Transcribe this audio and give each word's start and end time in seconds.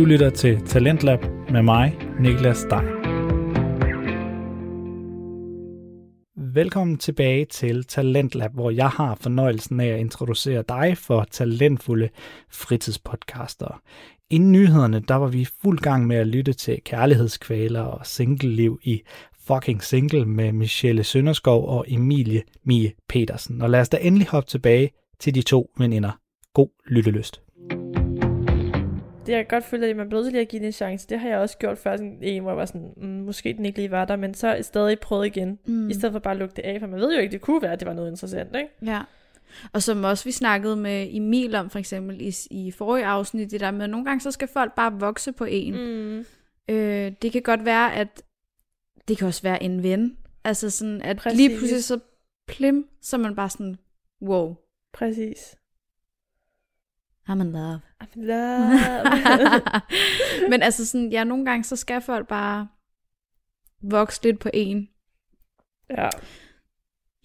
Du 0.00 0.04
lytter 0.04 0.30
til 0.30 0.60
Talentlab 0.60 1.24
med 1.50 1.62
mig, 1.62 1.98
Niklas 2.20 2.56
Stein. 2.56 2.86
Velkommen 6.54 6.98
tilbage 6.98 7.44
til 7.44 7.84
Talentlab, 7.84 8.54
hvor 8.54 8.70
jeg 8.70 8.88
har 8.88 9.14
fornøjelsen 9.14 9.80
af 9.80 9.86
at 9.86 10.00
introducere 10.00 10.64
dig 10.68 10.98
for 10.98 11.26
talentfulde 11.30 12.08
fritidspodcaster. 12.50 13.80
Inden 14.30 14.52
nyhederne, 14.52 15.00
der 15.08 15.14
var 15.14 15.26
vi 15.26 15.48
fuld 15.62 15.78
gang 15.78 16.06
med 16.06 16.16
at 16.16 16.26
lytte 16.26 16.52
til 16.52 16.78
kærlighedskvaler 16.84 17.82
og 17.82 18.06
singleliv 18.06 18.80
i 18.82 19.02
Fucking 19.46 19.82
Single 19.82 20.26
med 20.26 20.52
Michelle 20.52 21.04
Sønderskov 21.04 21.68
og 21.68 21.84
Emilie 21.88 22.42
Mie 22.64 22.92
Petersen. 23.08 23.62
Og 23.62 23.70
lad 23.70 23.80
os 23.80 23.88
da 23.88 23.98
endelig 24.00 24.28
hoppe 24.28 24.50
tilbage 24.50 24.90
til 25.18 25.34
de 25.34 25.42
to 25.42 25.70
veninder. 25.78 26.10
God 26.54 26.68
lyttelyst. 26.86 27.42
Det 29.30 29.36
jeg 29.36 29.48
godt 29.48 29.64
føler, 29.64 29.90
at 29.90 29.96
man 29.96 30.08
bliver 30.08 30.20
nødt 30.20 30.26
til 30.26 30.32
lige 30.32 30.42
at 30.42 30.48
give 30.48 30.60
det 30.60 30.66
en 30.66 30.72
chance. 30.72 31.08
Det 31.08 31.20
har 31.20 31.28
jeg 31.28 31.38
også 31.38 31.58
gjort 31.58 31.78
før, 31.78 31.96
sådan 31.96 32.18
en, 32.22 32.42
hvor 32.42 32.50
jeg 32.50 32.56
var 32.56 32.64
sådan, 32.64 32.92
mm, 32.96 33.08
måske 33.08 33.52
den 33.52 33.64
ikke 33.64 33.78
lige 33.78 33.90
var 33.90 34.04
der, 34.04 34.16
men 34.16 34.34
så 34.34 34.54
i 34.54 34.62
stadig 34.62 35.00
prøvet 35.00 35.26
igen, 35.26 35.58
mm. 35.66 35.90
i 35.90 35.94
stedet 35.94 36.12
for 36.12 36.18
bare 36.18 36.32
at 36.34 36.38
lukke 36.38 36.56
det 36.56 36.62
af, 36.62 36.80
for 36.80 36.86
man 36.86 37.00
ved 37.00 37.14
jo 37.14 37.20
ikke, 37.20 37.32
det 37.32 37.40
kunne 37.40 37.62
være, 37.62 37.72
at 37.72 37.80
det 37.80 37.88
var 37.88 37.94
noget 37.94 38.10
interessant, 38.10 38.56
ikke? 38.56 38.70
Ja. 38.86 39.00
Og 39.72 39.82
som 39.82 40.04
også 40.04 40.24
vi 40.24 40.32
snakkede 40.32 40.76
med 40.76 41.08
Emil 41.10 41.54
om, 41.54 41.70
for 41.70 41.78
eksempel 41.78 42.20
i, 42.20 42.34
i 42.50 42.70
forrige 42.70 43.06
afsnit, 43.06 43.50
det 43.50 43.60
der 43.60 43.70
med, 43.70 43.84
at 43.84 43.90
nogle 43.90 44.04
gange 44.04 44.20
så 44.20 44.30
skal 44.30 44.48
folk 44.48 44.74
bare 44.74 44.92
vokse 44.92 45.32
på 45.32 45.44
en. 45.44 45.74
Mm. 45.74 46.24
Øh, 46.68 47.12
det 47.22 47.32
kan 47.32 47.42
godt 47.42 47.64
være, 47.64 47.94
at 47.94 48.22
det 49.08 49.18
kan 49.18 49.26
også 49.26 49.42
være 49.42 49.62
en 49.62 49.82
ven. 49.82 50.16
Altså 50.44 50.70
sådan, 50.70 51.02
at 51.02 51.16
Præcis. 51.16 51.36
lige 51.36 51.58
pludselig 51.58 51.84
så 51.84 51.98
plim, 52.48 52.88
så 53.02 53.18
man 53.18 53.34
bare 53.34 53.50
sådan, 53.50 53.76
wow, 54.22 54.56
Præcis. 54.92 55.56
I'm 57.30 57.40
in 57.40 57.52
love. 57.52 57.80
I'm 58.02 58.06
in 58.16 58.24
love. 58.26 58.70
Men 60.50 60.62
altså 60.62 60.86
sådan, 60.86 61.12
ja, 61.12 61.24
nogle 61.24 61.44
gange 61.44 61.64
så 61.64 61.76
skal 61.76 62.00
folk 62.00 62.28
bare 62.28 62.68
vokse 63.82 64.22
lidt 64.22 64.38
på 64.40 64.48
en. 64.54 64.88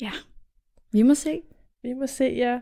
ja, 0.02 0.12
Vi 0.92 1.02
må 1.02 1.14
se. 1.14 1.42
vi 1.84 1.94
må 1.94 2.08
se, 2.08 2.23
ja. 2.25 2.59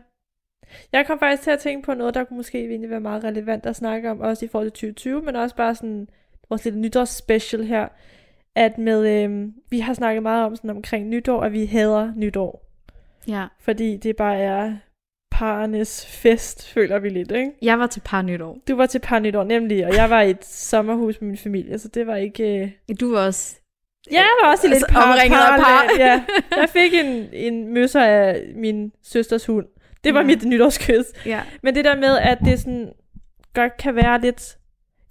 Jeg 0.92 1.06
kom 1.06 1.18
faktisk 1.18 1.42
til 1.42 1.50
at 1.50 1.58
tænke 1.60 1.86
på 1.86 1.94
noget, 1.94 2.14
der 2.14 2.24
kunne 2.24 2.36
måske 2.36 2.58
egentlig 2.68 2.90
være 2.90 3.00
meget 3.00 3.24
relevant 3.24 3.66
at 3.66 3.76
snakke 3.76 4.10
om, 4.10 4.20
også 4.20 4.44
i 4.44 4.48
forhold 4.48 4.70
til 4.70 4.88
2020, 4.94 5.22
men 5.22 5.36
også 5.36 5.56
bare 5.56 5.74
sådan 5.74 6.08
vores 6.48 6.64
lille 6.64 6.80
nytårsspecial 6.80 7.64
her, 7.64 7.88
at 8.54 8.78
med, 8.78 9.24
øhm, 9.24 9.54
vi 9.70 9.80
har 9.80 9.94
snakket 9.94 10.22
meget 10.22 10.44
om 10.46 10.56
sådan 10.56 10.70
omkring 10.70 11.08
nytår, 11.08 11.42
at 11.42 11.52
vi 11.52 11.66
hader 11.66 12.12
nytår, 12.16 12.70
Ja. 13.28 13.46
fordi 13.60 13.96
det 13.96 14.16
bare 14.16 14.36
er 14.38 14.76
parernes 15.38 16.06
fest, 16.06 16.68
føler 16.72 16.98
vi 16.98 17.08
lidt, 17.08 17.30
ikke? 17.30 17.50
Jeg 17.62 17.78
var 17.78 17.86
til 17.86 18.00
par 18.04 18.22
nytår. 18.22 18.58
Du 18.68 18.76
var 18.76 18.86
til 18.86 18.98
par 18.98 19.18
nytår, 19.18 19.44
nemlig, 19.44 19.86
og 19.86 19.94
jeg 19.96 20.10
var 20.10 20.20
i 20.20 20.30
et 20.30 20.44
sommerhus 20.44 21.20
med 21.20 21.28
min 21.28 21.36
familie, 21.38 21.78
så 21.78 21.88
det 21.88 22.06
var 22.06 22.16
ikke... 22.16 22.62
Øh... 22.62 22.96
Du 23.00 23.12
var 23.14 23.26
også... 23.26 23.56
Ja, 24.12 24.16
jeg 24.16 24.28
var 24.42 24.50
også 24.50 24.66
i 24.66 24.70
lidt 24.70 24.74
Altså, 24.74 24.88
par, 24.94 25.12
omringet 25.12 25.36
af 25.38 25.58
par. 25.58 25.64
parlag, 25.64 25.98
Ja, 25.98 26.22
jeg 26.60 26.68
fik 26.68 26.94
en, 26.94 27.28
en 27.32 27.74
møsser 27.74 28.00
af 28.02 28.42
min 28.56 28.92
søsters 29.02 29.46
hund. 29.46 29.66
Det 30.04 30.14
var 30.14 30.20
Ja. 30.20 30.26
mit 30.26 30.44
nytårskys. 30.44 31.04
Ja. 31.26 31.40
Men 31.62 31.74
det 31.74 31.84
der 31.84 31.96
med, 31.96 32.18
at 32.18 32.38
det 32.44 32.58
sådan 32.60 32.92
godt 33.54 33.76
kan 33.76 33.96
være 33.96 34.20
lidt... 34.20 34.56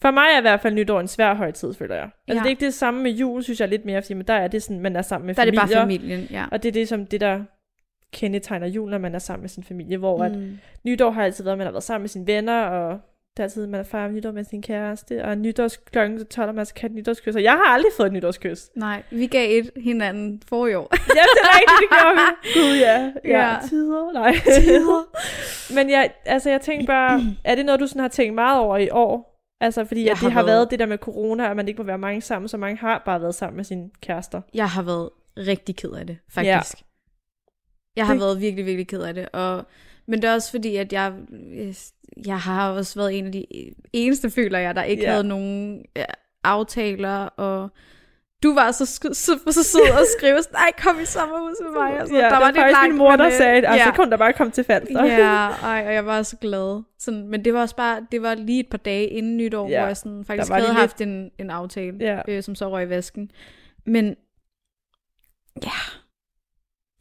For 0.02 0.12
mig 0.12 0.26
er 0.34 0.38
i 0.38 0.42
hvert 0.42 0.62
fald 0.62 0.74
nytår 0.74 1.00
en 1.00 1.08
svær 1.08 1.34
højtid, 1.34 1.74
føler 1.74 1.96
jeg. 1.96 2.04
Altså, 2.04 2.14
Ja. 2.28 2.34
det 2.34 2.46
er 2.46 2.50
ikke 2.50 2.66
det 2.66 2.74
samme 2.74 3.04
med 3.04 3.12
jul, 3.12 3.44
synes 3.44 3.60
jeg 3.60 3.70
lidt 3.70 3.86
mere, 3.86 4.02
fordi 4.02 4.14
men 4.14 4.28
der 4.28 4.34
er 4.34 4.48
det 4.48 4.64
sådan, 4.64 4.80
man 4.80 4.96
er 4.96 5.02
sammen 5.02 5.26
med 5.28 5.36
Der 5.36 5.42
er 5.42 5.46
det 5.46 5.60
familier. 5.60 5.78
bare 5.78 5.84
familien, 5.84 6.28
ja. 6.32 6.46
Og 6.52 6.64
det 6.64 6.70
er 6.70 6.74
det, 6.74 6.88
som 6.88 7.06
det, 7.06 7.22
der 7.22 7.40
kendetegner 8.14 8.68
jul, 8.68 8.90
når 8.90 8.98
man 8.98 9.16
er 9.16 9.20
sammen 9.20 9.42
med 9.42 9.50
sin 9.50 9.64
familie, 9.64 9.98
hvor 9.98 10.18
mm. 10.18 10.24
at 10.24 10.32
nytår 10.84 11.12
har 11.12 11.24
altid 11.24 11.44
været, 11.44 11.54
at 11.54 11.58
man 11.58 11.68
har 11.68 11.72
været 11.72 11.84
sammen 11.84 12.04
med 12.04 12.10
sine 12.10 12.28
venner, 12.28 12.62
og 12.66 13.00
det 13.38 13.40
er 13.40 13.44
altid, 13.44 13.68
man 13.68 13.78
har 13.78 13.84
fejret 13.84 14.14
nytår 14.14 14.32
med 14.32 14.44
sin 14.44 14.62
kæreste, 14.62 15.26
og 15.26 15.38
nytårs 15.38 15.78
klokken 15.78 16.26
12, 16.26 16.50
og 16.50 16.56
man 16.56 16.66
skal 16.66 16.82
have 16.82 16.90
et 16.90 16.96
nytårskys. 16.96 17.36
Og 17.36 17.44
jeg 17.44 17.52
har 17.52 17.64
aldrig 17.74 17.92
fået 17.98 18.08
et 18.08 18.14
nytårskys. 18.14 18.70
Nej, 18.76 19.04
vi 19.12 19.28
gav 19.28 19.60
et 19.60 19.72
hinanden 19.84 20.42
for 20.50 20.68
i 20.68 20.74
år. 20.74 20.88
Ja, 21.18 21.22
det 21.22 21.42
er 21.44 21.60
rigtigt, 21.60 21.90
det 21.92 21.98
gjorde 22.00 22.16
vi. 22.16 22.50
Gud, 22.60 22.80
ja. 22.80 23.12
Ja, 23.26 23.50
Ja. 23.54 23.56
tider. 23.70 24.12
Nej. 24.14 24.36
Tider. 24.62 25.04
Men 25.76 25.90
jeg, 25.90 26.12
altså, 26.26 26.50
jeg 26.50 26.62
tænkte 26.62 26.88
bare, 26.88 27.22
er 27.44 27.56
det 27.56 27.66
noget, 27.66 27.80
du 27.80 27.88
sådan 27.88 28.02
har 28.02 28.08
tænkt 28.08 28.36
meget 28.36 28.60
over 28.60 28.78
i 28.78 28.90
år? 28.90 29.30
Altså, 29.62 29.86
fordi 29.86 30.04
Jeg 30.04 30.12
at 30.12 30.16
det 30.16 30.22
har 30.22 30.30
har 30.30 30.44
været- 30.46 30.56
været 30.58 30.72
det 30.72 30.80
der 30.80 30.86
med 30.86 30.98
corona, 30.98 31.50
at 31.50 31.56
man 31.56 31.68
ikke 31.68 31.78
må 31.78 31.84
være 31.86 31.98
mange 31.98 32.22
sammen, 32.22 32.48
så 32.50 32.58
mange 32.58 32.78
har 32.78 33.02
bare 33.06 33.22
været 33.22 33.36
sammen 33.36 33.56
med 33.58 33.64
sine 33.64 33.90
kærester. 34.02 34.42
Jeg 34.54 34.70
har 34.70 34.82
været 34.82 35.10
rigtig 35.38 35.76
ked 35.76 35.90
af 35.92 36.08
det, 36.08 36.18
faktisk. 36.30 36.78
Ja. 36.80 36.86
Jeg 37.96 38.06
har 38.06 38.14
Det- 38.14 38.22
været 38.22 38.42
virkelig, 38.42 38.66
virkelig 38.66 38.88
ked 38.88 39.02
af 39.02 39.14
det. 39.14 39.30
Og, 39.34 39.66
men 40.06 40.22
det 40.22 40.30
er 40.30 40.34
også 40.34 40.52
fordi, 40.52 40.76
at 40.76 40.94
jeg, 40.94 41.14
jeg 42.26 42.40
har 42.40 42.72
også 42.72 43.00
været 43.00 43.18
en 43.20 43.26
af 43.26 43.32
de 43.32 43.46
eneste, 43.94 44.30
føler 44.30 44.60
jeg, 44.60 44.76
der 44.76 44.84
ikke 44.84 45.04
Ja. 45.04 45.12
havde 45.12 45.24
nogen 45.24 45.86
ja, 45.96 46.06
aftaler. 46.44 47.26
Og 47.26 47.70
du 48.44 48.54
var 48.54 48.72
så, 48.72 48.86
så, 48.86 49.40
så 49.52 49.64
sød 49.64 49.82
at 50.00 50.06
skrive, 50.18 50.44
sådan, 50.44 50.54
nej, 50.56 50.72
kom 50.78 51.00
i 51.02 51.06
sommerhus 51.06 51.56
med 51.62 51.72
mig. 51.72 52.00
Altså, 52.00 52.16
ja, 52.16 52.22
der 52.22 52.38
var 52.40 52.46
lidt 52.48 52.58
faktisk 52.58 52.74
langt, 52.78 52.90
min 52.94 52.98
mor, 52.98 53.16
der 53.16 53.26
øh, 53.26 53.32
sagde, 53.32 53.52
at 53.58 53.66
altså, 53.66 53.78
ja. 53.80 53.86
så 53.86 53.92
kunne 53.96 54.12
der 54.12 54.18
bare 54.18 54.34
komme 54.34 54.52
til 54.52 54.64
falster. 54.64 55.06
Ja, 55.06 55.48
ej, 55.64 55.84
og 55.88 55.94
jeg 55.94 56.06
var 56.06 56.24
så 56.24 56.38
glad. 56.38 56.84
Sådan, 57.00 57.28
men 57.28 57.46
det 57.46 57.54
var 57.54 57.62
også 57.62 57.76
bare, 57.76 58.08
det 58.12 58.22
var 58.22 58.36
lige 58.36 58.60
et 58.60 58.70
par 58.70 58.78
dage 58.78 59.08
inden 59.08 59.38
nytår, 59.38 59.70
Ja, 59.70 59.80
hvor 59.80 59.88
jeg 59.88 59.98
sådan, 59.98 60.26
faktisk 60.26 60.52
havde 60.52 60.66
lige 60.68 60.74
haft 60.76 61.02
en, 61.02 61.32
en 61.40 61.50
aftale, 61.50 61.98
Ja. 62.00 62.22
øh, 62.28 62.44
som 62.44 62.56
så 62.56 62.70
røg 62.70 62.86
i 62.86 62.90
vasken. 62.90 63.32
Men 63.86 64.16
ja, 65.64 65.70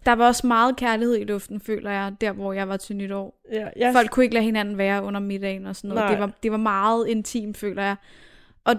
der 0.07 0.13
var 0.13 0.27
også 0.27 0.47
meget 0.47 0.77
kærlighed 0.77 1.17
i 1.19 1.25
luften, 1.25 1.61
føler 1.61 1.91
jeg, 1.91 2.13
der 2.21 2.33
hvor 2.33 2.53
jeg 2.53 2.69
var 2.69 2.77
til 2.77 2.97
nytår. 2.97 3.41
ja, 3.53 3.69
jeg, 3.77 3.93
Folk 3.93 4.11
kunne 4.11 4.25
ikke 4.25 4.35
lade 4.35 4.45
hinanden 4.45 4.79
være 4.79 5.03
under 5.03 5.21
middagen 5.21 5.67
og 5.67 5.77
sådan 5.77 5.89
noget. 5.89 6.03
Nej. 6.05 6.11
Det 6.11 6.21
var, 6.21 6.31
det 6.43 6.51
var 6.51 6.57
meget 6.59 7.09
intimt, 7.09 7.57
føler 7.57 7.83
jeg. 7.83 7.97
Og 8.65 8.75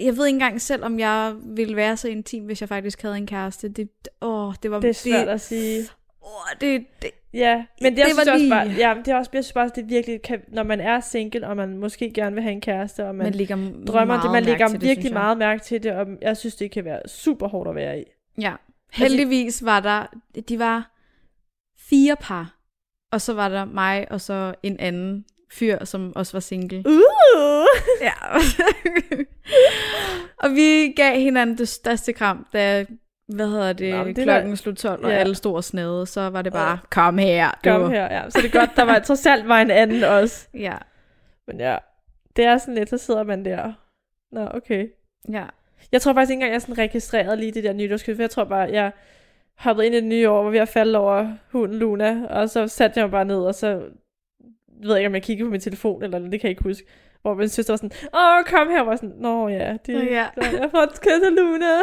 jeg 0.00 0.16
ved 0.16 0.26
ikke 0.26 0.34
engang 0.36 0.60
selv, 0.60 0.84
om 0.84 0.98
jeg 0.98 1.34
ville 1.44 1.76
være 1.76 1.96
så 1.96 2.08
intim, 2.08 2.44
hvis 2.44 2.60
jeg 2.60 2.68
faktisk 2.68 3.02
havde 3.02 3.16
en 3.16 3.26
kæreste. 3.26 3.68
Det, 3.68 3.88
åh, 4.20 4.54
det 4.62 4.70
var 4.70 4.80
det 4.80 4.90
er 4.90 4.94
svært 4.94 5.28
at 5.28 5.40
sige. 5.40 5.80
Åh, 6.22 6.60
det, 6.60 6.84
det, 7.02 7.10
Ja, 7.34 7.64
men 7.80 7.92
det, 7.92 7.98
jeg 7.98 8.06
Det 8.06 8.14
synes 8.14 8.26
var 8.26 8.32
også 8.32 8.42
lige- 8.42 8.50
bare, 8.50 8.66
ja, 8.66 8.94
det 9.04 9.08
er 9.08 9.16
også, 9.16 9.30
jeg 9.34 9.44
synes 9.44 9.52
bare, 9.52 9.70
det 9.74 9.88
virkelig 9.88 10.22
kan, 10.22 10.40
når 10.48 10.62
man 10.62 10.80
er 10.80 11.00
single, 11.00 11.46
og 11.48 11.56
man 11.56 11.78
måske 11.78 12.10
gerne 12.12 12.34
vil 12.34 12.42
have 12.42 12.52
en 12.52 12.60
kæreste, 12.60 13.06
og 13.06 13.14
man, 13.14 13.24
man 13.24 13.34
ligger 13.34 13.56
drømmer 13.86 14.20
det, 14.22 14.30
man 14.30 14.42
lægger 14.44 14.66
det, 14.66 14.72
virkelig 14.74 14.94
synes 14.94 15.04
jeg. 15.04 15.12
meget 15.12 15.38
mærke 15.38 15.62
til 15.62 15.82
det, 15.82 15.92
og 15.92 16.06
jeg 16.22 16.36
synes, 16.36 16.54
det 16.56 16.70
kan 16.70 16.84
være 16.84 17.00
super 17.08 17.48
hårdt 17.48 17.68
at 17.68 17.74
være 17.74 18.00
i. 18.00 18.04
Ja. 18.40 18.52
Heldigvis 18.92 19.64
var 19.64 19.80
der, 19.80 20.06
de 20.48 20.58
var 20.58 20.90
fire 21.88 22.16
par, 22.20 22.54
og 23.12 23.20
så 23.20 23.34
var 23.34 23.48
der 23.48 23.64
mig 23.64 24.06
og 24.12 24.20
så 24.20 24.54
en 24.62 24.80
anden 24.80 25.24
fyr, 25.52 25.84
som 25.84 26.12
også 26.16 26.32
var 26.32 26.40
single. 26.40 26.78
Uh! 26.86 27.66
Ja. 28.00 28.12
og 30.44 30.50
vi 30.50 30.92
gav 30.96 31.20
hinanden 31.20 31.58
det 31.58 31.68
største 31.68 32.12
kram, 32.12 32.46
da 32.52 32.84
hvad 33.34 33.48
hedder 33.48 33.72
det, 33.72 33.94
Nå, 33.94 34.04
det 34.04 34.16
klokken 34.16 34.50
var- 34.50 34.56
slog 34.56 34.76
12, 34.76 35.04
og 35.04 35.10
Ja. 35.10 35.16
alle 35.16 35.34
stod 35.34 35.54
og 35.54 35.64
snede, 35.64 36.06
så 36.06 36.30
var 36.30 36.42
det 36.42 36.52
bare, 36.52 36.78
kom 36.90 37.18
her. 37.18 37.50
Du. 37.64 37.70
Kom 37.70 37.90
her, 37.90 38.04
ja. 38.04 38.30
Så 38.30 38.38
det 38.42 38.54
er 38.54 38.58
godt, 38.60 38.70
der 38.76 38.82
var 38.82 38.98
trods 38.98 39.26
alt 39.26 39.48
var 39.48 39.60
en 39.60 39.70
anden 39.70 40.04
også. 40.04 40.48
Ja, 40.54 40.76
Men 41.46 41.60
ja, 41.60 41.76
det 42.36 42.44
er 42.44 42.58
sådan 42.58 42.74
lidt, 42.74 42.88
så 42.90 42.98
sidder 42.98 43.22
man 43.22 43.44
der. 43.44 43.72
Nå, 44.32 44.48
okay. 44.54 44.88
ja. 45.32 45.44
Jeg 45.92 46.02
tror 46.02 46.12
faktisk 46.12 46.30
ikke 46.30 46.36
engang, 46.36 46.52
jeg 46.52 46.62
sådan 46.62 46.78
registrerede 46.78 47.36
lige 47.36 47.52
det 47.52 47.64
der 47.64 47.72
nytårskys, 47.72 48.16
for 48.16 48.22
jeg 48.22 48.30
tror 48.30 48.44
bare, 48.44 48.68
jeg 48.72 48.92
hoppede 49.54 49.86
ind 49.86 49.94
i 49.94 49.98
det 50.00 50.06
nye 50.06 50.28
år, 50.28 50.42
hvor 50.42 50.50
vi 50.50 50.58
har 50.58 50.64
faldet 50.64 50.96
over 50.96 51.32
hunden 51.52 51.78
Luna, 51.78 52.26
og 52.26 52.50
så 52.50 52.68
satte 52.68 52.98
jeg 52.98 53.06
mig 53.06 53.10
bare 53.10 53.24
ned, 53.24 53.36
og 53.36 53.54
så 53.54 53.82
ved 54.82 54.90
jeg 54.90 54.98
ikke, 54.98 55.06
om 55.06 55.14
jeg 55.14 55.22
kiggede 55.22 55.46
på 55.46 55.50
min 55.50 55.60
telefon, 55.60 56.02
eller 56.02 56.18
det 56.18 56.30
kan 56.30 56.42
jeg 56.42 56.50
ikke 56.50 56.62
huske. 56.62 56.86
Hvor 57.22 57.34
min 57.34 57.48
søster 57.48 57.72
var 57.72 57.76
sådan, 57.76 57.90
åh, 58.14 58.44
kom 58.44 58.68
her, 58.68 58.82
var 58.82 58.96
sådan, 58.96 59.14
nå 59.18 59.48
ja, 59.48 59.76
det, 59.86 59.94
Nå 59.94 60.00
ja. 60.00 60.26
så 60.34 60.58
jeg 60.58 60.70
får 60.70 60.78
et 60.78 61.00
kys 61.00 61.26
af 61.26 61.36
Luna. 61.36 61.74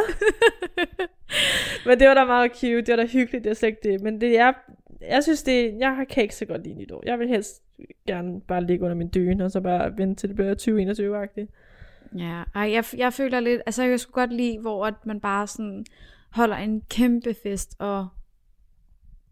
Men 1.85 1.99
det 1.99 2.07
var 2.07 2.13
da 2.13 2.25
meget 2.25 2.51
cute, 2.51 2.81
det 2.81 2.89
var 2.89 2.95
da 2.95 3.05
hyggeligt, 3.05 3.43
det 3.43 3.49
er 3.49 3.53
slet 3.53 3.69
ikke 3.69 3.91
det. 3.91 4.01
Men 4.01 4.21
det 4.21 4.39
er, 4.39 4.53
jeg 5.01 5.23
synes 5.23 5.43
det, 5.43 5.75
jeg 5.79 6.05
kan 6.09 6.23
ikke 6.23 6.35
så 6.35 6.45
godt 6.45 6.63
lide 6.63 6.75
nytår. 6.75 7.03
Jeg 7.05 7.19
vil 7.19 7.27
helst 7.27 7.63
gerne 8.07 8.41
bare 8.41 8.63
ligge 8.63 8.83
under 8.83 8.95
min 8.95 9.11
dyne, 9.13 9.45
og 9.45 9.51
så 9.51 9.61
bare 9.61 9.97
vente 9.97 10.21
til 10.21 10.29
det 10.29 10.35
bliver 10.35 10.55
2021-agtigt. 10.55 11.51
Ja, 12.19 12.43
ej, 12.55 12.71
jeg, 12.71 12.83
jeg 12.97 13.13
føler 13.13 13.39
lidt, 13.39 13.61
altså 13.65 13.83
jeg 13.83 13.99
skulle 13.99 14.13
godt 14.13 14.33
lide, 14.33 14.59
hvor 14.59 14.85
at 14.85 14.93
man 15.05 15.19
bare 15.19 15.47
sådan 15.47 15.85
holder 16.31 16.55
en 16.55 16.81
kæmpe 16.89 17.35
fest, 17.43 17.75
og 17.79 18.07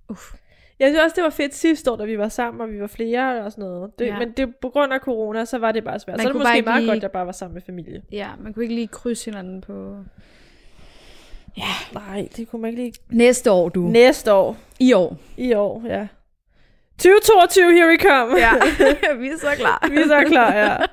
uff, 0.09 0.33
Jeg 0.79 0.87
synes 0.89 1.03
også, 1.03 1.13
det 1.15 1.23
var 1.23 1.29
fedt 1.29 1.55
sidste 1.55 1.91
år, 1.91 1.95
da 1.95 2.05
vi 2.05 2.17
var 2.17 2.29
sammen, 2.29 2.61
og 2.61 2.69
vi 2.71 2.81
var 2.81 2.87
flere 2.87 3.43
og 3.45 3.51
sådan 3.51 3.61
noget. 3.69 3.91
Det, 3.99 4.05
Ja. 4.05 4.13
ja. 4.13 4.19
Men 4.19 4.31
det, 4.31 4.55
på 4.55 4.69
grund 4.69 4.93
af 4.93 4.99
corona, 4.99 5.45
så 5.45 5.57
var 5.57 5.71
det 5.71 5.83
bare 5.83 5.99
svært. 5.99 6.17
Man 6.17 6.23
så 6.23 6.29
er 6.29 6.33
det 6.33 6.41
måske 6.41 6.61
meget 6.61 6.81
lige- 6.81 6.89
godt, 6.91 6.97
at 6.97 7.03
jeg 7.03 7.11
bare 7.11 7.25
var 7.25 7.31
sammen 7.31 7.53
med 7.53 7.61
familie. 7.61 8.01
ja, 8.11 8.29
man 8.39 8.53
kunne 8.53 8.63
ikke 8.63 8.75
lige 8.75 8.87
krydse 8.87 9.25
hinanden 9.31 9.61
på... 9.61 9.97
Nej, 11.93 12.27
det 12.37 12.49
kunne 12.49 12.61
man 12.61 12.69
ikke 12.71 12.81
lige. 12.81 12.93
Næste 13.09 13.51
år, 13.51 13.69
du. 13.69 13.79
Næste 13.81 14.33
år. 14.33 14.57
I 14.79 14.93
år. 14.93 15.17
I 15.37 15.53
år, 15.53 15.83
ja. 15.87 16.07
2022, 16.99 17.73
here 17.73 17.87
we 17.87 17.97
come. 17.97 18.37
Ja, 18.39 18.51
vi 19.21 19.27
er 19.27 19.37
så 19.37 19.47
klar. 19.57 19.87
vi 19.91 19.95
er 19.97 20.07
så 20.07 20.23
klar, 20.27 20.53
ja. 20.55 20.77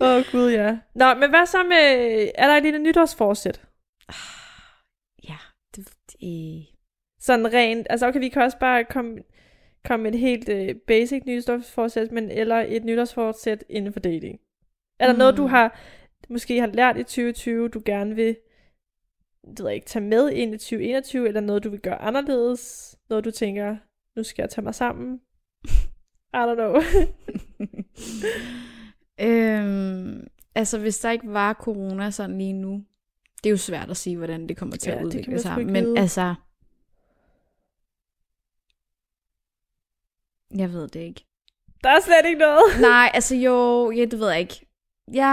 Åh, 0.00 0.16
oh, 0.16 0.22
gud, 0.32 0.50
ja. 0.50 0.78
Nå, 0.94 1.14
men 1.14 1.30
hvad 1.30 1.46
så 1.46 1.62
med... 1.62 2.28
Er 2.34 2.46
der 2.46 2.56
et 2.56 2.62
lille 2.62 2.78
nytårsforsæt? 2.78 3.62
Ja, 5.28 5.36
det, 5.76 5.88
det, 6.12 6.66
Sådan 7.20 7.52
rent... 7.52 7.86
Altså, 7.90 8.06
okay, 8.06 8.20
vi 8.20 8.28
kan 8.28 8.42
også 8.42 8.58
bare 8.58 8.84
komme... 8.84 9.18
komme 9.84 10.08
et 10.08 10.18
helt 10.18 10.48
øh, 10.48 10.74
basic 10.86 11.22
nytårsforsæt, 11.26 12.12
men 12.12 12.30
eller 12.30 12.64
et 12.68 12.84
nytårsforsæt 12.84 13.64
inden 13.68 13.92
for 13.92 14.00
dating? 14.00 14.40
Er 14.98 15.06
der 15.06 15.12
mm. 15.12 15.18
noget, 15.18 15.36
du 15.36 15.42
Mm. 15.42 15.48
har 15.48 15.78
måske 16.28 16.60
har 16.60 16.66
lært 16.66 16.96
i 16.96 17.02
2020, 17.02 17.68
du 17.68 17.82
gerne 17.84 18.14
vil 18.14 18.36
det 19.56 19.64
ved 19.64 19.70
ikke, 19.70 19.86
tage 19.86 20.04
med 20.04 20.30
ind 20.30 20.54
i 20.54 20.58
2021, 20.58 21.28
eller 21.28 21.40
noget, 21.40 21.64
du 21.64 21.70
vil 21.70 21.80
gøre 21.80 22.02
anderledes? 22.02 22.96
Noget, 23.10 23.24
du 23.24 23.30
tænker, 23.30 23.76
nu 24.16 24.22
skal 24.22 24.42
jeg 24.42 24.50
tage 24.50 24.64
mig 24.64 24.74
sammen? 24.74 25.20
I 26.34 26.36
don't 26.36 26.54
know. 26.54 26.80
øhm, 29.20 30.26
altså, 30.54 30.78
hvis 30.78 30.98
der 30.98 31.10
ikke 31.10 31.32
var 31.32 31.52
corona 31.52 32.10
sådan 32.10 32.38
lige 32.38 32.52
nu, 32.52 32.84
det 33.42 33.46
er 33.46 33.50
jo 33.50 33.56
svært 33.56 33.90
at 33.90 33.96
sige, 33.96 34.16
hvordan 34.16 34.48
det 34.48 34.56
kommer 34.56 34.76
til 34.76 34.90
Ja, 34.90 34.98
at 34.98 35.04
udvikle 35.04 35.38
sig. 35.38 35.66
Men 35.66 35.96
altså, 35.98 36.34
jeg 40.56 40.72
ved 40.72 40.88
det 40.88 41.00
ikke. 41.00 41.26
der 41.84 41.90
er 41.90 42.00
slet 42.00 42.26
ikke 42.28 42.38
noget. 42.40 42.62
Nej, 42.90 43.10
altså 43.14 43.34
jo, 43.36 43.90
ja, 43.90 44.04
det 44.04 44.18
ved 44.20 44.30
jeg 44.30 44.40
ikke. 44.40 44.66
Jeg 45.12 45.26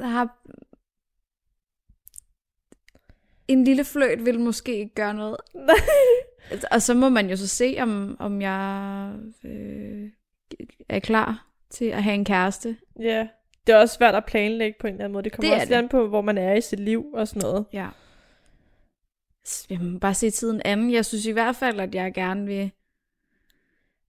har... 0.00 0.38
En 3.48 3.64
lille 3.64 3.84
fløjt 3.84 4.24
vil 4.24 4.40
måske 4.40 4.78
ikke 4.78 4.94
gøre 4.94 5.14
noget. 5.14 5.36
Altså, 6.50 6.66
Og 6.70 6.82
så 6.82 6.94
må 6.94 7.08
man 7.08 7.30
jo 7.30 7.36
så 7.36 7.48
se, 7.48 7.76
om, 7.80 8.16
om 8.18 8.42
jeg 8.42 9.12
øh, 9.44 10.10
er 10.88 10.98
klar 10.98 11.51
til 11.72 11.84
at 11.84 12.02
have 12.02 12.14
en 12.14 12.24
kæreste. 12.24 12.76
Ja, 13.00 13.28
det 13.66 13.72
er 13.72 13.76
også 13.76 13.94
svært 13.94 14.14
at 14.14 14.24
planlægge 14.24 14.76
på 14.80 14.86
en 14.86 14.92
eller 14.92 15.04
anden 15.04 15.12
måde. 15.12 15.24
Det 15.24 15.32
kommer 15.32 15.54
Det 15.54 15.62
også 15.62 15.74
an 15.74 15.88
på, 15.88 16.08
hvor 16.08 16.20
man 16.20 16.38
er 16.38 16.54
i 16.54 16.60
sit 16.60 16.80
liv 16.80 17.06
og 17.14 17.28
sådan 17.28 17.42
noget. 17.42 17.64
Ja. 17.72 17.88
Jeg 19.70 19.80
må 19.80 19.98
bare 19.98 20.14
se 20.14 20.30
tiden 20.30 20.62
anden. 20.64 20.92
Jeg 20.92 21.04
synes 21.06 21.26
i 21.26 21.30
hvert 21.30 21.56
fald, 21.56 21.80
at 21.80 21.94
jeg 21.94 22.14
gerne 22.14 22.46
vil... 22.46 22.70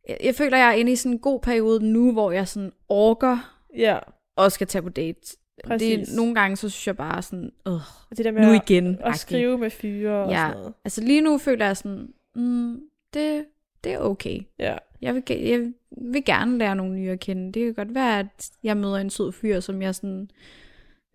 Jeg, 0.10 0.18
jeg 0.24 0.36
føler, 0.36 0.58
jeg 0.58 0.68
er 0.68 0.74
inde 0.74 0.92
i 0.92 0.96
sådan 0.96 1.12
en 1.12 1.20
god 1.20 1.40
periode 1.40 1.86
nu, 1.86 2.12
hvor 2.12 2.32
jeg 2.32 2.48
sådan 2.48 2.72
orker 2.90 3.58
Ja, 3.78 4.00
og 4.36 4.52
skal 4.52 4.68
tage 4.68 4.82
på 4.82 4.90
date. 4.90 5.38
Præcis. 5.64 6.08
Det, 6.08 6.16
nogle 6.16 6.36
gange, 6.36 6.56
så 6.58 6.70
synes 6.70 6.88
jeg 6.88 6.98
bare 6.98 7.22
sådan, 7.22 7.52
øh, 7.68 7.74
og 7.74 8.18
det 8.18 8.26
der 8.26 8.32
med 8.32 8.42
nu 8.42 8.50
at, 8.54 8.70
igen. 8.70 8.98
at 9.02 9.16
skrive 9.18 9.58
med 9.58 9.70
fyre 9.70 10.24
og 10.24 10.32
Ja. 10.32 10.38
sådan 10.38 10.58
noget. 10.58 10.74
Altså 10.86 11.02
lige 11.02 11.22
nu 11.22 11.38
føler 11.38 11.66
jeg 11.66 11.78
sådan, 11.78 12.14
mm, 12.36 12.80
det, 13.14 13.46
det 13.84 13.94
er 13.94 14.00
okay. 14.00 14.40
Ja. 14.60 14.78
Jeg 15.04 15.16
vil, 15.16 15.24
jeg 15.30 15.72
vil 15.92 16.26
gerne 16.26 16.58
lære 16.58 16.76
nogle 16.76 16.94
nye 16.96 17.10
at 17.12 17.20
kende. 17.20 17.52
Det 17.52 17.66
kan 17.66 17.74
godt 17.86 17.96
være, 17.96 18.20
at 18.20 18.50
jeg 18.64 18.78
møder 18.78 18.96
en 18.98 19.10
sød 19.10 19.32
fyr, 19.32 19.60
som 19.60 19.82
jeg 19.82 19.96
sådan 19.96 20.30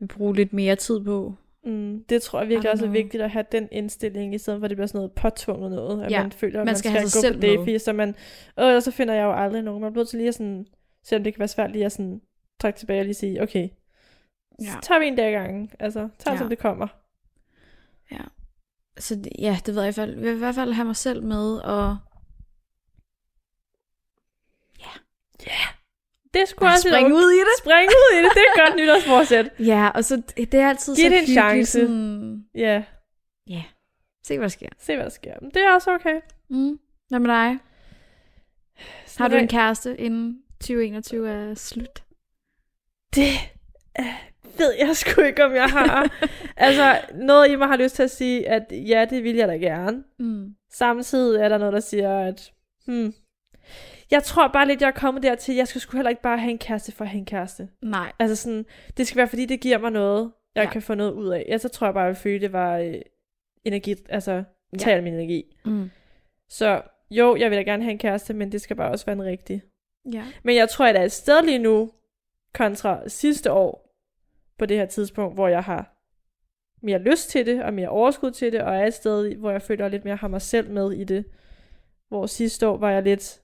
vil 0.00 0.06
bruge 0.08 0.34
lidt 0.34 0.52
mere 0.52 0.76
tid 0.76 1.00
på. 1.04 1.34
Mm, 1.64 2.04
det 2.08 2.22
tror 2.22 2.40
jeg 2.40 2.48
virkelig 2.48 2.70
også 2.72 2.84
er 2.86 2.90
vigtigt 2.90 3.22
at 3.22 3.30
have 3.30 3.44
den 3.52 3.68
indstilling, 3.72 4.34
i 4.34 4.38
stedet 4.38 4.60
for 4.60 4.64
at 4.64 4.70
det 4.70 4.76
bliver 4.76 4.86
sådan 4.86 4.98
noget 4.98 5.12
påtvunget 5.12 5.70
noget, 5.70 6.02
at 6.04 6.10
Ja, 6.10 6.22
man 6.22 6.32
føler, 6.32 6.60
at 6.60 6.64
man 6.64 6.66
man, 6.66 6.76
skal 6.76 6.88
skal, 6.90 6.98
have 7.00 7.08
sig 7.08 7.18
gå 7.18 7.20
selv 7.22 7.34
på 7.34 7.40
date, 7.40 7.58
fordi 7.58 7.78
så 7.78 7.92
man, 7.92 8.08
øh, 8.58 8.74
og 8.74 8.82
så 8.82 8.90
finder 8.90 9.14
jeg 9.14 9.22
jo 9.24 9.32
aldrig 9.32 9.62
nogen. 9.62 9.82
Man 9.82 9.92
bliver 9.92 10.04
til 10.06 10.16
lige 10.16 10.28
at 10.28 10.34
sådan, 10.34 10.66
selvom 11.04 11.24
det 11.24 11.34
kan 11.34 11.38
være 11.38 11.48
svært 11.48 11.72
lige 11.72 11.84
at 11.84 11.92
sådan, 11.92 12.20
trække 12.60 12.78
tilbage 12.78 13.00
og 13.00 13.04
lige 13.04 13.14
sige, 13.14 13.42
okay, 13.42 13.68
Ja. 14.60 14.66
så 14.66 14.78
tager 14.82 14.98
vi 15.00 15.06
en 15.06 15.16
dag 15.16 15.28
i 15.30 15.32
gangen. 15.32 15.70
Altså, 15.78 16.00
tager 16.18 16.32
ja. 16.32 16.32
Ja. 16.32 16.38
som 16.38 16.48
det 16.48 16.58
kommer. 16.58 16.86
Så 18.98 19.14
det- 19.14 19.32
ja, 19.38 19.58
det 19.66 19.74
ved 19.74 19.82
jeg 19.82 19.92
i 19.92 19.94
hvert 19.94 20.08
fald. 20.08 20.14
Jeg 20.14 20.22
vil 20.22 20.34
i 20.34 20.38
hvert 20.38 20.54
fald 20.54 20.72
have 20.72 20.84
mig 20.84 20.96
selv 20.96 21.22
med, 21.22 21.56
og 21.56 21.96
Det 26.34 26.48
skulle 26.48 26.72
også 26.72 26.88
springe 26.88 27.14
ud 27.14 27.30
i 27.30 27.38
det. 27.38 27.54
Spring 27.58 27.88
ud 27.88 28.18
i 28.18 28.22
det, 28.24 28.30
det 28.34 28.42
er 28.46 28.62
et 28.62 28.66
godt 28.66 28.76
nytårsforsæt. 28.80 29.50
Ja, 29.58 29.88
og 29.94 30.04
så 30.04 30.22
det 30.36 30.54
er 30.54 30.68
altid 30.68 30.96
Giv 30.96 31.04
så 31.04 31.10
det 31.10 31.18
en 31.18 31.26
chance. 31.26 31.72
Sådan, 31.80 32.44
Ja, 32.54 32.82
ja, 33.50 33.62
se 34.26 34.36
hvad 34.38 34.42
der 34.44 34.48
sker. 34.48 34.68
se 34.78 34.94
hvad 34.94 35.04
der 35.04 35.10
sker. 35.10 35.34
Men 35.40 35.50
det 35.50 35.62
er 35.62 35.72
også 35.72 35.90
okay. 35.90 36.20
Mm. 36.50 36.78
Hvad 37.08 37.18
med 37.18 37.30
dig? 37.30 37.58
Sådan 39.06 39.22
Har 39.22 39.28
du 39.28 39.42
en 39.42 39.48
kæreste, 39.48 39.96
inden 40.00 40.42
2021 40.60 41.30
er 41.30 41.54
slut? 41.54 42.02
Det 43.14 43.32
øh, 44.00 44.06
ved 44.58 44.72
jeg 44.78 44.96
sgu 44.96 45.20
ikke, 45.20 45.44
om 45.44 45.54
jeg 45.54 45.68
har. 45.70 46.10
altså, 46.56 47.00
noget 47.14 47.50
i 47.50 47.56
mig 47.56 47.68
har 47.68 47.76
lyst 47.76 47.94
til 47.94 48.02
at 48.02 48.10
sige, 48.10 48.48
at 48.48 48.62
ja, 48.72 49.06
det 49.10 49.24
vil 49.24 49.36
jeg 49.36 49.48
da 49.48 49.56
gerne. 49.56 50.04
Mm. 50.18 50.54
Samtidig 50.72 51.40
er 51.40 51.48
der 51.48 51.58
noget, 51.58 51.72
der 51.72 51.80
siger, 51.80 52.18
at 52.20 52.52
hmm, 52.86 53.14
jeg 54.10 54.22
tror 54.22 54.48
bare 54.48 54.66
lidt, 54.66 54.80
jeg 54.80 54.88
er 54.88 54.92
kommet 54.92 55.22
dertil, 55.22 55.54
jeg 55.54 55.68
skal 55.68 55.80
sgu 55.80 55.96
heller 55.96 56.10
ikke 56.10 56.22
bare 56.22 56.38
have 56.38 56.50
en 56.50 56.58
kæreste 56.58 56.92
for 56.92 57.04
at 57.04 57.10
have 57.10 57.18
en 57.18 57.24
kæreste. 57.26 57.68
Nej. 57.82 58.12
Altså 58.18 58.36
sådan, 58.36 58.66
det 58.96 59.06
skal 59.06 59.16
være, 59.16 59.28
fordi 59.28 59.46
det 59.46 59.60
giver 59.60 59.78
mig 59.78 59.90
noget, 59.90 60.32
jeg 60.54 60.64
Ja. 60.64 60.70
kan 60.70 60.82
få 60.82 60.94
noget 60.94 61.12
ud 61.12 61.28
af. 61.28 61.44
Ja, 61.48 61.58
så 61.58 61.68
tror 61.68 61.86
jeg 61.86 61.94
bare, 61.94 62.04
at 62.04 62.08
jeg 62.08 62.16
følte, 62.16 62.46
det 62.46 62.52
var 62.52 62.78
øh, 62.78 62.94
energi, 63.64 63.94
altså 64.08 64.44
tal 64.78 64.94
ja. 64.96 65.00
min 65.00 65.14
energi. 65.14 65.56
Mm. 65.64 65.90
Så 66.48 66.82
jo, 67.10 67.36
jeg 67.36 67.50
vil 67.50 67.58
da 67.58 67.62
gerne 67.62 67.82
have 67.82 67.92
en 67.92 67.98
kæreste, 67.98 68.34
men 68.34 68.52
det 68.52 68.60
skal 68.60 68.76
bare 68.76 68.90
også 68.90 69.06
være 69.06 69.16
en 69.16 69.24
rigtig. 69.24 69.62
Ja. 70.12 70.24
Men 70.42 70.56
jeg 70.56 70.68
tror, 70.68 70.86
at 70.86 70.94
jeg 70.94 71.00
er 71.00 71.04
et 71.04 71.12
sted 71.12 71.42
lige 71.42 71.58
nu, 71.58 71.90
kontra 72.54 73.08
sidste 73.08 73.52
år, 73.52 73.94
på 74.58 74.66
det 74.66 74.76
her 74.76 74.86
tidspunkt, 74.86 75.34
hvor 75.34 75.48
jeg 75.48 75.62
har 75.64 75.94
mere 76.82 76.98
lyst 76.98 77.30
til 77.30 77.46
det, 77.46 77.62
og 77.62 77.74
mere 77.74 77.88
overskud 77.88 78.30
til 78.30 78.52
det, 78.52 78.62
og 78.62 78.76
er 78.76 78.86
et 78.86 78.94
sted, 78.94 79.34
hvor 79.34 79.50
jeg 79.50 79.62
føler, 79.62 79.84
jeg 79.84 79.90
lidt 79.90 80.04
mere 80.04 80.16
har 80.16 80.28
mig 80.28 80.42
selv 80.42 80.70
med 80.70 80.92
i 80.92 81.04
det. 81.04 81.24
Hvor 82.08 82.26
sidste 82.26 82.68
år 82.68 82.76
var 82.76 82.90
jeg 82.90 83.02
lidt, 83.02 83.40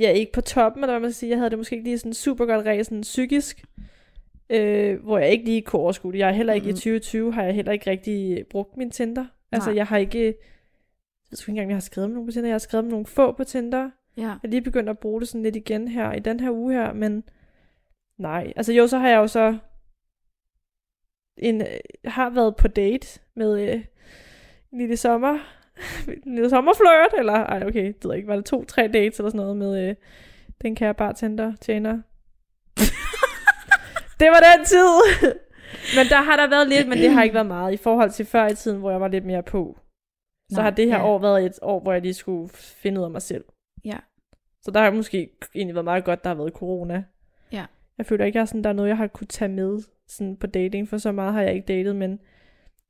ja, 0.00 0.10
ikke 0.10 0.32
på 0.32 0.40
toppen, 0.40 0.82
eller 0.84 0.92
hvad 0.92 1.00
man 1.00 1.10
skal 1.12 1.18
sige, 1.18 1.30
jeg 1.30 1.38
havde 1.38 1.50
det 1.50 1.58
måske 1.58 1.76
ikke 1.76 1.84
lige 1.88 1.98
sådan 1.98 2.14
super 2.14 2.46
godt 2.46 2.66
ræs, 2.66 2.86
sådan 2.86 3.00
psykisk, 3.00 3.64
øh, 4.50 5.02
hvor 5.04 5.18
jeg 5.18 5.30
ikke 5.30 5.44
lige 5.44 5.62
kunne 5.62 5.80
overskue 5.82 6.12
det. 6.12 6.18
Jeg 6.18 6.28
er 6.28 6.32
heller 6.32 6.52
ikke 6.52 6.64
Mhm. 6.64 6.70
i 6.70 6.72
2020, 6.72 7.32
har 7.34 7.42
jeg 7.44 7.54
heller 7.54 7.72
ikke 7.72 7.90
rigtig 7.90 8.46
brugt 8.50 8.76
min 8.76 8.90
Tinder. 8.90 9.26
Altså, 9.52 9.68
Nej. 9.70 9.76
jeg 9.76 9.86
har 9.86 9.96
ikke, 9.98 10.18
jeg 10.24 10.34
ved 11.30 11.38
ikke 11.38 11.48
engang, 11.50 11.66
om 11.66 11.70
jeg 11.70 11.76
har 11.76 11.80
skrevet 11.80 12.10
med 12.10 12.14
nogen 12.14 12.26
på 12.28 12.32
Tinder, 12.32 12.48
jeg 12.48 12.54
har 12.54 12.58
skrevet 12.58 12.84
med 12.84 12.90
nogle 12.90 13.06
få 13.06 13.32
på 13.32 13.44
Tinder, 13.44 13.90
Ja. 14.16 14.22
jeg 14.22 14.38
er 14.44 14.48
lige 14.48 14.62
begyndt 14.62 14.88
at 14.88 14.98
bruge 14.98 15.20
det 15.20 15.28
sådan 15.28 15.42
lidt 15.42 15.56
igen 15.56 15.88
her, 15.88 16.12
i 16.12 16.18
den 16.20 16.40
her 16.40 16.50
uge 16.50 16.72
her, 16.74 16.92
men 16.92 17.24
nej. 18.18 18.52
Altså 18.56 18.72
jo, 18.72 18.86
så 18.86 18.98
har 18.98 19.08
jeg 19.08 19.16
jo 19.16 19.26
så 19.26 19.58
en, 21.38 21.60
øh, 21.60 21.66
har 22.04 22.30
været 22.30 22.56
på 22.56 22.68
date 22.68 23.20
med 23.34 23.68
øh, 23.68 23.84
en 24.72 24.78
lille 24.78 24.96
sommer, 24.96 25.38
en 26.26 26.50
sommerflirt, 26.50 27.14
eller 27.18 27.32
ej 27.32 27.62
okay, 27.66 27.86
det 27.86 28.04
ved 28.04 28.10
jeg 28.10 28.16
ikke, 28.16 28.28
var 28.28 28.36
det 28.36 28.44
to, 28.44 28.64
tre 28.64 28.88
dates 28.88 29.18
eller 29.18 29.30
sådan 29.30 29.40
noget 29.40 29.56
med 29.56 29.88
øh, 29.88 29.94
den 30.62 30.74
kære 30.74 30.94
bartender, 30.94 31.52
tjener. 31.60 31.92
det 34.20 34.28
var 34.28 34.40
den 34.40 34.64
tid! 34.64 34.88
men 35.96 36.06
der 36.10 36.22
har 36.22 36.36
der 36.36 36.50
været 36.50 36.68
lidt, 36.68 36.88
men 36.88 36.98
det 36.98 37.10
har 37.10 37.22
ikke 37.22 37.34
været 37.34 37.46
meget 37.46 37.72
i 37.72 37.76
forhold 37.76 38.10
til 38.10 38.26
før 38.26 38.46
i 38.46 38.54
tiden, 38.54 38.78
hvor 38.78 38.90
jeg 38.90 39.00
var 39.00 39.08
lidt 39.08 39.24
mere 39.24 39.42
på. 39.42 39.78
Så 40.50 40.56
Nej, 40.56 40.64
har 40.64 40.70
det 40.70 40.86
her 40.86 40.98
ja. 40.98 41.06
år 41.06 41.18
været 41.18 41.46
et 41.46 41.58
år, 41.62 41.80
hvor 41.80 41.92
jeg 41.92 42.02
lige 42.02 42.14
skulle 42.14 42.48
finde 42.54 43.00
ud 43.00 43.04
af 43.04 43.10
mig 43.10 43.22
selv. 43.22 43.44
Ja. 43.84 43.96
Så 44.62 44.70
der 44.70 44.80
har 44.80 44.90
måske 44.90 45.30
egentlig 45.54 45.74
været 45.74 45.84
meget 45.84 46.04
godt, 46.04 46.24
der 46.24 46.30
har 46.30 46.34
været 46.34 46.52
corona. 46.52 47.04
Ja. 47.52 47.64
Jeg 47.98 48.06
føler 48.06 48.24
ikke, 48.24 48.40
at 48.40 48.48
sådan, 48.48 48.64
der 48.64 48.70
er 48.70 48.74
noget, 48.74 48.88
jeg 48.88 48.96
har 48.96 49.06
kunne 49.06 49.26
tage 49.26 49.48
med 49.48 49.82
sådan 50.08 50.36
på 50.36 50.46
dating, 50.46 50.88
for 50.88 50.98
så 50.98 51.12
meget 51.12 51.32
har 51.32 51.42
jeg 51.42 51.54
ikke 51.54 51.66
datet, 51.66 51.96
men 51.96 52.20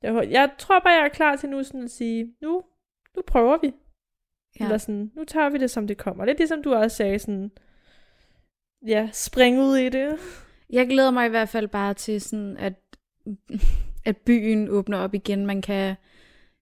jeg, 0.03 0.27
jeg 0.31 0.49
tror 0.57 0.79
bare, 0.79 0.93
jeg 0.93 1.05
er 1.05 1.09
klar 1.09 1.35
til 1.35 1.49
nu 1.49 1.63
sådan 1.63 1.83
at 1.83 1.91
sige, 1.91 2.33
nu, 2.41 2.63
nu 3.15 3.21
prøver 3.27 3.57
vi. 3.61 3.73
Ja. 4.59 4.65
Eller 4.65 4.77
sådan, 4.77 5.11
nu 5.15 5.23
tager 5.25 5.49
vi 5.49 5.57
det, 5.57 5.71
som 5.71 5.87
det 5.87 5.97
kommer. 5.97 6.25
Lidt 6.25 6.37
ligesom 6.37 6.63
du 6.63 6.73
også 6.73 6.97
sagde, 6.97 7.19
sådan, 7.19 7.51
ja, 8.87 9.09
spring 9.13 9.59
ud 9.59 9.77
i 9.77 9.89
det. 9.89 10.17
Jeg 10.69 10.87
glæder 10.87 11.11
mig 11.11 11.25
i 11.25 11.29
hvert 11.29 11.49
fald 11.49 11.67
bare 11.67 11.93
til 11.93 12.21
sådan, 12.21 12.57
at, 12.57 12.73
at 14.05 14.17
byen 14.17 14.69
åbner 14.69 14.97
op 14.97 15.13
igen. 15.13 15.45
Man 15.45 15.61
kan... 15.61 15.95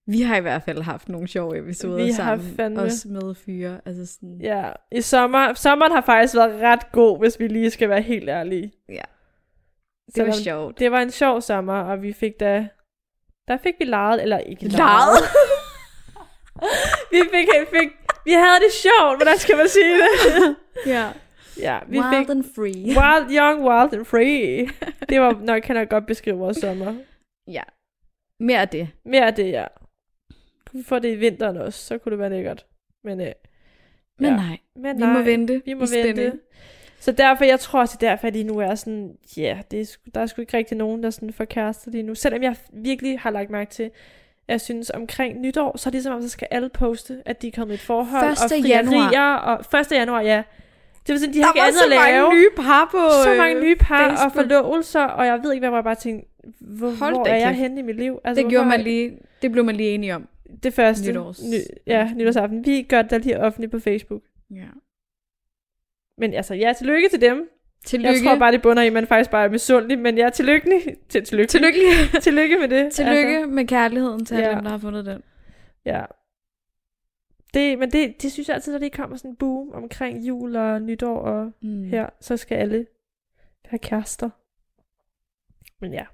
Vi 0.06 0.22
har 0.22 0.36
i 0.36 0.40
hvert 0.40 0.62
fald 0.62 0.82
haft 0.82 1.08
nogle 1.08 1.28
sjove 1.28 1.58
episoder 1.58 1.96
Vi 2.04 2.10
har 2.10 2.12
sammen. 2.16 2.46
fandme- 2.60 2.80
Også 2.80 3.08
med 3.08 3.34
fyre. 3.34 3.80
Altså 3.84 4.06
sådan, 4.06 4.40
Ja, 4.40 4.72
i 4.92 5.00
sommer, 5.00 5.54
sommeren 5.54 5.92
har 5.92 6.00
faktisk 6.00 6.34
været 6.34 6.60
ret 6.60 6.92
god, 6.92 7.18
hvis 7.18 7.40
vi 7.40 7.48
lige 7.48 7.70
skal 7.70 7.88
være 7.88 8.02
helt 8.02 8.28
ærlige. 8.28 8.72
Ja. 8.88 8.92
det 8.94 9.00
var 10.06 10.12
Selvom 10.14 10.32
sjovt. 10.32 10.78
Det 10.78 10.92
var 10.92 11.00
en 11.00 11.10
sjov 11.10 11.40
sommer, 11.40 11.74
og 11.80 12.02
vi 12.02 12.12
fik 12.12 12.40
da... 12.40 12.68
Der 13.48 13.56
fik 13.56 13.74
vi 13.78 13.84
lejet, 13.84 14.22
eller 14.22 14.38
ikke 14.38 14.68
Lejet? 14.68 15.18
vi 17.12 17.20
fik, 17.32 17.48
fik... 17.70 17.88
Vi 18.24 18.32
havde 18.32 18.60
det 18.64 18.72
sjovt, 18.72 19.16
hvordan 19.18 19.38
skal 19.38 19.56
man 19.56 19.68
sige 19.68 19.94
det? 19.94 20.56
ja. 20.94 21.08
ja, 21.58 21.78
vi 21.88 21.98
Wild 21.98 22.18
fik... 22.18 22.30
and 22.30 22.44
free. 22.54 22.84
Wild, 22.98 23.38
young, 23.38 23.62
wild 23.64 23.94
and 23.94 24.04
free. 24.04 24.68
Det 25.08 25.20
var 25.20 25.40
nok, 25.44 25.62
kan 25.62 25.76
jeg 25.76 25.88
godt 25.88 26.06
beskrive 26.06 26.36
vores 26.38 26.56
sommer. 26.56 26.94
Ja. 27.46 27.62
Mere 28.40 28.60
af 28.60 28.68
det. 28.68 28.88
Mere 29.04 29.26
af 29.26 29.34
det, 29.34 29.50
ja. 29.52 29.64
Kunne 30.70 30.80
vi 30.80 30.84
få 30.84 30.98
det 30.98 31.12
i 31.12 31.16
vinteren 31.16 31.56
også, 31.56 31.86
så 31.86 31.98
kunne 31.98 32.10
det 32.10 32.18
være 32.18 32.30
lækkert. 32.30 32.66
Men, 33.04 33.20
øh, 33.20 33.32
Men 34.18 34.30
Ja. 34.30 34.36
nej, 34.36 34.58
men 34.76 34.98
vi 34.98 35.06
må 35.06 35.22
vente. 35.22 35.62
Vi 35.64 35.74
må 35.74 35.84
i 35.84 35.86
spænding. 35.86 36.18
vente. 36.18 36.38
Så 37.00 37.12
derfor, 37.12 37.44
jeg 37.44 37.60
tror 37.60 37.80
også, 37.80 37.98
derfor 38.00 38.26
at 38.26 38.32
lige 38.32 38.44
nu 38.44 38.58
er 38.58 38.74
sådan, 38.74 39.16
ja, 39.36 39.42
yeah, 39.42 39.62
det 39.70 39.80
er, 39.80 39.84
sgu- 39.84 40.10
der 40.14 40.20
er 40.20 40.26
sgu 40.26 40.40
ikke 40.40 40.56
rigtig 40.56 40.76
nogen, 40.76 41.02
der 41.02 41.10
sådan 41.10 41.32
får 41.32 41.44
kærester 41.44 41.90
lige 41.90 42.02
nu. 42.02 42.14
Selvom 42.14 42.42
jeg 42.42 42.56
virkelig 42.72 43.20
har 43.20 43.30
lagt 43.30 43.50
mærke 43.50 43.70
til, 43.70 43.90
jeg 44.48 44.60
synes 44.60 44.90
omkring 44.90 45.40
nytår, 45.40 45.76
så 45.76 45.88
er 45.88 45.90
det 45.90 46.02
som 46.02 46.14
om, 46.14 46.22
så 46.22 46.28
skal 46.28 46.48
alle 46.50 46.68
poste, 46.68 47.22
at 47.26 47.42
de 47.42 47.46
er 47.46 47.52
kommet 47.54 47.74
i 47.74 47.74
et 47.74 47.80
forhold. 47.80 48.32
1. 48.32 48.38
og 48.52 48.68
januar. 48.68 49.36
Og 49.36 49.80
1. 49.80 49.92
januar, 49.92 50.20
ja. 50.20 50.42
Det 51.06 51.12
vil 51.12 51.18
sige, 51.20 51.32
de 51.32 51.42
har 51.42 51.48
ikke 51.52 51.56
Der 51.58 51.62
var 51.62 51.66
andet 51.66 51.78
så 51.78 51.84
at 51.84 51.90
lave. 51.90 52.22
mange 52.22 52.34
nye 52.40 52.48
par 52.56 52.88
på 52.90 52.98
så 53.24 53.30
øh, 53.32 53.36
mange 53.38 53.60
nye 53.60 53.76
par 53.76 54.04
og 54.10 54.18
Facebook. 54.18 54.32
forlovelser, 54.34 55.04
og 55.04 55.26
jeg 55.26 55.40
ved 55.42 55.52
ikke, 55.52 55.68
hvad 55.68 55.76
jeg 55.76 55.84
bare 55.84 55.94
tænkte, 55.94 56.28
hvor, 56.60 56.90
Hold 56.90 57.14
hvor 57.14 57.26
er 57.26 57.36
jeg 57.36 57.48
kæft. 57.48 57.58
henne 57.58 57.80
i 57.80 57.82
mit 57.82 57.96
liv? 57.96 58.18
Altså, 58.24 58.42
Det 58.42 58.50
gjorde 58.50 58.66
man 58.68 58.80
lige, 58.80 59.18
det 59.42 59.52
blev 59.52 59.64
man 59.64 59.76
lige 59.76 59.90
enige 59.90 60.14
om. 60.14 60.28
det 60.62 60.74
første. 60.74 61.12
Nytårs- 61.12 61.50
Ny, 61.50 61.58
ja, 61.86 62.10
nytårsaften. 62.16 62.66
Vi 62.66 62.82
gør 62.82 63.02
det 63.02 63.10
der 63.10 63.18
lige 63.18 63.40
offentligt 63.40 63.72
på 63.72 63.78
Facebook. 63.78 64.22
Ja. 64.50 64.66
Men 66.18 66.34
altså, 66.34 66.54
ja, 66.54 66.72
tillykke 66.78 67.08
til 67.08 67.20
dem. 67.20 67.48
Tillykke. 67.84 68.12
Jeg 68.18 68.24
tror 68.24 68.38
bare, 68.38 68.52
det 68.52 68.62
bunder 68.62 68.82
i, 68.82 68.86
at 68.86 68.92
man 68.92 69.06
faktisk 69.06 69.30
bare 69.30 69.44
er 69.44 69.50
misundelig, 69.50 69.98
men 69.98 70.18
jeg 70.18 70.24
er 70.26 70.30
tillykkelig. 70.30 70.80
Til, 71.08 71.24
tillykke. 71.24 71.48
Tillykke. 71.50 71.80
tillykke 72.22 72.58
med 72.58 72.68
det. 72.68 72.92
Tillykke 72.92 73.36
altså, 73.36 73.50
med 73.50 73.66
kærligheden 73.66 74.24
til 74.24 74.36
Ja. 74.38 74.50
dem, 74.50 74.62
der 74.62 74.70
har 74.70 74.78
fundet 74.78 75.06
den. 75.06 75.22
Ja. 75.84 76.04
Det, 77.54 77.78
men 77.78 77.90
det, 77.90 78.22
det 78.22 78.32
synes 78.32 78.48
jeg 78.48 78.54
altid, 78.54 78.72
når 78.72 78.78
det 78.78 78.92
kommer 78.92 79.16
sådan 79.16 79.30
en 79.30 79.36
boom 79.36 79.70
omkring 79.72 80.28
jul 80.28 80.56
og 80.56 80.82
nytår 80.82 81.18
og 81.18 81.52
Mm. 81.62 81.84
her, 81.84 82.06
så 82.20 82.36
skal 82.36 82.56
alle 82.58 82.86
have 83.64 83.78
kærester. 83.78 84.30
Men 85.80 85.92
ja. 85.92 86.04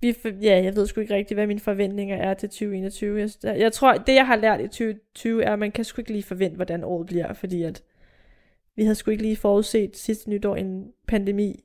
Vi, 0.00 0.14
ja, 0.42 0.62
jeg 0.64 0.76
ved 0.76 0.86
sgu 0.86 1.00
ikke 1.00 1.14
rigtigt, 1.14 1.36
hvad 1.36 1.46
mine 1.46 1.60
forventninger 1.60 2.16
er 2.16 2.34
til 2.34 2.48
2021. 2.48 3.20
Jeg, 3.20 3.58
jeg 3.58 3.72
tror, 3.72 3.94
det 3.94 4.14
jeg 4.14 4.26
har 4.26 4.36
lært 4.36 4.60
i 4.60 4.68
2020 4.68 5.42
er, 5.44 5.52
at 5.52 5.58
man 5.58 5.72
kan 5.72 5.84
sgu 5.84 6.00
ikke 6.00 6.12
lige 6.12 6.22
forvente, 6.22 6.56
hvordan 6.56 6.84
året 6.84 7.06
bliver, 7.06 7.32
fordi 7.32 7.62
at 7.62 7.82
vi 8.78 8.82
havde 8.82 8.94
sgu 8.94 9.10
ikke 9.10 9.22
lige 9.22 9.36
forudset 9.36 9.96
sidste 9.96 10.30
nytår 10.30 10.56
en 10.56 10.92
pandemi. 11.08 11.64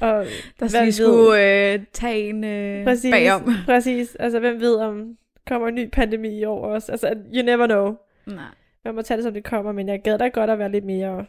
Og 0.00 0.26
Der 0.60 0.82
lige 0.82 0.92
skulle 0.92 1.72
øh, 1.72 1.84
tage 1.92 2.28
en 2.28 2.44
øh, 2.44 2.84
Præcis, 2.84 3.12
bagom. 3.12 3.48
præcis. 3.66 4.14
Altså, 4.14 4.40
hvem 4.40 4.60
ved, 4.60 4.76
om 4.76 5.18
kommer 5.46 5.68
en 5.68 5.74
ny 5.74 5.90
pandemi 5.90 6.38
i 6.38 6.44
år 6.44 6.66
også. 6.66 6.92
Altså, 6.92 7.14
you 7.34 7.42
never 7.42 7.66
know. 7.66 7.96
Nej. 8.26 8.54
Man 8.84 8.94
må 8.94 9.02
tage 9.02 9.16
det, 9.16 9.24
som 9.24 9.34
det 9.34 9.44
kommer, 9.44 9.72
men 9.72 9.88
jeg 9.88 10.02
gad 10.02 10.18
da 10.18 10.28
godt 10.28 10.50
at 10.50 10.58
være 10.58 10.70
lidt 10.70 10.84
mere 10.84 11.26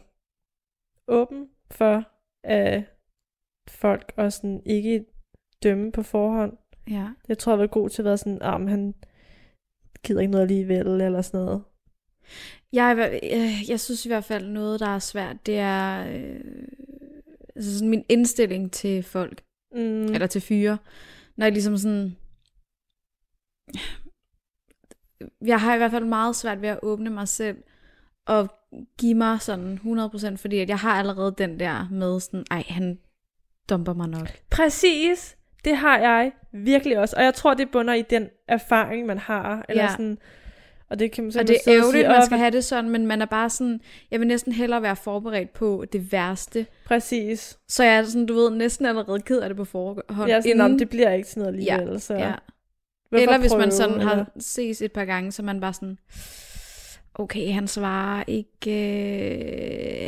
åben 1.08 1.48
for 1.70 2.04
uh, 2.48 2.82
folk, 3.68 4.12
og 4.16 4.32
sådan 4.32 4.62
ikke 4.66 5.04
dømme 5.62 5.92
på 5.92 6.02
forhånd. 6.02 6.52
Ja. 6.90 7.08
Jeg 7.28 7.38
tror, 7.38 7.52
jeg 7.52 7.58
var 7.58 7.66
god 7.66 7.88
til 7.88 8.02
at 8.02 8.06
være 8.06 8.18
sådan, 8.18 8.38
ah, 8.42 8.60
men 8.60 8.68
han 8.68 8.94
gider 10.02 10.20
ikke 10.20 10.30
noget 10.30 10.42
alligevel, 10.42 10.86
eller 10.86 11.22
sådan 11.22 11.44
noget. 11.44 11.62
Jeg, 12.74 12.94
hver- 12.94 13.18
øh, 13.36 13.70
jeg 13.70 13.80
synes 13.80 14.04
i 14.04 14.08
hvert 14.08 14.24
fald 14.24 14.48
noget, 14.48 14.80
der 14.80 14.88
er 14.88 14.98
svært, 14.98 15.46
det 15.46 15.58
er 15.58 16.06
øh, 16.08 16.40
altså 17.56 17.74
sådan 17.74 17.88
min 17.88 18.04
indstilling 18.08 18.72
til 18.72 19.02
folk, 19.02 19.42
mm. 19.72 20.04
eller 20.04 20.26
til 20.26 20.40
fyre. 20.40 20.78
Når 21.36 21.46
jeg 21.46 21.52
ligesom 21.52 21.76
sådan... 21.76 22.16
Jeg 25.46 25.60
har 25.60 25.74
i 25.74 25.78
hvert 25.78 25.90
fald 25.90 26.04
meget 26.04 26.36
svært 26.36 26.62
ved 26.62 26.68
at 26.68 26.78
åbne 26.82 27.10
mig 27.10 27.28
selv 27.28 27.56
og 28.26 28.48
give 28.98 29.14
mig 29.14 29.40
sådan 29.40 29.80
100%, 29.84 30.36
fordi 30.36 30.58
at 30.58 30.68
jeg 30.68 30.78
har 30.78 30.90
allerede 30.92 31.34
den 31.38 31.60
der 31.60 31.88
med 31.90 32.20
sådan, 32.20 32.44
ej, 32.50 32.64
han 32.68 32.98
dumper 33.70 33.92
mig 33.94 34.08
nok. 34.08 34.28
Præcis. 34.50 35.36
Det 35.64 35.76
har 35.76 35.98
jeg 35.98 36.32
virkelig 36.52 36.98
også. 36.98 37.16
Og 37.16 37.24
jeg 37.24 37.34
tror, 37.34 37.54
det 37.54 37.70
bunder 37.70 37.94
i 37.94 38.02
den 38.02 38.28
erfaring, 38.48 39.06
man 39.06 39.18
har. 39.18 39.64
Eller 39.68 39.82
Ja. 39.82 39.90
sådan, 39.90 40.18
og 40.94 40.98
det 41.00 41.12
kan 41.12 41.24
man 41.24 41.32
Og 41.38 41.48
det 41.48 41.56
er 41.66 41.72
ærgerligt, 41.72 42.04
at 42.04 42.10
man 42.10 42.18
"Åh, 42.20 42.24
skal 42.26 42.38
have 42.38 42.50
det 42.50 42.64
sådan, 42.64 42.90
men 42.90 43.06
man 43.06 43.22
er 43.22 43.26
bare 43.26 43.50
sådan, 43.50 43.80
jeg 44.10 44.20
vil 44.20 44.28
næsten 44.28 44.52
hellere 44.52 44.82
være 44.82 44.96
forberedt 44.96 45.52
på 45.52 45.84
det 45.92 46.12
værste. 46.12 46.66
Præcis. 46.86 47.58
Så 47.68 47.84
jeg 47.84 47.96
er 47.96 48.04
sådan, 48.04 48.26
du 48.26 48.34
ved, 48.34 48.50
næsten 48.50 48.86
allerede 48.86 49.20
ked 49.20 49.40
af 49.40 49.48
det 49.48 49.56
på 49.56 49.64
forhånd. 49.64 50.30
Er 50.30 50.40
sådan, 50.40 50.50
inden- 50.56 50.70
"Nå, 50.70 50.78
det 50.78 50.88
bliver 50.88 51.10
ikke 51.10 51.28
sådan 51.28 51.40
noget 51.52 51.70
alligevel. 51.76 52.00
så 52.00 52.14
ja. 52.14 52.32
hvorfor 53.08 53.22
Eller 53.22 53.38
hvis 53.38 53.50
man 53.52 53.60
prøve?" 53.60 53.70
sådan 53.70 54.00
har 54.00 54.30
ses 54.38 54.82
et 54.82 54.92
par 54.92 55.04
gange, 55.04 55.32
så 55.32 55.42
man 55.42 55.60
bare 55.60 55.72
sådan, 55.72 55.98
okay, 57.14 57.52
han 57.52 57.68
svarer 57.68 58.24
ikke, 58.26 58.70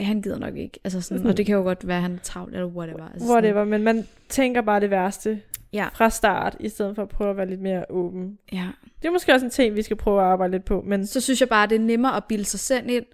øh, 0.01 0.07
han 0.07 0.23
gider 0.23 0.39
nok 0.39 0.57
ikke. 0.57 0.81
Altså 0.85 1.01
sådan, 1.01 1.19
Sådan. 1.19 1.31
og 1.31 1.37
det 1.37 1.47
kan 1.47 1.55
jo 1.55 1.63
godt 1.63 1.89
være, 1.89 2.01
han 2.01 2.13
er 2.15 2.19
travlt, 2.23 2.55
eller 2.55 2.67
whatever. 2.69 3.09
Altså 3.15 3.33
Whatever, 3.33 3.65
men 3.65 3.83
man 3.83 4.07
tænker 4.29 4.61
bare 4.61 4.81
det 4.81 4.91
værste 4.91 5.41
Ja. 5.77 5.89
fra 5.95 6.11
start, 6.11 6.57
i 6.61 6.69
stedet 6.69 6.95
for 6.95 7.03
at 7.03 7.09
prøve 7.09 7.31
at 7.31 7.37
være 7.37 7.47
lidt 7.49 7.61
mere 7.61 7.85
åben. 7.91 8.39
Ja. 8.53 8.69
Det 9.03 9.09
er 9.09 9.13
måske 9.13 9.33
også 9.33 9.47
en 9.47 9.51
ting, 9.51 9.75
vi 9.77 9.83
skal 9.83 9.97
prøve 9.97 10.21
at 10.21 10.27
arbejde 10.27 10.51
lidt 10.53 10.65
på, 10.65 10.81
men 10.87 11.07
Så 11.07 11.21
synes 11.21 11.41
jeg 11.41 11.49
bare, 11.49 11.67
det 11.67 11.75
er 11.75 11.81
nemmere 11.81 12.17
at 12.17 12.25
bilde 12.29 12.45
sig 12.45 12.61
selv 12.61 12.91
ind. 12.91 13.05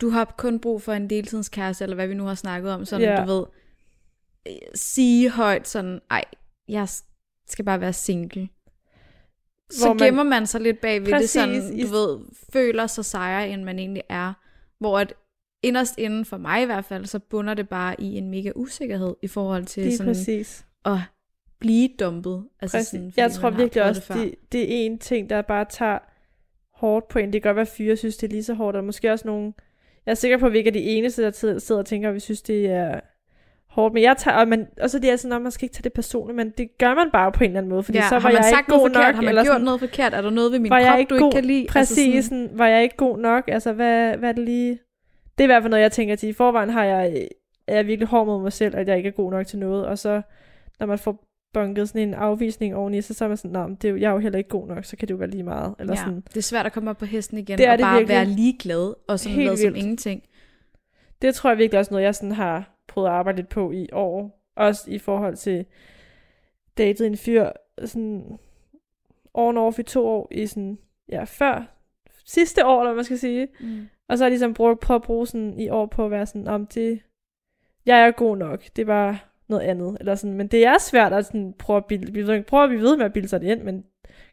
Du 0.00 0.10
har 0.10 0.34
kun 0.38 0.60
brug 0.60 0.82
for 0.82 0.92
en 0.92 1.10
deltidskæreste, 1.10 1.84
eller 1.84 1.94
hvad 1.94 2.06
vi 2.08 2.14
nu 2.14 2.24
har 2.24 2.34
snakket 2.34 2.72
om. 2.72 2.84
Sådan, 2.84 3.08
Ja. 3.08 3.24
du 3.24 3.32
ved, 3.32 3.44
sige 4.74 5.30
højt 5.30 5.68
sådan, 5.68 6.00
ej, 6.10 6.24
jeg 6.68 6.88
skal 7.48 7.64
bare 7.64 7.80
være 7.80 7.92
single. 7.92 8.48
Så 9.70 9.88
man- 9.88 9.98
gemmer 9.98 10.22
man 10.22 10.46
sig 10.46 10.60
lidt 10.60 10.80
bag 10.80 11.00
ved 11.06 11.12
det 11.20 11.28
sådan, 11.30 11.80
du 11.80 11.86
ved, 11.86 12.18
føler 12.52 12.86
sig 12.86 13.04
sejere, 13.04 13.48
end 13.48 13.62
man 13.64 13.78
egentlig 13.78 14.02
er. 14.08 14.32
Hvor 14.80 14.98
at 14.98 15.14
inderst 15.62 15.98
inden 15.98 16.24
for 16.24 16.36
mig 16.36 16.62
i 16.62 16.66
hvert 16.66 16.84
fald, 16.84 17.06
så 17.06 17.18
bunder 17.18 17.54
det 17.54 17.68
bare 17.68 18.00
i 18.00 18.16
en 18.18 18.30
mega 18.30 18.52
usikkerhed 18.56 19.14
i 19.22 19.28
forhold 19.28 19.64
til 19.64 19.84
det 19.84 19.92
sådan 19.96 20.10
præcis. 20.10 20.66
at 20.84 20.98
blive 21.62 21.88
dumpet. 22.00 22.44
Altså 22.62 22.76
præcis. 22.76 22.88
sådan, 22.88 23.12
jeg 23.16 23.32
tror 23.32 23.50
virkelig 23.50 23.84
også, 23.84 24.12
det, 24.14 24.22
det, 24.24 24.34
det 24.52 24.62
er 24.62 24.86
en 24.86 24.98
ting, 24.98 25.30
der 25.30 25.42
bare 25.42 25.64
tager 25.70 25.98
hårdt 26.74 27.08
på 27.08 27.18
en. 27.18 27.32
Det 27.32 27.42
kan 27.42 27.48
godt 27.48 27.56
være, 27.56 27.62
at 27.62 27.68
fyre 27.76 27.96
synes, 27.96 28.16
det 28.16 28.26
er 28.26 28.30
lige 28.30 28.42
så 28.42 28.54
hårdt, 28.54 28.76
og 28.76 28.84
måske 28.84 29.12
også 29.12 29.28
nogle... 29.28 29.52
Jeg 30.06 30.10
er 30.12 30.14
sikker 30.16 30.38
på, 30.38 30.46
at 30.46 30.52
vi 30.52 30.58
ikke 30.58 30.68
er 30.68 30.72
de 30.72 30.80
eneste, 30.80 31.22
der 31.22 31.58
sidder 31.58 31.78
og 31.78 31.86
tænker, 31.86 32.08
at 32.08 32.14
vi 32.14 32.20
synes, 32.20 32.42
det 32.42 32.66
er 32.66 33.00
hårdt. 33.68 33.94
Men 33.94 34.02
jeg 34.02 34.16
tager, 34.16 34.36
og, 34.36 34.48
man, 34.48 34.66
og 34.80 34.90
så 34.90 34.96
er 34.96 35.00
det 35.00 35.20
sådan, 35.20 35.36
at 35.36 35.42
man 35.42 35.52
skal 35.52 35.64
ikke 35.64 35.74
tage 35.74 35.82
det 35.82 35.92
personligt, 35.92 36.36
men 36.36 36.50
det 36.58 36.78
gør 36.78 36.94
man 36.94 37.10
bare 37.12 37.32
på 37.32 37.44
en 37.44 37.50
eller 37.50 37.60
anden 37.60 37.70
måde, 37.70 37.82
fordi 37.82 37.98
ja, 37.98 38.08
så 38.08 38.14
var 38.14 38.20
har 38.20 38.28
man 38.28 38.36
jeg 38.36 38.44
sagt 38.44 38.60
ikke 38.60 38.70
god 38.72 38.78
noget 38.78 38.92
forkert? 38.94 39.06
nok. 39.08 39.14
Har 39.14 39.22
man 39.22 39.28
eller 39.28 39.42
gjort 39.42 39.54
sådan, 39.54 39.64
noget 39.64 39.80
forkert? 39.80 40.14
Er 40.14 40.22
der 40.22 40.30
noget 40.30 40.52
ved 40.52 40.58
min 40.58 40.70
krop, 40.70 40.98
ikke 40.98 41.10
du 41.10 41.14
ikke 41.14 41.24
god- 41.24 41.32
kan 41.32 41.44
lide? 41.44 41.66
Præcis, 41.68 41.98
Altså 41.98 42.16
altså 42.16 42.28
sådan, 42.28 42.50
var 42.52 42.66
jeg 42.66 42.82
ikke 42.82 42.96
god 42.96 43.18
nok? 43.18 43.44
Altså, 43.48 43.72
hvad, 43.72 44.16
hvad 44.16 44.28
er 44.28 44.32
det 44.32 44.44
lige... 44.44 44.70
Det 45.38 45.40
er 45.40 45.42
i 45.44 45.46
hvert 45.46 45.62
fald 45.62 45.70
noget, 45.70 45.82
jeg 45.82 45.92
tænker 45.92 46.16
til. 46.16 46.28
I 46.28 46.32
forvejen 46.32 46.70
har 46.70 46.84
jeg, 46.84 47.28
er 47.66 47.74
jeg 47.76 47.86
virkelig 47.86 48.08
hård 48.08 48.26
mod 48.26 48.42
mig 48.42 48.52
selv, 48.52 48.76
at 48.76 48.88
jeg 48.88 48.96
ikke 48.96 49.06
er 49.06 49.12
god 49.12 49.30
nok 49.30 49.46
til 49.46 49.58
noget. 49.58 49.86
Og 49.86 49.98
så, 49.98 50.22
når 50.80 50.86
man 50.86 50.98
får 50.98 51.24
bunket 51.52 51.88
sådan 51.88 52.08
en 52.08 52.14
afvisning 52.14 52.74
oveni, 52.76 53.00
så, 53.00 53.14
så 53.14 53.24
er 53.24 53.28
man 53.28 53.36
sådan, 53.36 53.52
men 53.68 53.74
det 53.74 53.84
er, 53.88 53.92
jo- 53.92 53.96
jeg 53.98 54.08
er 54.08 54.12
jo 54.12 54.18
heller 54.18 54.38
ikke 54.38 54.50
god 54.50 54.66
nok, 54.68 54.84
så 54.84 54.96
kan 54.96 55.08
det 55.08 55.14
jo 55.14 55.18
være 55.18 55.30
lige 55.30 55.42
meget. 55.42 55.74
Eller 55.78 55.92
ja, 55.94 56.00
sådan. 56.00 56.20
det 56.20 56.36
er 56.36 56.40
svært 56.42 56.66
at 56.66 56.72
komme 56.72 56.90
op 56.90 56.98
på 56.98 57.04
hesten 57.04 57.38
igen, 57.38 57.58
Det 57.58 57.66
er 57.66 57.72
og 57.72 57.78
det 57.78 57.84
bare 57.84 57.98
virkelig. 57.98 58.14
være 58.16 58.24
ligeglad, 58.24 58.94
og 59.08 59.20
sådan 59.20 59.38
noget 59.38 59.58
som 59.58 59.74
ingenting. 59.76 60.22
Det 61.22 61.34
tror 61.34 61.50
jeg 61.50 61.58
virkelig 61.58 61.78
også 61.78 61.94
noget, 61.94 62.04
jeg 62.04 62.14
sådan 62.14 62.32
har 62.32 62.76
prøvet 62.88 63.08
at 63.08 63.14
arbejde 63.14 63.36
lidt 63.36 63.48
på 63.48 63.72
i 63.72 63.88
år. 63.92 64.42
Også 64.56 64.90
i 64.90 64.98
forhold 64.98 65.36
til 65.36 65.64
datet 66.78 67.06
en 67.06 67.16
fyr, 67.16 67.50
sådan 67.84 68.38
on 69.34 69.56
off 69.56 69.78
i 69.78 69.82
to 69.82 70.06
år, 70.06 70.28
i 70.30 70.46
sådan, 70.46 70.78
ja, 71.08 71.24
før 71.24 71.76
sidste 72.26 72.66
år, 72.66 72.80
eller 72.82 72.94
man 72.94 73.04
skal 73.04 73.18
sige. 73.18 73.48
Mm. 73.60 73.88
Og 74.08 74.18
så 74.18 74.24
har 74.24 74.26
jeg 74.26 74.30
ligesom 74.30 74.54
brugt 74.54 74.80
på 74.80 74.94
at 74.94 75.02
bruge 75.02 75.26
sådan 75.26 75.60
i 75.60 75.68
år 75.68 75.86
på 75.86 76.04
at 76.04 76.10
være 76.10 76.26
sådan, 76.26 76.48
om 76.48 76.66
det, 76.66 77.00
jeg 77.86 78.00
er 78.06 78.10
god 78.10 78.36
nok, 78.36 78.62
det 78.76 78.86
bare 78.86 79.18
noget 79.48 79.62
andet. 79.62 79.96
Eller 80.00 80.14
sådan, 80.14 80.36
men 80.36 80.46
det 80.46 80.66
er 80.66 80.78
svært 80.78 81.12
at 81.12 81.26
sådan 81.26 81.54
prøve 81.58 81.76
at 81.76 81.84
bilde, 81.84 82.34
ikke, 82.34 82.42
prøve 82.48 82.62
at 82.64 82.68
blive 82.68 82.82
ved 82.82 82.96
med 82.96 83.04
at 83.04 83.12
bilde 83.12 83.28
sig 83.28 83.40
det 83.40 83.46
ind, 83.46 83.62
men 83.62 83.84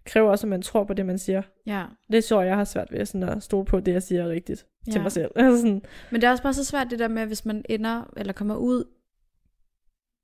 kræver 0.05 0.29
også, 0.29 0.47
at 0.47 0.49
man 0.49 0.61
tror 0.61 0.83
på 0.83 0.93
det, 0.93 1.05
man 1.05 1.17
siger. 1.17 1.41
Ja. 1.65 1.83
Det 2.11 2.23
tror 2.23 2.41
jeg, 2.41 2.47
jeg 2.47 2.57
har 2.57 2.63
svært 2.63 2.91
ved 2.91 3.05
sådan 3.05 3.29
at 3.29 3.43
stole 3.43 3.65
på, 3.65 3.79
det 3.79 3.93
jeg 3.93 4.03
siger 4.03 4.23
er 4.23 4.29
rigtigt 4.29 4.65
ja. 4.87 4.91
til 4.91 5.01
mig 5.01 5.11
selv. 5.11 5.31
Altså 5.35 5.61
sådan, 5.61 5.81
Men 6.11 6.21
det 6.21 6.27
er 6.27 6.31
også 6.31 6.43
bare 6.43 6.53
så 6.53 6.65
svært 6.65 6.87
det 6.89 6.99
der 6.99 7.07
med, 7.07 7.25
hvis 7.25 7.45
man 7.45 7.65
ender, 7.69 8.13
eller 8.17 8.33
kommer 8.33 8.55
ud, 8.55 8.83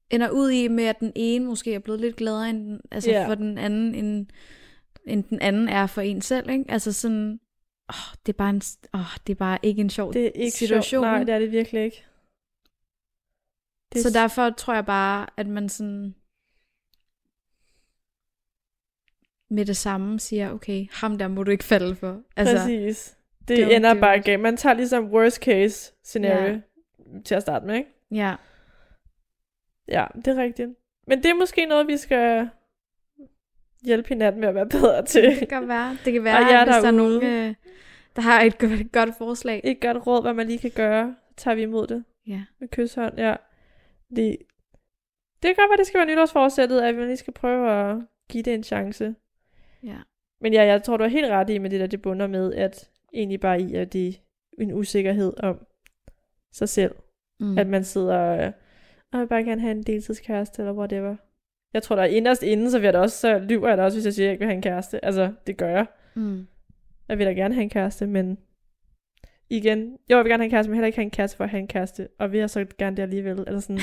ender 0.10 0.30
ud 0.30 0.50
i 0.50 0.68
med, 0.68 0.84
at 0.84 1.00
den 1.00 1.12
ene 1.15 1.46
måske 1.46 1.74
er 1.74 1.80
blevet 1.80 2.01
lidt 2.01 2.15
gladere 2.15 2.50
end 2.50 2.60
den, 2.65 2.82
altså 2.92 3.12
Ja. 3.12 3.27
for 3.27 3.36
den 3.36 3.58
anden, 3.58 3.96
end, 3.96 4.25
end 5.08 5.24
den 5.24 5.42
anden 5.42 5.70
er 5.70 5.88
for 5.88 6.01
en 6.01 6.22
selv, 6.22 6.50
ikke? 6.50 6.65
Altså 6.70 6.94
sådan, 6.94 7.39
åh, 7.89 8.15
det 8.25 8.34
er 8.34 8.38
bare 8.38 8.50
en, 8.50 8.62
åh, 8.94 9.00
det 9.27 9.34
er 9.34 9.38
bare 9.38 9.58
ikke 9.63 9.82
en 9.82 9.89
sjov 9.89 10.13
det 10.13 10.25
er 10.25 10.32
ikke 10.36 10.58
situation. 10.58 10.84
sjovt. 10.84 11.04
Nej, 11.06 11.24
det 11.24 11.34
er 11.36 11.39
det 11.39 11.51
virkelig 11.51 11.84
ikke. 11.84 12.06
Det 13.96 14.04
Så 14.04 14.20
derfor 14.20 14.50
tror 14.50 14.74
jeg 14.74 14.86
bare, 14.86 15.28
at 15.38 15.48
man 15.48 15.70
sådan 15.70 16.16
med 19.50 19.66
det 19.66 19.78
samme 19.78 20.20
siger, 20.20 20.52
okay, 20.52 20.86
ham 20.92 21.18
der 21.18 21.28
må 21.28 21.44
du 21.44 21.52
ikke 21.52 21.64
falde 21.64 21.96
for. 21.96 22.22
Altså, 22.36 22.56
Præcis. 22.58 23.18
Det 23.48 23.66
don't 23.66 23.74
ender 23.75 23.94
do 23.94 24.00
bare 24.00 24.20
galt. 24.20 24.42
Man 24.42 24.58
tager 24.58 24.74
ligesom 24.74 25.06
worst 25.12 25.38
case 25.44 25.94
scenario 26.04 26.54
Ja. 26.54 26.60
til 27.25 27.36
at 27.36 27.42
starte 27.42 27.66
med, 27.66 27.75
ikke? 27.75 27.90
ja. 28.12 28.36
Ja, 29.88 30.06
det 30.16 30.28
er 30.28 30.36
rigtigt. 30.44 30.70
Men 31.08 31.18
det 31.24 31.30
er 31.30 31.34
måske 31.36 31.66
noget, 31.66 31.88
vi 31.88 31.98
skal 31.98 32.50
hjælpe 33.84 34.10
hinanden 34.10 34.42
med 34.42 34.50
at 34.50 34.56
være 34.56 34.70
bedre 34.70 35.06
til. 35.12 35.24
Det 35.40 35.50
kan 35.50 35.68
være. 35.68 35.98
Det 36.06 36.14
kan 36.14 36.24
være, 36.24 36.36
Og 36.38 36.42
jer 36.52 36.66
hvis 36.66 36.75
der 36.75 36.88
er 36.88 36.92
nogen, 36.92 37.24
øh, 37.24 37.56
der 38.16 38.22
har 38.22 38.42
et 38.42 38.58
godt, 38.58 38.92
godt 38.92 39.10
forslag. 39.18 39.62
Et 39.64 39.82
godt 39.82 40.08
råd, 40.08 40.22
hvad 40.22 40.34
man 40.34 40.48
lige 40.48 40.60
kan 40.60 40.72
gøre, 40.75 41.16
tager 41.38 41.56
vi 41.56 41.62
imod 41.62 41.88
det 41.88 42.04
Ja. 42.28 42.44
med 42.60 42.68
kysshånd, 42.68 43.14
ja. 43.18 43.36
Det, 44.09 44.38
det 45.43 45.55
kan 45.55 45.55
godt 45.55 45.69
være, 45.69 45.77
det 45.77 45.88
skal 45.88 45.97
være 45.97 46.07
nytårsforsættet, 46.07 46.81
at 46.81 46.95
man 46.95 47.05
lige 47.05 47.17
skal 47.17 47.33
prøve 47.33 47.71
at 47.71 47.97
give 48.29 48.43
det 48.43 48.53
en 48.53 48.63
chance. 48.63 49.15
ja. 49.83 49.97
Men 50.41 50.53
ja, 50.53 50.63
jeg 50.63 50.83
tror, 50.83 50.97
du 50.97 51.03
har 51.03 51.09
helt 51.09 51.29
ret 51.29 51.50
i 51.50 51.57
med 51.57 51.69
det 51.69 51.79
der, 51.79 51.88
det 51.88 52.01
bunder 52.01 52.27
med, 52.27 52.53
at 52.53 52.89
egentlig 53.13 53.39
bare 53.39 53.62
i, 53.62 53.75
at 53.75 53.93
det 53.93 54.07
er 54.07 54.13
en 54.59 54.74
usikkerhed 54.74 55.33
om 55.43 55.65
sig 56.51 56.69
selv. 56.69 56.95
Mm. 57.39 57.57
At 57.57 57.67
man 57.67 57.83
sidder 57.83 58.17
og, 58.17 58.53
og 59.13 59.19
jeg 59.19 59.29
bare 59.29 59.43
gerne 59.43 59.62
have 59.62 59.71
en 59.71 59.83
deltidskæreste, 59.83 60.62
eller 60.62 60.74
whatever. 60.74 61.15
Jeg 61.74 61.83
tror, 61.83 61.95
der 61.95 62.03
er 62.03 62.07
inderst 62.07 62.43
inden, 62.43 62.71
så, 62.71 62.79
vil 62.79 62.85
jeg 62.85 62.93
da 62.93 63.00
også, 63.00 63.17
så 63.17 63.39
lyver 63.39 63.67
jeg 63.67 63.77
da 63.77 63.83
også, 63.83 63.97
hvis 63.97 64.05
jeg 64.05 64.13
siger, 64.13 64.25
at 64.25 64.27
jeg 64.27 64.33
ikke 64.33 64.39
vil 64.39 64.47
have 64.47 64.55
en 64.55 64.62
kæreste. 64.62 65.05
Altså, 65.05 65.33
det 65.47 65.57
gør 65.57 65.69
jeg. 65.69 65.85
Mm. 66.15 66.47
Jeg 67.09 67.17
vil 67.17 67.27
da 67.27 67.31
gerne 67.31 67.53
have 67.53 67.63
en 67.63 67.69
kæreste, 67.69 68.07
men 68.07 68.38
igen, 69.50 69.98
jo, 70.12 70.16
jeg 70.18 70.24
vil 70.24 70.30
gerne 70.32 70.42
have 70.42 70.46
en 70.46 70.52
kæreste, 70.52 70.70
men 70.70 70.75
heller 70.75 70.86
ikke 70.88 70.98
have 70.98 71.04
en 71.04 71.10
kæreste 71.12 71.38
for 71.38 71.44
at 71.44 71.50
have 71.50 71.60
en 71.60 71.68
kæreste. 71.68 72.08
Og 72.20 72.32
vil 72.32 72.40
jeg 72.40 72.50
så 72.50 72.66
gerne 72.78 72.96
det 72.98 73.04
alligevel. 73.04 73.44
Eller 73.48 73.60
sådan. 73.60 73.80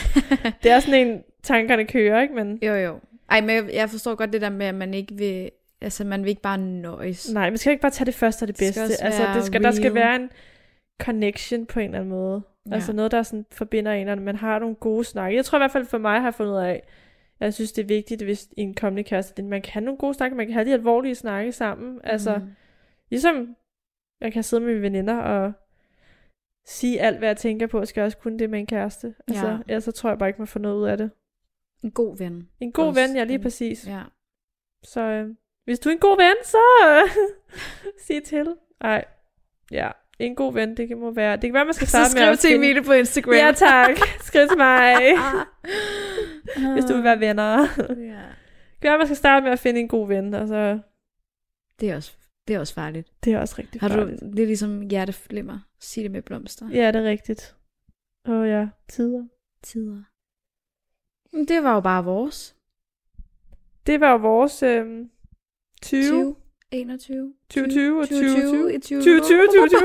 det 0.62 0.70
er 0.70 0.80
sådan 0.80 1.06
en, 1.08 1.22
tankerne 1.42 1.84
kører, 1.86 2.20
ikke? 2.22 2.34
Men 2.34 2.58
Jo, 2.62 2.74
jo. 2.74 2.98
Ej, 3.30 3.40
men 3.40 3.70
jeg- 3.72 3.90
forstår 3.90 4.14
godt 4.14 4.32
det 4.32 4.40
der 4.40 4.50
med, 4.50 4.66
at 4.66 4.74
man 4.74 4.94
ikke 4.94 5.14
vil 5.14 5.50
altså 5.80 6.04
man 6.04 6.22
vil 6.22 6.28
ikke 6.28 6.42
bare 6.42 6.58
nøjes. 6.58 7.32
Nej, 7.32 7.50
man 7.50 7.58
skal 7.58 7.70
ikke 7.70 7.80
bare 7.82 7.90
tage 7.90 8.06
det 8.06 8.14
første 8.14 8.42
og 8.42 8.48
det 8.48 8.58
Det 8.58 8.74
skal 8.74 8.88
bedste. 8.88 9.04
altså, 9.04 9.22
det 9.34 9.44
skal, 9.44 9.62
der 9.62 9.70
skal 9.70 9.92
real. 9.92 9.94
være 9.94 10.16
en 10.16 10.30
connection 11.02 11.66
på 11.66 11.80
en 11.80 11.84
eller 11.86 11.98
anden 11.98 12.10
måde. 12.10 12.42
Ja. 12.70 12.74
Altså 12.74 12.92
noget, 12.92 13.10
der 13.12 13.22
sådan 13.22 13.46
forbinder 13.52 13.92
en, 13.92 14.08
og 14.08 14.18
man 14.18 14.36
har 14.36 14.58
nogle 14.58 14.74
gode 14.74 15.04
snakke. 15.04 15.36
Jeg 15.36 15.44
tror 15.44 15.58
i 15.58 15.60
hvert 15.60 15.70
fald 15.70 15.84
for 15.86 15.98
mig 15.98 16.18
har 16.20 16.26
jeg 16.26 16.34
fundet 16.34 16.52
ud 16.52 16.58
af, 16.58 16.82
jeg 17.40 17.54
synes, 17.54 17.72
det 17.72 17.82
er 17.82 17.86
vigtigt, 17.86 18.22
hvis 18.22 18.48
i 18.56 18.60
en 18.60 18.74
kommende 18.74 19.02
kæreste, 19.02 19.34
at 19.42 19.44
man 19.44 19.62
kan 19.62 19.72
have 19.72 19.84
nogle 19.84 19.98
gode 19.98 20.14
snakke, 20.14 20.36
man 20.36 20.46
kan 20.46 20.54
have 20.54 20.64
de 20.64 20.72
alvorlige 20.72 21.14
snakke 21.14 21.52
sammen. 21.52 22.00
Altså, 22.04 22.36
Mm. 22.36 22.44
ligesom 23.10 23.56
jeg 24.22 24.32
kan 24.32 24.42
sidde 24.42 24.62
med 24.62 24.72
mine 24.72 24.82
veninder 24.82 25.16
og 25.18 25.52
sige 26.66 27.00
alt, 27.00 27.18
hvad 27.18 27.28
jeg 27.28 27.36
tænker 27.36 27.66
på, 27.66 27.78
og 27.78 27.88
skal 27.88 28.00
jeg 28.00 28.06
også 28.06 28.18
kunne 28.18 28.38
det 28.38 28.50
med 28.50 28.58
en 28.58 28.66
kæreste. 28.66 29.14
Altså, 29.28 29.46
Ja. 29.48 29.58
ellers 29.68 29.84
så 29.84 29.92
tror 29.92 30.10
jeg 30.10 30.18
bare 30.18 30.28
ikke, 30.28 30.40
man 30.40 30.46
får 30.46 30.60
noget 30.60 30.76
ud 30.76 30.84
af 30.88 30.96
det. 30.98 31.10
En 31.82 31.90
god 31.90 32.16
ven. 32.18 32.48
En 32.60 32.72
god 32.72 32.86
Også 32.88 33.00
ven, 33.00 33.16
ja, 33.16 33.24
lige 33.24 33.38
præcis. 33.38 33.86
Ja. 33.86 34.02
Så 34.82 35.00
øh, 35.00 35.28
hvis 35.64 35.78
du 35.78 35.88
er 35.88 35.92
en 35.92 35.98
god 35.98 36.16
ven, 36.16 36.34
så 36.44 36.58
øh, 36.88 37.10
sig 38.06 38.24
til. 38.24 38.54
Ej, 38.80 39.04
ja. 39.70 39.90
En 40.18 40.34
god 40.34 40.52
ven, 40.52 40.76
det 40.76 40.88
kan 40.88 40.98
må 40.98 41.10
være. 41.10 41.32
Det 41.36 41.42
kan 41.42 41.54
være, 41.54 41.64
man 41.64 41.74
skal 41.74 41.86
Så 41.86 41.90
starte 41.90 42.14
med 42.24 42.32
at 42.32 42.38
til 42.38 42.50
finde- 42.50 42.66
Emilie 42.66 42.82
på 42.82 42.92
Instagram. 42.92 43.34
Ja, 43.34 43.52
tak. 43.56 43.96
Skriv 44.20 44.48
til 44.48 44.58
mig, 44.58 44.96
hvis 46.74 46.84
du 46.84 46.94
vil 46.94 47.04
være 47.04 47.20
venner. 47.20 47.58
Ja. 47.78 48.22
Det 48.74 48.80
kan 48.82 48.90
være, 48.90 48.98
man 48.98 49.06
skal 49.06 49.16
starte 49.16 49.44
med 49.44 49.52
at 49.52 49.58
finde 49.58 49.80
en 49.80 49.88
god 49.88 50.08
ven, 50.08 50.34
og 50.34 50.48
så 50.48 50.78
Det 51.80 51.90
er 51.90 51.96
også, 51.96 52.16
det 52.48 52.54
er 52.56 52.60
også 52.60 52.74
farligt. 52.74 53.08
det 53.24 53.32
er 53.32 53.38
også 53.40 53.54
rigtig 53.58 53.80
Har 53.80 53.88
du, 53.88 53.94
farligt. 53.94 54.20
det 54.20 54.38
er 54.42 54.46
ligesom 54.46 54.80
hjerteflimmer. 54.80 55.58
Sig 55.80 56.02
det 56.02 56.10
med 56.10 56.22
blomster. 56.22 56.68
Ja, 56.68 56.86
det 56.92 56.96
er 56.96 57.04
rigtigt. 57.10 57.56
Åh 58.28 58.48
ja, 58.48 58.68
tider. 58.88 59.24
Tider. 59.62 60.02
Men 61.36 61.48
Det 61.48 61.62
var 61.62 61.74
jo 61.74 61.80
bare 61.80 62.04
vores. 62.04 62.56
Det 63.86 64.00
var 64.00 64.10
jo 64.10 64.16
vores 64.16 64.62
øh, 64.62 65.06
20, 65.82 66.02
20, 66.02 66.36
21. 66.70 67.34
2020 67.50 68.00
og 68.00 68.08
2020. 68.08 68.72
2020. 68.80 69.00
2020, 69.00 69.46
2020. 69.46 69.80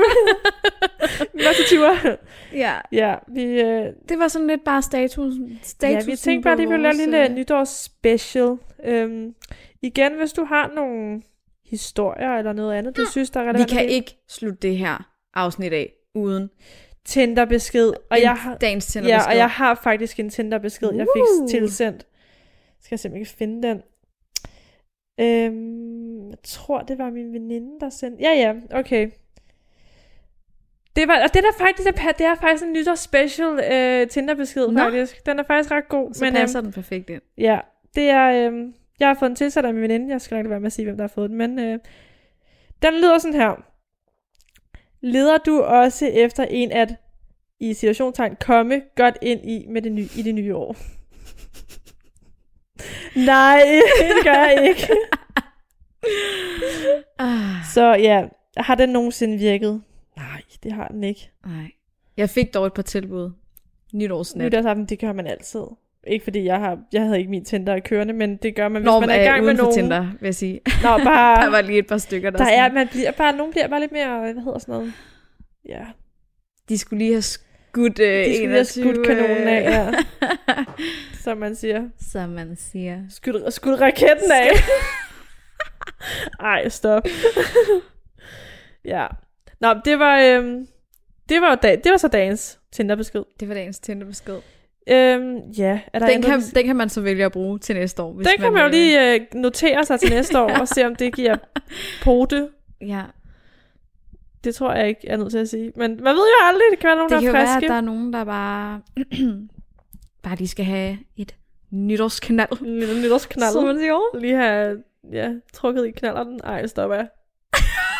Vi 1.34 1.42
var 1.44 1.52
til 1.52 1.64
20. 1.66 2.18
Ja, 2.62 2.80
Ja, 2.92 3.16
vi, 3.28 3.42
øh, 3.44 3.92
det 4.08 4.18
var 4.18 4.28
sådan 4.28 4.46
lidt 4.46 4.64
bare 4.64 4.82
status. 4.82 5.34
status 5.62 6.06
ja, 6.06 6.10
vi 6.12 6.16
tænkte 6.16 6.44
bare, 6.44 6.52
at 6.52 6.58
vi 6.58 6.64
ville 6.66 6.82
lave 6.82 6.92
en 7.04 7.10
lille 7.10 7.28
nytårsspecial. 7.34 8.56
Øhm, 8.84 9.34
igen, 9.82 10.16
hvis 10.16 10.32
du 10.32 10.44
har 10.44 10.72
nogle 10.74 11.22
historier 11.70 12.30
eller 12.30 12.52
noget 12.52 12.74
andet, 12.74 12.96
du 12.96 13.06
synes, 13.10 13.30
der 13.30 13.40
er 13.40 13.44
Vi 13.44 13.48
relevant. 13.48 13.70
kan 13.70 13.84
ikke 13.84 14.16
slutte 14.28 14.58
det 14.68 14.76
her 14.76 15.10
afsnit 15.34 15.72
af 15.72 15.92
uden 16.14 16.50
Tinder-besked. 17.04 17.92
Og 18.10 18.16
en 18.16 18.22
jeg 18.22 18.34
har, 18.34 18.56
dagens 18.56 18.86
Tinder 18.86 19.08
ja, 19.08 19.26
og 19.26 19.36
jeg 19.36 19.50
har 19.50 19.74
faktisk 19.74 20.20
en 20.20 20.30
Tinder-besked, 20.30 20.92
jeg 20.94 21.06
Woo! 21.16 21.46
fik 21.46 21.50
tilsendt. 21.50 22.06
Skal 22.80 22.94
jeg 22.94 23.00
simpelthen 23.00 23.36
finde 23.38 23.68
den. 23.68 23.82
Øhm, 25.20 26.28
jeg 26.30 26.38
tror, 26.42 26.82
det 26.82 26.98
var 26.98 27.10
min 27.10 27.32
veninde, 27.32 27.80
der 27.80 27.90
sendte... 27.90 28.22
Ja, 28.22 28.32
ja, 28.32 28.78
okay. 28.78 29.10
Det, 30.96 31.08
var, 31.08 31.22
og 31.22 31.34
det, 31.34 31.42
der 31.42 31.52
faktisk 31.58 31.88
er, 31.88 32.12
det 32.12 32.26
er 32.26 32.34
faktisk 32.34 32.64
en 32.64 32.72
nytårsspecial 32.72 33.60
øh, 33.72 34.08
Tinder-besked, 34.08 34.68
Nå. 34.68 34.78
faktisk. 34.78 35.26
Den 35.26 35.38
er 35.38 35.42
faktisk 35.42 35.70
ret 35.70 35.88
god. 35.88 36.14
Så 36.14 36.24
men, 36.24 36.34
passer 36.34 36.60
den 36.60 36.72
perfekt 36.72 37.10
ind. 37.10 37.22
Ja, 37.38 37.60
det 37.94 38.08
er... 38.10 38.50
Øh, 38.50 38.68
jeg 39.00 39.08
har 39.08 39.14
fået 39.14 39.30
en 39.30 39.36
tilsat 39.36 39.64
af 39.64 39.74
min 39.74 39.82
veninde. 39.82 40.10
Jeg 40.12 40.20
skal 40.20 40.36
nok 40.36 40.50
være 40.50 40.60
med 40.60 40.66
at 40.66 40.72
sige, 40.72 40.84
hvem 40.84 40.96
der 40.96 41.02
har 41.04 41.08
fået 41.14 41.30
den. 41.30 41.38
Men 41.38 41.58
øh, 41.58 41.78
den 42.82 42.94
lyder 42.94 43.18
sådan 43.18 43.40
her. 43.40 43.64
Leder 45.00 45.38
du 45.38 45.60
også 45.62 46.06
efter 46.06 46.44
en 46.44 46.72
at, 46.72 46.94
i 47.60 47.74
situationstegn, 47.74 48.36
komme 48.40 48.82
godt 48.96 49.18
ind 49.22 49.50
i 49.50 49.66
med 49.68 49.82
det 49.82 49.92
nye, 49.92 50.08
i 50.18 50.22
det 50.22 50.34
nye 50.34 50.56
år? 50.56 50.76
Nej, 53.32 53.62
det 54.00 54.24
gør 54.24 54.34
jeg 54.34 54.68
ikke. 54.68 54.88
Ah, 57.18 57.64
Så 57.74 57.94
ja, 57.94 58.24
har 58.56 58.74
den 58.74 58.88
nogensinde 58.88 59.38
virket? 59.38 59.82
Nej, 60.16 60.42
det 60.62 60.72
har 60.72 60.88
den 60.88 61.04
ikke. 61.04 61.30
nej. 61.46 61.70
Jeg 62.16 62.30
fik 62.30 62.54
dog 62.54 62.66
et 62.66 62.74
par 62.74 62.82
tilbud. 62.82 63.30
Nytårsnat. 63.94 64.44
Nytårsaften, 64.46 64.86
det 64.86 64.98
gør 64.98 65.12
man 65.12 65.26
altid. 65.26 65.60
Ikke 66.06 66.24
fordi 66.24 66.44
jeg 66.44 66.58
har, 66.58 66.78
jeg 66.92 67.02
havde 67.02 67.18
ikke 67.18 67.30
min 67.30 67.44
Tinder 67.44 67.80
kørende, 67.80 68.12
men 68.14 68.36
det 68.36 68.54
gør 68.54 68.68
man, 68.68 68.82
hvis 68.82 68.86
Nå, 68.86 69.00
man 69.00 69.10
er 69.10 69.22
i 69.22 69.24
gang 69.24 69.44
med 69.44 69.54
nogen. 69.54 69.74
Tinder, 69.74 70.00
vil 70.00 70.26
jeg 70.26 70.34
sige. 70.34 70.60
Nå, 70.82 70.98
bare, 71.04 71.44
Der 71.44 71.50
var 71.50 71.60
lige 71.60 71.78
et 71.78 71.86
par 71.86 71.98
stykker, 71.98 72.30
der, 72.30 72.38
der 72.38 72.44
sådan, 72.44 72.58
er, 72.58 72.72
man 72.72 72.88
bliver 72.88 73.10
bare, 73.10 73.36
nogen 73.36 73.52
bliver 73.52 73.68
bare 73.68 73.80
lidt 73.80 73.92
mere, 73.92 74.20
hvad 74.20 74.34
hedder 74.34 74.58
sådan 74.58 74.74
noget? 74.74 74.92
Ja, 75.68 75.84
de 76.68 76.78
skulle 76.78 76.98
lige 76.98 77.12
have 77.12 77.22
skudt 77.22 77.98
øh, 77.98 78.24
de 78.24 78.36
skulle 78.36 78.38
lige 78.38 78.48
have 78.48 78.60
21, 78.60 78.94
skudt 78.94 79.06
kanonen 79.06 79.48
af, 79.48 79.60
øh, 79.60 79.64
ja, 79.64 79.92
som 81.24 81.38
man 81.38 81.54
siger. 81.54 81.88
Som 82.12 82.30
man 82.30 82.56
siger. 82.56 83.02
Skudt, 83.10 83.54
skudt 83.54 83.80
raketten 83.80 84.32
af. 84.32 84.50
Ej, 86.52 86.68
stop. 86.68 87.02
ja. 88.84 89.06
Nå, 89.60 89.74
det 89.84 89.98
var, 89.98 90.20
øhm, 90.20 90.66
det 91.28 91.40
var, 91.40 91.54
dag, 91.54 91.80
det 91.84 91.90
var 91.90 91.96
så 91.96 92.08
dagens 92.08 92.58
Tinder-besked. 92.72 93.22
Det 93.40 93.48
var 93.48 93.54
dagens 93.54 93.78
Tinder-besked. 93.78 94.36
Øhm, 94.90 95.36
ja, 95.58 95.80
er 95.92 95.98
der 95.98 96.06
Den 96.06 96.22
kan, 96.22 96.40
den 96.54 96.66
kan 96.66 96.76
man 96.76 96.88
så 96.88 97.00
vælge 97.00 97.24
at 97.24 97.32
bruge 97.32 97.58
til 97.58 97.74
næste 97.74 98.02
år. 98.02 98.12
Hvis 98.12 98.26
den 98.26 98.38
kan 98.40 98.52
man 98.52 98.60
jo 98.62 98.66
øh, 98.66 98.72
lige 98.72 99.14
øh, 99.14 99.20
notere 99.34 99.84
sig 99.84 100.00
til 100.00 100.10
næste 100.10 100.40
år, 100.40 100.50
og 100.60 100.68
se 100.68 100.86
om 100.86 100.96
det 100.96 101.14
giver 101.14 101.36
pote. 102.02 102.48
Ja, 102.80 103.02
Det 104.44 104.54
tror 104.54 104.72
jeg 104.72 104.88
ikke, 104.88 105.00
jeg 105.04 105.12
er 105.12 105.16
nødt 105.16 105.30
til 105.30 105.38
at 105.38 105.48
sige. 105.48 105.72
Men 105.76 105.90
man 105.90 106.14
ved 106.14 106.22
jo 106.22 106.46
aldrig, 106.46 106.62
det 106.70 106.78
kan 106.78 106.88
være 106.88 106.96
nogen, 106.96 107.10
det 107.10 107.16
der 107.16 107.20
kan 107.20 107.28
er 107.28 107.40
jo 107.40 107.44
være, 107.44 107.54
friske. 107.54 107.66
at 107.66 107.70
der 107.70 107.76
er 107.76 107.80
nogen, 107.80 108.12
der 108.12 108.24
bare, 108.24 108.80
bare 110.24 110.36
lige 110.36 110.48
skal 110.48 110.64
have 110.64 110.98
et 111.16 111.34
nytårsknald. 111.70 112.64
Lille 112.78 113.02
nytårsknald. 113.02 113.52
Som 113.52 113.64
man 113.64 113.78
siger. 113.78 114.18
Lige 114.18 114.34
have 114.36 114.82
ja, 115.12 115.30
trukket 115.52 115.86
i 115.86 115.90
knalleren. 115.90 116.40
Ej, 116.44 116.66
stop 116.66 116.90
af. 116.92 117.06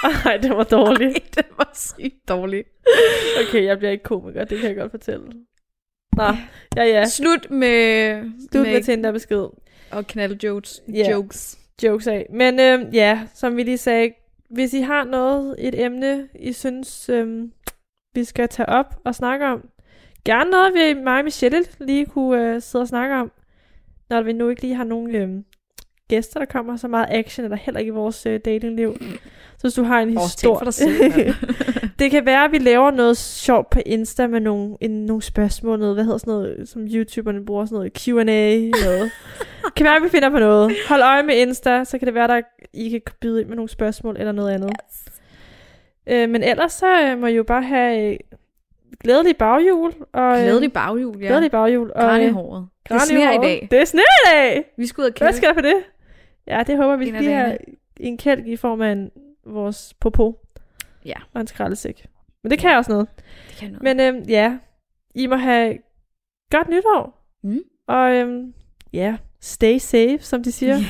Ej, 0.25 0.37
det 0.37 0.51
var 0.51 0.65
dårligt. 0.65 1.15
Ej, 1.17 1.23
det 1.35 1.47
var 1.59 1.71
sygt 1.75 2.29
dårligt. 2.29 2.69
Okay, 3.49 3.65
jeg 3.65 3.79
bliver 3.79 3.91
ikke 3.91 4.05
komiker, 4.05 4.45
det 4.45 4.59
kan 4.61 4.69
jeg 4.69 4.77
godt 4.77 4.91
fortælle. 4.91 5.25
Nå, 6.17 6.25
ja 6.77 6.85
ja. 6.85 7.05
Slut 7.05 7.51
med, 7.51 8.23
Slut 8.53 8.67
med 8.67 8.83
Tinder-besked. 8.83 9.47
og 9.91 10.07
knald 10.07 10.37
jokes. 10.45 10.83
Ja. 10.95 11.11
jokes. 11.11 11.59
Jokes 11.83 12.07
af. 12.07 12.27
Men 12.33 12.61
øh, 12.61 12.95
ja, 12.95 13.21
som 13.35 13.57
vi 13.57 13.63
lige 13.63 13.79
sagde, 13.79 14.13
hvis 14.51 14.75
I 14.75 14.81
har 14.81 15.05
noget, 15.05 15.57
et 15.59 15.85
emne, 15.85 16.29
I 16.35 16.53
synes, 16.53 17.09
øh, 17.09 17.49
vi 18.15 18.25
skal 18.25 18.49
tage 18.49 18.69
op 18.69 19.01
og 19.05 19.15
snakke 19.15 19.47
om, 19.47 19.69
gerne 20.25 20.51
noget, 20.51 20.75
vi 20.75 21.03
mig 21.03 21.19
og 21.19 21.25
Michelle 21.25 21.65
lige 21.81 22.07
kunne 22.07 22.55
øh, 22.55 22.63
sidde 22.63 22.83
og 22.83 22.89
snakke 22.89 23.15
om, 23.15 23.33
når 24.11 24.23
vi 24.23 24.33
nu 24.33 24.49
ikke 24.49 24.63
lige 24.63 24.75
har 24.75 24.85
nogen 24.85 25.15
øh, 25.15 25.43
gæster, 26.09 26.41
der 26.41 26.47
kommer 26.47 26.77
så 26.77 26.89
meget 26.89 27.07
action, 27.11 27.45
eller 27.45 27.57
heller 27.57 27.81
ikke 27.81 27.89
i 27.89 27.93
vores 27.93 28.27
øh, 28.27 28.41
datingliv. 28.45 28.97
Så 29.59 29.63
hvis 29.63 29.75
du 29.75 29.83
har 29.83 30.01
en 30.01 30.19
historie... 30.19 30.65
for 30.65 30.71
selv, 30.71 31.01
mand. 31.01 31.35
det 31.99 32.11
kan 32.11 32.27
være, 32.27 32.45
at 32.45 32.53
vi 32.53 32.59
laver 32.59 32.91
noget 32.91 33.17
sjovt 33.17 33.71
på 33.71 33.81
Insta 33.87 34.27
med 34.27 34.41
nogle, 34.41 34.77
en, 34.81 34.91
nogle 35.07 35.23
spørgsmål, 35.23 35.79
noget, 35.79 35.95
hvad 35.95 36.05
hedder 36.05 36.19
sådan 36.19 36.33
noget, 36.33 36.69
som 36.69 36.83
YouTuberne 36.83 37.45
bruger, 37.45 37.65
sådan 37.65 37.77
noget 37.77 37.93
Q&A, 37.93 38.59
noget. 38.85 39.11
kan 39.77 39.85
være, 39.85 39.97
at 39.97 40.03
vi 40.03 40.09
finder 40.09 40.31
på 40.31 40.39
noget. 40.39 40.77
Hold 40.89 41.03
øje 41.03 41.23
med 41.23 41.37
Insta, 41.37 41.85
så 41.85 41.99
kan 41.99 42.07
det 42.07 42.15
være, 42.15 42.37
at 42.39 42.45
I 42.73 42.89
kan 42.89 43.01
byde 43.21 43.41
ind 43.41 43.49
med 43.49 43.57
nogle 43.57 43.69
spørgsmål 43.69 44.17
eller 44.19 44.33
noget 44.33 44.51
andet. 44.55 44.71
Yes. 44.71 45.05
Øh, 46.07 46.31
men 46.31 46.43
ellers 46.43 46.73
så 46.73 47.01
øh, 47.03 47.19
må 47.19 47.27
I 47.27 47.35
jo 47.35 47.43
bare 47.43 47.63
have 47.63 48.13
øh, 48.13 48.19
glædelig 49.01 49.37
baghjul. 49.37 49.93
Og, 50.13 50.39
øh, 50.39 50.43
Glædelig 50.43 50.73
baghjul, 50.73 51.17
ja. 51.21 51.27
glædelig 51.27 51.51
baghjul. 51.51 51.93
Og, 51.95 52.03
Græn 52.03 52.23
i 52.23 52.29
håret. 52.29 52.67
Det 52.83 52.89
gran 52.89 53.07
sner 53.07 53.33
i 53.33 53.39
dag. 53.43 53.69
Det 53.71 53.81
er 53.81 53.85
sne 53.85 54.01
i 54.01 54.31
dag! 54.35 54.65
Vi 54.77 54.87
skal 54.87 55.03
ud 55.03 55.07
og 55.07 55.13
Hvad 55.19 55.29
kælde. 55.29 55.37
skal 55.37 55.49
der 55.49 55.55
for 55.55 55.61
det? 55.61 55.77
Ja, 56.49 56.63
det 56.67 56.77
håber 56.77 56.97
vi 56.97 57.09
have 57.11 57.25
dagene. 57.25 57.59
en 58.01 58.17
kælk 58.19 58.47
i 58.47 58.57
form 58.57 58.81
af 58.81 58.93
en, 58.93 59.11
vores 59.47 59.95
popo. 60.01 60.41
Ja. 61.05 61.15
Og 61.35 61.41
en 61.41 61.47
skraldesæk. 61.47 62.07
Men 62.43 62.51
det 62.51 62.59
kan 62.59 62.77
også 62.77 62.91
noget. 62.91 63.09
Det 63.49 63.57
kan 63.57 63.71
noget. 63.73 63.83
Men 63.83 64.01
øhm, 64.01 64.29
ja, 64.29 64.59
I 65.15 65.27
må 65.27 65.37
have 65.37 65.79
godt 66.51 66.69
nytår. 66.69 67.29
Mm. 67.43 67.61
Og 67.87 68.15
øhm, 68.15 68.55
ja, 68.93 69.17
stay 69.41 69.79
safe, 69.79 70.19
som 70.19 70.43
de 70.43 70.53
siger. 70.53 70.79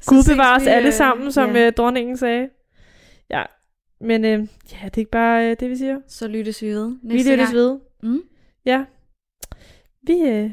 Så 0.00 0.10
Gud 0.10 0.22
ses 0.22 0.32
bevares 0.34 0.64
vi, 0.64 0.68
alle 0.68 0.88
øh, 0.88 0.92
sammen, 0.94 1.32
som 1.32 1.56
ja. 1.56 1.66
øh, 1.66 1.72
dronningen 1.72 2.16
sagde. 2.16 2.48
Ja, 3.30 3.42
men 4.00 4.24
øhm, 4.24 4.48
ja, 4.72 4.84
det 4.84 4.94
er 4.94 4.98
ikke 4.98 5.10
bare 5.10 5.50
øh, 5.50 5.56
det, 5.60 5.70
vi 5.70 5.76
siger. 5.76 6.00
Så 6.08 6.28
lyttes 6.28 6.62
vi 6.62 6.68
ved 6.68 6.96
Vi 7.02 7.14
næste 7.14 7.30
lyttes 7.30 7.46
gang. 7.46 7.56
ved. 7.56 7.78
Mm. 8.02 8.22
Ja. 8.64 8.84
Vi, 10.02 10.20
øh, 10.20 10.50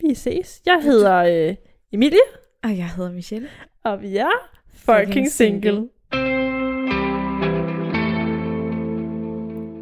vi 0.00 0.14
ses. 0.14 0.62
Jeg 0.66 0.80
hedder 0.82 1.16
øh, 1.48 1.56
Emilie, 1.92 2.18
Og 2.62 2.76
jeg 2.76 2.90
hedder 2.90 3.12
Michelle. 3.12 3.48
og 3.84 4.02
vi 4.02 4.16
er 4.16 4.30
fucking 4.74 5.30
single. 5.32 5.70
single. 5.70 5.88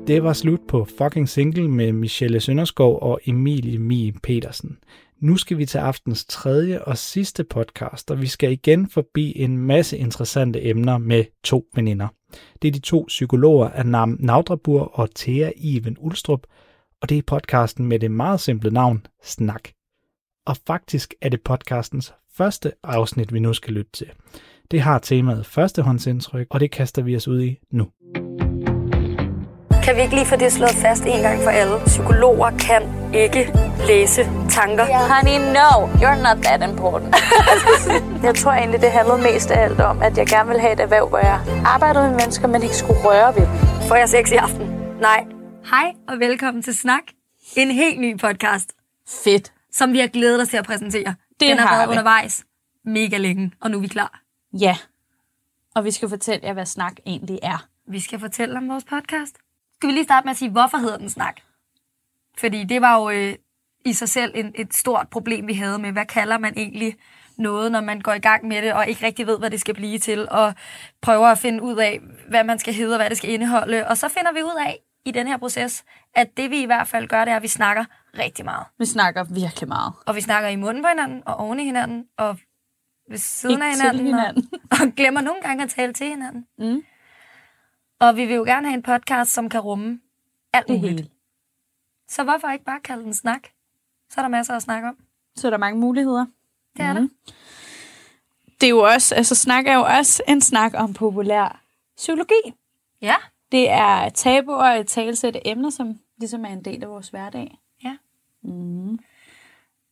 Det 0.07 0.23
var 0.23 0.33
slut 0.33 0.61
på 0.69 0.85
Fucking 0.85 1.29
Single 1.29 1.69
med 1.69 1.93
Michelle 1.93 2.41
Sønderskov 2.41 2.99
og 3.03 3.21
Emilie 3.25 3.79
Mie 3.79 4.13
Petersen. 4.13 4.79
Nu 5.21 5.37
skal 5.37 5.59
vi 5.59 5.67
til 5.67 5.79
aftens 5.79 6.25
tredje 6.25 6.85
og 6.85 6.99
sidste 6.99 7.45
podcast, 7.45 8.11
og 8.11 8.21
vi 8.21 8.27
skal 8.27 8.53
igen 8.53 8.89
forbi 8.89 9.33
en 9.37 9.59
masse 9.59 9.99
interessante 9.99 10.65
emner 10.65 10.99
med 10.99 11.25
to 11.45 11.67
veninder. 11.75 12.09
Det 12.63 12.69
er 12.69 12.73
de 12.73 12.79
to 12.79 13.05
psykologer 13.09 13.69
af 13.69 13.87
navn 13.87 14.17
Naudrabur 14.21 14.83
og 14.83 15.09
Thea 15.15 15.51
Iven 15.57 15.97
Ulstrup, 16.01 16.47
og 17.03 17.09
det 17.09 17.19
er 17.19 17.23
podcasten 17.27 17.87
med 17.87 17.99
det 17.99 18.11
meget 18.11 18.41
simple 18.41 18.71
navn 18.71 19.07
Snak. 19.23 19.69
Og 20.47 20.57
faktisk 20.67 21.15
er 21.21 21.29
det 21.29 21.43
podcastens 21.43 22.13
første 22.37 22.73
afsnit, 22.85 23.33
vi 23.33 23.39
nu 23.39 23.53
skal 23.53 23.73
lytte 23.73 23.93
til. 23.93 24.07
Det 24.71 24.81
har 24.81 24.99
temaet 24.99 25.47
førstehåndsindtryk, 25.47 26.47
og 26.51 26.61
det 26.61 26.71
kaster 26.71 27.03
vi 27.03 27.17
os 27.17 27.29
ud 27.29 27.41
i 27.43 27.59
nu. 27.73 27.87
Kan 29.85 29.97
vi 29.97 30.01
ikke 30.01 30.15
lige 30.15 30.27
få 30.27 30.37
det 30.37 30.53
slået 30.53 30.71
fast 30.87 31.03
en 31.07 31.21
gang 31.23 31.43
for 31.43 31.51
alle? 31.51 31.77
Psykologer 31.87 32.51
kan 32.51 32.83
ikke 33.15 33.53
læse 33.87 34.23
tanker. 34.51 34.87
Yeah. 34.89 35.11
Honey, 35.13 35.39
no, 35.59 35.71
you're 36.03 36.21
not 36.29 36.39
that 36.45 36.71
important. 36.71 37.15
jeg 38.27 38.35
tror 38.35 38.53
egentlig, 38.53 38.81
det 38.81 38.91
handlede 38.91 39.23
mest 39.33 39.51
af 39.51 39.65
alt 39.65 39.81
om, 39.81 40.03
at 40.03 40.19
jeg 40.19 40.27
gerne 40.27 40.49
ville 40.49 40.61
have 40.61 40.73
et 40.73 40.81
erhverv, 40.81 41.09
hvor 41.09 41.19
jeg 41.19 41.39
arbejdede 41.67 42.05
med 42.09 42.17
mennesker, 42.21 42.47
men 42.49 42.63
ikke 42.63 42.77
skulle 42.77 43.01
røre 43.05 43.35
ved 43.37 43.43
dem. 43.47 43.55
Får 43.89 43.95
jeg 43.95 44.09
sex 44.09 44.33
i 44.33 44.35
aften? 44.35 44.67
Nej. 45.01 45.25
Hej 45.71 45.93
og 46.09 46.19
velkommen 46.19 46.63
til 46.63 46.75
Snak. 46.79 47.03
En 47.57 47.71
helt 47.71 48.01
ny 48.01 48.19
podcast, 48.19 48.69
Fedt. 49.25 49.53
som 49.73 49.93
vi 49.93 49.99
har 49.99 50.07
glædet 50.07 50.43
os 50.43 50.49
til 50.49 50.57
at 50.57 50.65
præsentere. 50.65 51.15
Det 51.41 51.49
Den 51.49 51.59
har, 51.59 51.67
har 51.67 51.77
været 51.77 51.89
vi. 51.89 51.93
undervejs 51.93 52.45
mega 52.85 53.17
længe, 53.17 53.53
og 53.61 53.71
nu 53.71 53.77
er 53.77 53.81
vi 53.81 53.89
klar. 53.89 54.21
Ja. 54.61 54.77
Og 55.75 55.85
vi 55.85 55.91
skal 55.91 56.09
fortælle 56.09 56.47
jer, 56.47 56.53
hvad 56.53 56.67
snak 56.67 56.93
egentlig 57.07 57.39
er. 57.43 57.67
Vi 57.89 58.01
skal 58.01 58.21
fortælle 58.21 58.57
om 58.59 58.69
vores 58.69 58.85
podcast. 58.85 59.37
Skal 59.75 59.89
vi 59.89 59.93
lige 59.93 60.05
starte 60.05 60.25
med 60.25 60.31
at 60.31 60.37
sige, 60.37 60.51
hvorfor 60.51 60.79
hedder 60.79 60.99
den 60.99 61.11
Snak? 61.11 61.41
Fordi 62.39 62.65
det 62.65 62.81
var 62.81 63.01
jo 63.01 63.11
øh, 63.11 63.35
i 63.85 63.93
sig 63.93 64.09
selv 64.09 64.33
en, 64.35 64.53
et 64.55 64.75
stort 64.75 65.09
problem, 65.09 65.47
vi 65.47 65.55
havde 65.55 65.79
med, 65.79 65.93
hvad 65.93 66.07
kalder 66.07 66.39
man 66.39 66.55
egentlig 66.57 66.97
noget, 67.39 67.73
når 67.73 67.81
man 67.81 68.01
går 68.01 68.13
i 68.13 68.19
gang 68.19 68.49
med 68.49 68.63
det, 68.63 68.73
og 68.73 68.89
ikke 68.89 69.07
rigtig 69.07 69.27
ved, 69.27 69.39
hvad 69.39 69.51
det 69.51 69.61
skal 69.61 69.75
blive 69.75 69.99
til, 69.99 70.29
og 70.31 70.55
prøver 71.03 71.27
at 71.27 71.39
finde 71.39 71.63
ud 71.63 71.77
af, 71.77 72.01
hvad 72.29 72.45
man 72.45 72.59
skal 72.59 72.75
hedde, 72.75 72.95
og 72.95 72.99
hvad 72.99 73.11
det 73.11 73.17
skal 73.19 73.31
indeholde. 73.31 73.87
Og 73.89 73.97
så 73.97 74.09
finder 74.09 74.33
vi 74.33 74.43
ud 74.43 74.65
af 74.67 74.79
i 75.05 75.11
den 75.11 75.27
her 75.27 75.37
proces, 75.37 75.85
at 76.15 76.37
det 76.37 76.51
vi 76.51 76.63
i 76.63 76.67
hvert 76.67 76.89
fald 76.89 77.09
gør, 77.09 77.25
det 77.25 77.33
er, 77.33 77.37
at 77.37 77.43
vi 77.43 77.49
snakker 77.49 77.85
rigtig 78.19 78.45
meget. 78.45 78.67
Vi 78.79 78.85
snakker 78.85 79.25
virkelig 79.25 79.69
meget. 79.69 79.93
Og 80.07 80.15
vi 80.17 80.21
snakker 80.21 80.49
i 80.49 80.57
munden 80.57 80.83
på 80.83 80.89
hinanden, 80.89 81.23
og 81.27 81.37
oven 81.37 81.61
i 81.61 81.65
hinanden, 81.65 82.07
og 82.17 82.39
ved 83.11 83.19
siden 83.19 83.55
Ikke 83.55 83.65
af 83.65 83.73
hinanden, 83.77 84.07
hinanden. 84.07 84.49
Og, 84.53 84.77
og 84.81 84.93
glemmer 84.97 85.21
nogle 85.21 85.43
gange 85.43 85.63
at 85.65 85.71
tale 85.71 85.93
til 85.93 86.07
hinanden. 86.07 86.47
Mm. 86.59 86.83
Og 88.01 88.17
vi 88.17 88.27
vil 88.27 88.37
jo 88.37 88.45
gerne 88.45 88.67
have 88.67 88.75
en 88.77 88.83
podcast, 88.83 89.33
som 89.33 89.49
kan 89.49 89.61
rumme 89.61 90.01
alt 90.53 90.69
Det 90.69 90.77
muligt. 90.81 91.01
hele. 91.01 91.11
Så 92.09 92.25
hvorfor 92.25 92.49
ikke 92.49 92.65
bare 92.65 92.81
kalde 92.81 93.03
den 93.05 93.15
snak? 93.15 93.43
Så 94.11 94.21
er 94.21 94.23
der 94.23 94.29
masser 94.29 94.55
at 94.57 94.63
snakke 94.63 94.89
om. 94.89 94.97
Så 95.37 95.47
er 95.49 95.51
der 95.51 95.59
mange 95.59 95.81
muligheder. 95.81 96.27
Det 96.77 96.85
er 96.85 97.01
mm. 97.01 97.11
Det 98.61 98.67
er 98.67 98.71
jo 98.71 98.79
også, 98.79 99.15
altså 99.15 99.35
snak 99.35 99.67
er 99.67 99.75
jo 99.75 99.81
også 99.83 100.23
en 100.29 100.41
snak 100.41 100.73
om 100.75 100.95
populær 100.95 101.63
psykologi. 101.97 102.55
Ja. 103.03 103.15
Det 103.53 103.71
er 103.71 104.09
tabuer 104.09 104.79
og 104.79 104.87
talsætte 104.87 105.49
emner, 105.49 105.71
som 105.71 105.95
ligesom 106.19 106.45
er 106.45 106.49
en 106.49 106.65
del 106.65 106.83
af 106.83 106.89
vores 106.91 107.09
hverdag. 107.09 107.59
Ja. 107.85 107.97
Mm. 108.43 108.99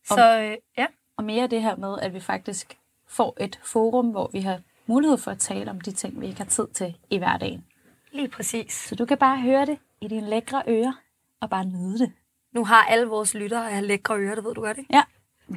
Så 0.05 0.39
øh, 0.39 0.57
ja. 0.77 0.85
Og 1.17 1.23
mere 1.23 1.47
det 1.47 1.61
her 1.61 1.75
med, 1.75 1.99
at 2.01 2.13
vi 2.13 2.19
faktisk 2.19 2.77
får 3.07 3.37
et 3.39 3.59
forum, 3.63 4.09
hvor 4.09 4.29
vi 4.33 4.39
har 4.41 4.59
mulighed 4.85 5.17
for 5.17 5.31
at 5.31 5.39
tale 5.39 5.71
om 5.71 5.81
de 5.81 5.91
ting, 5.91 6.21
vi 6.21 6.27
ikke 6.27 6.37
har 6.37 6.45
tid 6.49 6.67
til 6.73 6.97
i 7.09 7.17
hverdagen. 7.17 7.65
Lige 8.11 8.27
præcis. 8.27 8.73
Så 8.73 8.95
du 8.95 9.05
kan 9.05 9.17
bare 9.17 9.37
høre 9.41 9.65
det 9.65 9.77
i 10.01 10.07
dine 10.07 10.29
lækre 10.29 10.63
ører, 10.67 10.93
og 11.41 11.49
bare 11.49 11.65
nyde 11.65 11.99
det. 11.99 12.11
Nu 12.51 12.65
har 12.65 12.83
alle 12.85 13.05
vores 13.07 13.33
lyttere 13.33 13.71
af 13.71 13.87
lækre 13.87 14.17
ører, 14.17 14.35
det 14.35 14.43
ved 14.43 14.53
du 14.53 14.61
godt, 14.61 14.77
ikke? 14.77 14.95
Ja, 14.95 15.03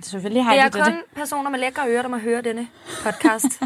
selvfølgelig 0.02 0.44
har 0.44 0.52
Det 0.52 0.60
er 0.60 0.68
de 0.68 0.78
det. 0.78 0.86
kun 0.86 1.02
personer 1.14 1.50
med 1.50 1.58
lækre 1.58 1.88
ører, 1.88 2.02
der 2.02 2.08
må 2.08 2.18
høre 2.18 2.42
denne 2.42 2.68
podcast. 3.04 3.62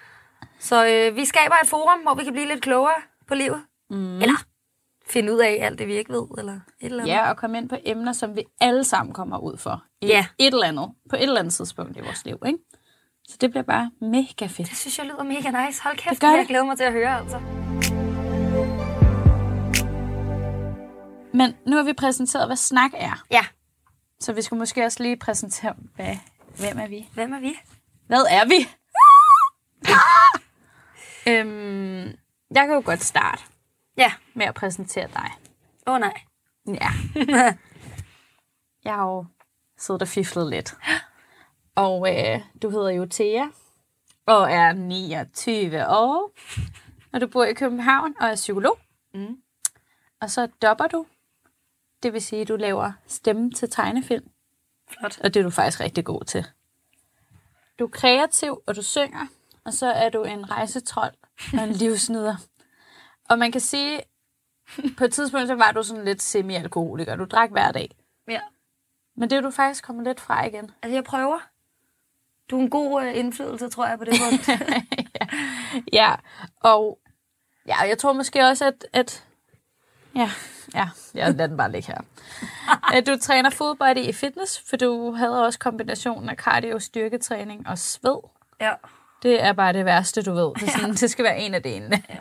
så 0.68 0.86
øh, 0.86 1.16
vi 1.16 1.24
skaber 1.24 1.54
et 1.62 1.68
forum, 1.68 2.00
hvor 2.02 2.14
vi 2.14 2.24
kan 2.24 2.32
blive 2.32 2.48
lidt 2.48 2.62
klogere 2.62 2.94
på 3.26 3.34
livet. 3.34 3.62
Mm. 3.90 4.16
Eller 4.22 4.44
finde 5.06 5.32
ud 5.34 5.38
af 5.38 5.58
alt 5.60 5.78
det, 5.78 5.86
vi 5.88 5.94
ikke 5.94 6.12
ved, 6.12 6.26
eller 6.38 6.52
et 6.54 6.60
eller 6.80 7.02
andet. 7.02 7.14
Ja, 7.14 7.30
og 7.30 7.36
komme 7.36 7.58
ind 7.58 7.68
på 7.68 7.76
emner, 7.84 8.12
som 8.12 8.36
vi 8.36 8.44
alle 8.60 8.84
sammen 8.84 9.12
kommer 9.14 9.38
ud 9.38 9.56
for. 9.56 9.84
I 10.00 10.06
Ja. 10.06 10.26
et 10.38 10.54
eller 10.54 10.66
andet, 10.66 10.90
på 11.10 11.16
et 11.16 11.22
eller 11.22 11.40
andet 11.40 11.54
tidspunkt 11.54 11.96
i 11.96 12.00
vores 12.00 12.24
liv, 12.24 12.36
ikke? 12.46 12.58
Så 13.28 13.36
det 13.40 13.50
bliver 13.50 13.62
bare 13.64 13.90
mega 14.00 14.46
fedt. 14.46 14.68
Det 14.68 14.76
synes 14.76 14.98
jeg 14.98 15.06
lyder 15.06 15.22
mega 15.22 15.66
nice. 15.66 15.82
Hold 15.82 15.96
kæft, 15.96 16.10
Det 16.10 16.20
gør 16.20 16.28
jeg 16.28 16.38
det. 16.38 16.48
glæder 16.48 16.64
mig 16.64 16.76
til 16.76 16.84
at 16.84 16.92
høre, 16.92 17.18
altså. 17.18 17.40
Men 21.34 21.54
nu 21.66 21.76
har 21.76 21.82
vi 21.82 21.92
præsenteret, 21.92 22.46
hvad 22.48 22.56
snak 22.56 22.90
er. 22.94 23.24
Ja, 23.30 23.44
Så 24.20 24.32
vi 24.32 24.42
skal 24.42 24.56
måske 24.56 24.84
også 24.84 25.02
lige 25.02 25.16
præsentere, 25.16 25.74
hvad, 25.96 26.16
hvem 26.58 26.78
er 26.78 26.86
vi? 26.88 27.08
hvem 27.14 27.32
er 27.32 27.40
vi? 27.40 27.54
Hvad 28.06 28.24
er 28.30 28.44
vi? 28.48 28.68
øhm, 31.30 32.02
jeg 32.54 32.66
kan 32.66 32.70
jo 32.74 32.82
godt 32.84 33.02
starte 33.02 33.42
Ja. 34.00 34.12
med 34.34 34.46
at 34.46 34.54
præsentere 34.54 35.06
dig. 35.06 35.30
Åh 35.86 35.94
oh, 35.94 36.00
nej. 36.00 36.20
Ja. 36.66 36.90
jeg 38.84 38.94
har 38.94 39.06
jo 39.06 39.26
siddet 39.78 40.02
og 40.02 40.08
fiflet 40.08 40.50
lidt. 40.50 40.74
Og 41.74 42.08
øh, 42.16 42.40
du 42.62 42.70
hedder 42.70 42.90
jo 42.90 43.06
Thea, 43.10 43.46
og 44.26 44.52
er 44.52 44.72
29 44.72 45.88
år. 45.88 46.32
Og 47.12 47.20
du 47.20 47.26
bor 47.26 47.44
i 47.44 47.54
København 47.54 48.14
og 48.20 48.28
er 48.28 48.34
psykolog. 48.34 48.78
Mm. 49.14 49.36
Og 50.20 50.30
så 50.30 50.48
dopper 50.62 50.86
du. 50.86 51.06
Det 52.02 52.12
vil 52.12 52.22
sige, 52.22 52.42
at 52.42 52.48
du 52.48 52.56
laver 52.56 52.92
stemme 53.06 53.50
til 53.50 53.70
tegnefilm. 53.70 54.30
Flot. 54.88 55.20
Og 55.20 55.34
det 55.34 55.40
er 55.40 55.44
du 55.44 55.50
faktisk 55.50 55.80
rigtig 55.80 56.04
god 56.04 56.24
til. 56.24 56.46
Du 57.78 57.84
er 57.84 57.88
kreativ, 57.88 58.62
og 58.66 58.76
du 58.76 58.82
synger. 58.82 59.26
Og 59.64 59.72
så 59.72 59.86
er 59.86 60.08
du 60.08 60.24
en 60.24 60.50
rejsetrol 60.50 61.10
og 61.52 61.64
en 61.64 61.72
livsnyder. 61.82 62.36
Og 63.30 63.38
man 63.38 63.52
kan 63.52 63.60
sige, 63.60 64.00
på 64.98 65.04
et 65.04 65.12
tidspunkt, 65.12 65.48
så 65.48 65.54
var 65.54 65.72
du 65.72 65.82
sådan 65.82 66.04
lidt 66.04 66.22
semi-alkoholiker. 66.22 67.16
Du 67.16 67.24
drak 67.24 67.50
hver 67.50 67.72
dag. 67.72 67.90
Ja. 68.28 68.40
Men 69.16 69.30
det 69.30 69.36
er 69.36 69.40
du 69.40 69.50
faktisk 69.50 69.84
kommet 69.84 70.04
lidt 70.06 70.20
fra 70.20 70.46
igen. 70.46 70.70
Altså, 70.82 70.94
jeg 70.94 71.04
prøver. 71.04 71.38
Du 72.50 72.58
er 72.58 72.62
en 72.62 72.70
god 72.70 73.02
øh, 73.02 73.16
indflydelse, 73.18 73.68
tror 73.68 73.86
jeg, 73.86 73.98
på 73.98 74.04
det 74.04 74.14
punkt. 74.20 74.48
Ja, 75.92 76.14
og 76.60 76.98
ja, 77.66 77.80
jeg 77.80 77.98
tror 77.98 78.12
måske 78.12 78.42
også, 78.42 78.66
at, 78.66 78.86
at 78.92 79.24
ja, 80.16 80.30
ja, 80.74 80.88
jeg 81.14 81.34
lader 81.34 81.46
den 81.46 81.56
bare 81.56 81.72
ligge 81.72 81.86
her. 81.86 82.00
at 82.96 83.06
du 83.06 83.18
træner 83.20 83.50
fodbold 83.50 83.96
i 83.96 84.12
fitness, 84.12 84.62
for 84.70 84.76
du 84.76 85.12
havde 85.12 85.44
også 85.46 85.58
kombinationen 85.58 86.28
af 86.28 86.36
cardio, 86.36 86.78
styrketræning 86.78 87.68
og 87.68 87.78
sved. 87.78 88.18
ja. 88.60 88.72
Det 89.22 89.42
er 89.42 89.52
bare 89.52 89.72
det 89.72 89.84
værste, 89.84 90.22
du 90.22 90.32
ved. 90.32 90.54
Det, 90.60 90.70
sådan, 90.76 90.94
det 90.94 91.10
skal 91.10 91.24
være 91.24 91.38
en 91.38 91.54
af 91.54 91.62
delene. 91.62 92.02
Ja. 92.08 92.14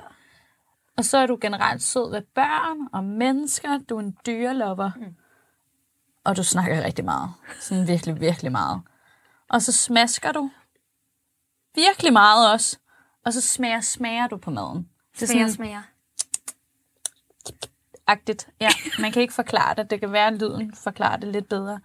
Og 1.00 1.06
så 1.06 1.18
er 1.18 1.26
du 1.26 1.38
generelt 1.42 1.82
sød 1.84 2.12
ved 2.12 2.22
børn 2.36 2.78
og 2.94 3.04
mennesker. 3.04 3.78
Du 3.90 3.96
er 3.96 4.00
en 4.00 4.18
dyrelover. 4.26 4.92
Mm. 4.96 5.16
Og 6.24 6.38
du 6.38 6.44
snakker 6.44 6.84
rigtig 6.84 7.06
meget. 7.06 7.30
Sådan 7.62 7.88
virkelig, 7.88 8.20
virkelig 8.20 8.52
meget. 8.52 8.82
Og 9.50 9.62
så 9.62 9.72
smasker 9.72 10.32
du. 10.32 10.52
Virkelig 11.76 12.14
meget 12.14 12.52
også. 12.54 12.78
Og 13.26 13.34
så 13.34 13.42
smager, 13.42 13.82
smager 13.82 14.28
du 14.28 14.38
på 14.38 14.52
maden. 14.52 14.90
Det 15.14 15.22
er 15.22 15.28
Smager, 15.28 15.48
sådan 15.48 15.54
smager. 15.56 15.82
agtigt. 18.08 18.50
Ja, 18.62 18.70
man 19.00 19.12
kan 19.12 19.22
ikke 19.22 19.34
forklare 19.34 19.76
det. 19.76 19.90
Det 19.90 20.00
kan 20.00 20.12
være, 20.12 20.28
at 20.28 20.34
lyden 20.34 20.76
forklarer 20.76 21.18
det 21.18 21.30
lidt 21.30 21.50
bedre. 21.50 21.80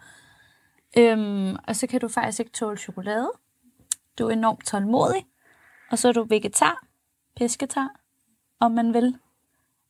Øhm, 0.99 1.57
og 1.69 1.77
så 1.77 1.87
kan 1.87 2.01
du 2.01 2.09
faktisk 2.09 2.41
ikke 2.41 2.53
tåle 2.53 2.77
chokolade. 2.77 3.31
Du 4.19 4.27
er 4.27 4.31
enormt 4.33 4.67
tålmodig. 4.67 5.27
Og 5.91 5.99
så 5.99 6.09
er 6.09 6.13
du 6.13 6.25
vegetar, 6.29 6.85
pesketar, 7.37 7.89
om 8.61 8.73
man 8.73 8.95
vil. 8.95 9.17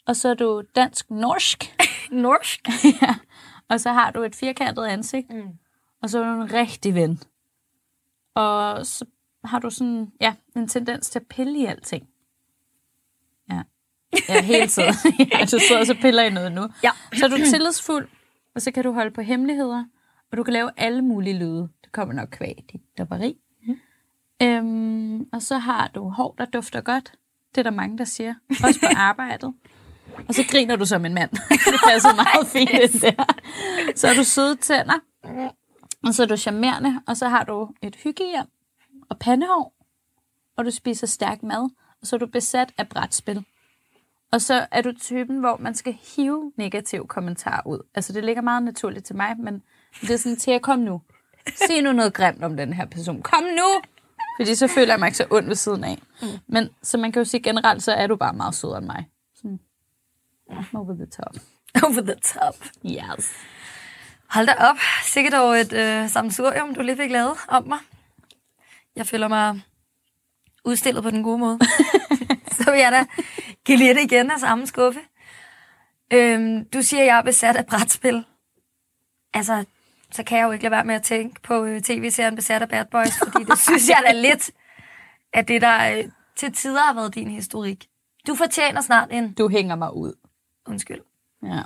Og 0.07 0.17
så 0.17 0.29
er 0.29 0.35
du 0.35 0.63
dansk-norsk. 0.75 1.77
Norsk. 2.25 2.69
ja. 3.03 3.15
Og 3.69 3.81
så 3.81 3.93
har 3.93 4.11
du 4.11 4.23
et 4.23 4.35
firkantet 4.35 4.85
ansigt. 4.85 5.31
Mm. 5.31 5.49
Og 6.03 6.11
så 6.11 6.25
er 6.25 6.35
du 6.35 6.43
en 6.43 6.53
rigtig 6.53 6.95
ven. 6.95 7.21
Og 8.35 8.87
så 8.87 9.05
har 9.45 9.59
du 9.59 9.71
sådan, 9.71 10.13
ja, 10.21 10.35
en 10.57 10.69
tendens 10.69 11.11
til 11.11 11.19
at 11.19 11.27
pille 11.27 11.59
i 11.59 11.65
alting. 11.65 12.09
Ja. 13.51 13.63
Ja, 14.29 14.43
hele 14.43 14.67
tiden. 14.67 14.95
ja, 15.33 15.39
du 15.45 15.59
sidder 15.59 15.81
og 15.81 15.87
så 15.87 15.95
piller 16.01 16.23
i 16.23 16.31
noget 16.31 16.53
nu. 16.53 16.69
Ja. 16.83 16.91
Så 17.13 17.25
er 17.25 17.29
du 17.29 17.37
tillidsfuld, 17.37 18.09
og 18.55 18.63
så 18.63 18.71
kan 18.71 18.85
du 18.85 18.93
holde 18.93 19.11
på 19.11 19.21
hemmeligheder, 19.21 19.85
og 20.33 20.37
du 20.37 20.43
kan 20.43 20.53
lave 20.53 20.71
alle 20.77 21.03
mulige 21.03 21.39
lyde. 21.39 21.69
Det 21.85 21.93
kommer 21.93 22.15
nok 22.15 22.29
kvæg 22.29 22.65
dit 22.73 22.99
dobberi. 22.99 23.37
Mm. 23.67 23.77
Øhm, 24.43 25.29
og 25.33 25.43
så 25.43 25.59
har 25.59 25.89
du 25.89 26.09
hår, 26.09 26.35
der 26.39 26.45
dufter 26.45 26.81
godt. 26.81 27.13
Det 27.55 27.59
er 27.59 27.63
der 27.63 27.71
mange, 27.71 27.99
der 27.99 28.05
siger. 28.05 28.35
Også 28.65 28.81
på 28.81 28.87
arbejdet. 28.97 29.55
Og 30.29 30.35
så 30.35 30.45
griner 30.51 30.77
du 30.77 30.87
som 30.87 31.05
en 31.05 31.15
mand. 31.15 31.31
det 31.73 31.81
passer 31.89 32.15
meget 32.25 32.47
fint 32.47 32.71
ind 32.71 33.01
der. 33.01 33.25
Så 33.97 34.07
har 34.07 34.15
du 34.15 34.25
søde 34.25 34.57
tænder. 34.57 34.99
Og 36.07 36.15
så 36.15 36.23
er 36.23 36.27
du 36.27 36.37
charmerende. 36.37 37.01
Og 37.07 37.17
så 37.17 37.29
har 37.29 37.45
du 37.45 37.69
et 37.83 37.97
hyggehjem 37.97 38.47
og 39.09 39.19
pandehår. 39.19 39.75
Og 40.57 40.65
du 40.65 40.71
spiser 40.71 41.07
stærk 41.07 41.43
mad. 41.43 41.71
Og 42.01 42.07
så 42.07 42.17
er 42.17 42.19
du 42.19 42.27
besat 42.27 42.73
af 42.79 42.89
brætspil. 42.89 43.45
Og 44.33 44.41
så 44.41 44.67
er 44.71 44.83
du 44.83 44.93
typen, 44.93 45.39
hvor 45.39 45.57
man 45.57 45.75
skal 45.75 45.99
hive 46.17 46.53
negative 46.57 47.07
kommentarer 47.07 47.67
ud. 47.67 47.79
Altså, 47.95 48.13
det 48.13 48.25
ligger 48.25 48.43
meget 48.43 48.63
naturligt 48.63 49.07
til 49.07 49.17
mig, 49.17 49.39
men 49.39 49.63
det 50.01 50.11
er 50.11 50.17
sådan 50.17 50.37
til 50.37 50.51
at 50.51 50.63
komme 50.63 50.85
nu. 50.85 51.01
Sig 51.55 51.83
nu 51.83 51.93
noget 51.93 52.15
grimt 52.15 52.45
om 52.45 52.57
den 52.57 52.73
her 52.73 52.87
person. 52.87 53.23
Kom 53.23 53.43
nu! 53.43 53.94
Fordi 54.37 54.55
så 54.55 54.69
føler 54.69 54.93
jeg 54.93 54.99
mig 54.99 55.07
ikke 55.07 55.17
så 55.17 55.27
ond 55.31 55.47
ved 55.47 55.55
siden 55.55 55.85
af. 55.85 56.03
Mm. 56.23 56.29
Men 56.47 56.69
så 56.83 56.99
man 56.99 57.13
kan 57.13 57.21
jo 57.21 57.25
sige 57.25 57.43
generelt, 57.43 57.83
så 57.83 57.93
er 57.93 58.07
du 58.07 58.17
bare 58.17 58.33
meget 58.33 58.55
sødere 58.55 58.79
end 58.79 58.87
mig. 58.87 59.09
Sådan, 59.35 59.61
over 60.75 60.95
the 60.95 61.07
top. 61.07 61.35
Over 61.83 62.01
the 62.01 62.15
top. 62.15 62.55
Yes. 62.87 63.33
Hold 64.31 64.47
da 64.47 64.55
op. 64.59 64.77
Sikkert 65.03 65.33
dog 65.33 65.57
et 65.61 65.73
øh, 65.73 66.09
samsurium, 66.09 66.75
du 66.75 66.83
lige 66.83 66.97
fik 66.97 67.11
lavet 67.11 67.37
om 67.49 67.69
mig. 67.69 67.79
jeg 68.97 69.07
føler 69.07 69.29
mig 69.29 69.63
udstillet 70.65 71.03
på 71.03 71.11
den 71.11 71.23
gode 71.23 71.39
måde. 71.39 71.59
så 72.57 72.71
vil 72.71 72.81
jeg 72.81 72.93
da 72.93 73.23
give 73.65 73.79
lidt 73.79 73.99
igen 73.99 74.31
af 74.31 74.41
samme 74.41 74.67
skuffe. 74.67 75.01
Øhm, 76.13 76.65
du 76.65 76.83
siger, 76.83 77.01
at 77.01 77.07
jeg 77.07 77.19
er 77.19 77.23
besat 77.23 77.57
af 77.57 77.67
brætspil. 77.67 78.25
Altså, 79.35 79.65
så 80.15 80.23
kan 80.23 80.39
jeg 80.39 80.45
jo 80.45 80.53
ikke 80.53 80.63
lade 80.63 80.71
være 80.71 80.85
med 80.85 80.95
at 80.95 81.03
tænke 81.03 81.43
på 81.43 81.65
øh, 81.65 81.83
tv-serien 81.83 82.37
Besat 82.37 82.63
af 82.63 82.69
Bad 82.69 82.85
Boys, 82.85 83.19
fordi 83.19 83.45
det 83.45 83.59
synes 83.69 83.89
jeg 83.89 84.03
da 84.07 84.13
lidt, 84.13 84.51
at 85.33 85.49
det 85.49 85.63
der 85.63 85.99
øh, 85.99 86.05
til 86.37 86.53
tider 86.53 86.81
har 86.81 86.95
været 86.95 87.15
din 87.15 87.31
historik. 87.31 87.87
Du 88.27 88.35
fortjener 88.35 88.81
snart 88.81 89.09
en 89.13 89.33
Du 89.33 89.49
hænger 89.49 89.77
mig 89.77 89.97
ud. 89.97 90.13
undskyld. 90.67 91.01
Ja. 91.43 91.63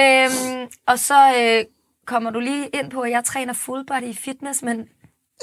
Øhm, 0.00 0.68
og 0.86 0.98
så 0.98 1.34
øh, 1.38 1.64
kommer 2.06 2.30
du 2.30 2.40
lige 2.40 2.68
ind 2.68 2.90
på, 2.90 3.00
at 3.00 3.10
jeg 3.10 3.24
træner 3.24 3.52
full 3.52 3.86
body 3.86 4.14
fitness, 4.14 4.62
men 4.62 4.80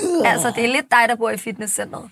øh. 0.04 0.32
altså, 0.32 0.52
det 0.56 0.64
er 0.64 0.68
lidt 0.68 0.92
dig, 0.92 1.10
der 1.10 1.16
bor 1.16 1.30
i 1.30 1.38
fitnesscenteret. 1.38 2.10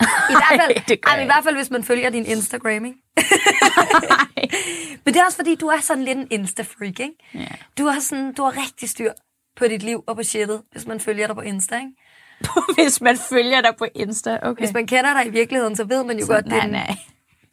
I 0.30 0.32
hvert 0.32 0.60
fald, 0.60 0.86
det 0.88 1.02
gør 1.02 1.10
ej, 1.12 1.22
i 1.22 1.24
hvert 1.24 1.44
fald, 1.44 1.56
hvis 1.56 1.70
man 1.70 1.84
følger 1.84 2.10
din 2.10 2.26
Instagram, 2.26 2.84
ikke? 2.84 2.98
men 5.04 5.14
det 5.14 5.16
er 5.16 5.24
også 5.24 5.36
fordi, 5.36 5.54
du 5.54 5.66
er 5.66 5.80
sådan 5.80 6.04
lidt 6.04 6.18
en 6.18 6.28
Insta-freak, 6.32 7.00
ikke? 7.00 7.14
Ja. 7.34 7.46
Du 7.78 7.86
har, 7.86 8.00
sådan, 8.00 8.34
du 8.34 8.42
har 8.42 8.62
rigtig 8.62 8.88
styr 8.88 9.12
på 9.58 9.68
dit 9.68 9.82
liv 9.82 10.04
og 10.06 10.16
på 10.16 10.22
shitet, 10.22 10.62
hvis 10.72 10.86
man 10.86 11.00
følger 11.00 11.26
dig 11.26 11.36
på 11.36 11.42
Insta, 11.42 11.76
ikke? 11.76 11.92
Hvis 12.82 13.00
man 13.00 13.16
følger 13.16 13.60
dig 13.60 13.70
på 13.78 13.86
Insta, 13.94 14.38
okay. 14.42 14.62
Hvis 14.62 14.72
man 14.74 14.86
kender 14.86 15.14
dig 15.14 15.26
i 15.26 15.30
virkeligheden, 15.30 15.76
så 15.76 15.84
ved 15.84 16.04
man 16.04 16.18
jo 16.18 16.26
godt, 16.28 16.44
det 16.44 16.52
er, 16.52 16.56
nej, 16.56 16.64
den- 16.64 16.70
nej. 16.72 16.96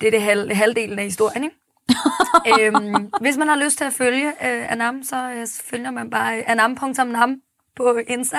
det 0.02 0.08
er 0.08 0.12
det 0.12 0.22
halv, 0.22 0.54
halvdelen 0.54 1.00
af 1.00 1.06
historien, 1.06 1.44
ikke? 1.44 1.56
øhm, 2.62 3.12
hvis 3.22 3.38
man 3.38 3.48
har 3.48 3.56
lyst 3.56 3.78
til 3.78 3.86
at 3.86 3.94
følge 3.94 4.28
øh, 4.28 4.72
Anam, 4.72 5.04
så 5.04 5.16
øh, 5.32 5.48
følger 5.64 5.92
man 5.92 6.10
bare 6.10 6.38
øh, 6.38 6.44
anam.nam 6.48 7.36
på 7.76 8.00
Insta. 8.08 8.38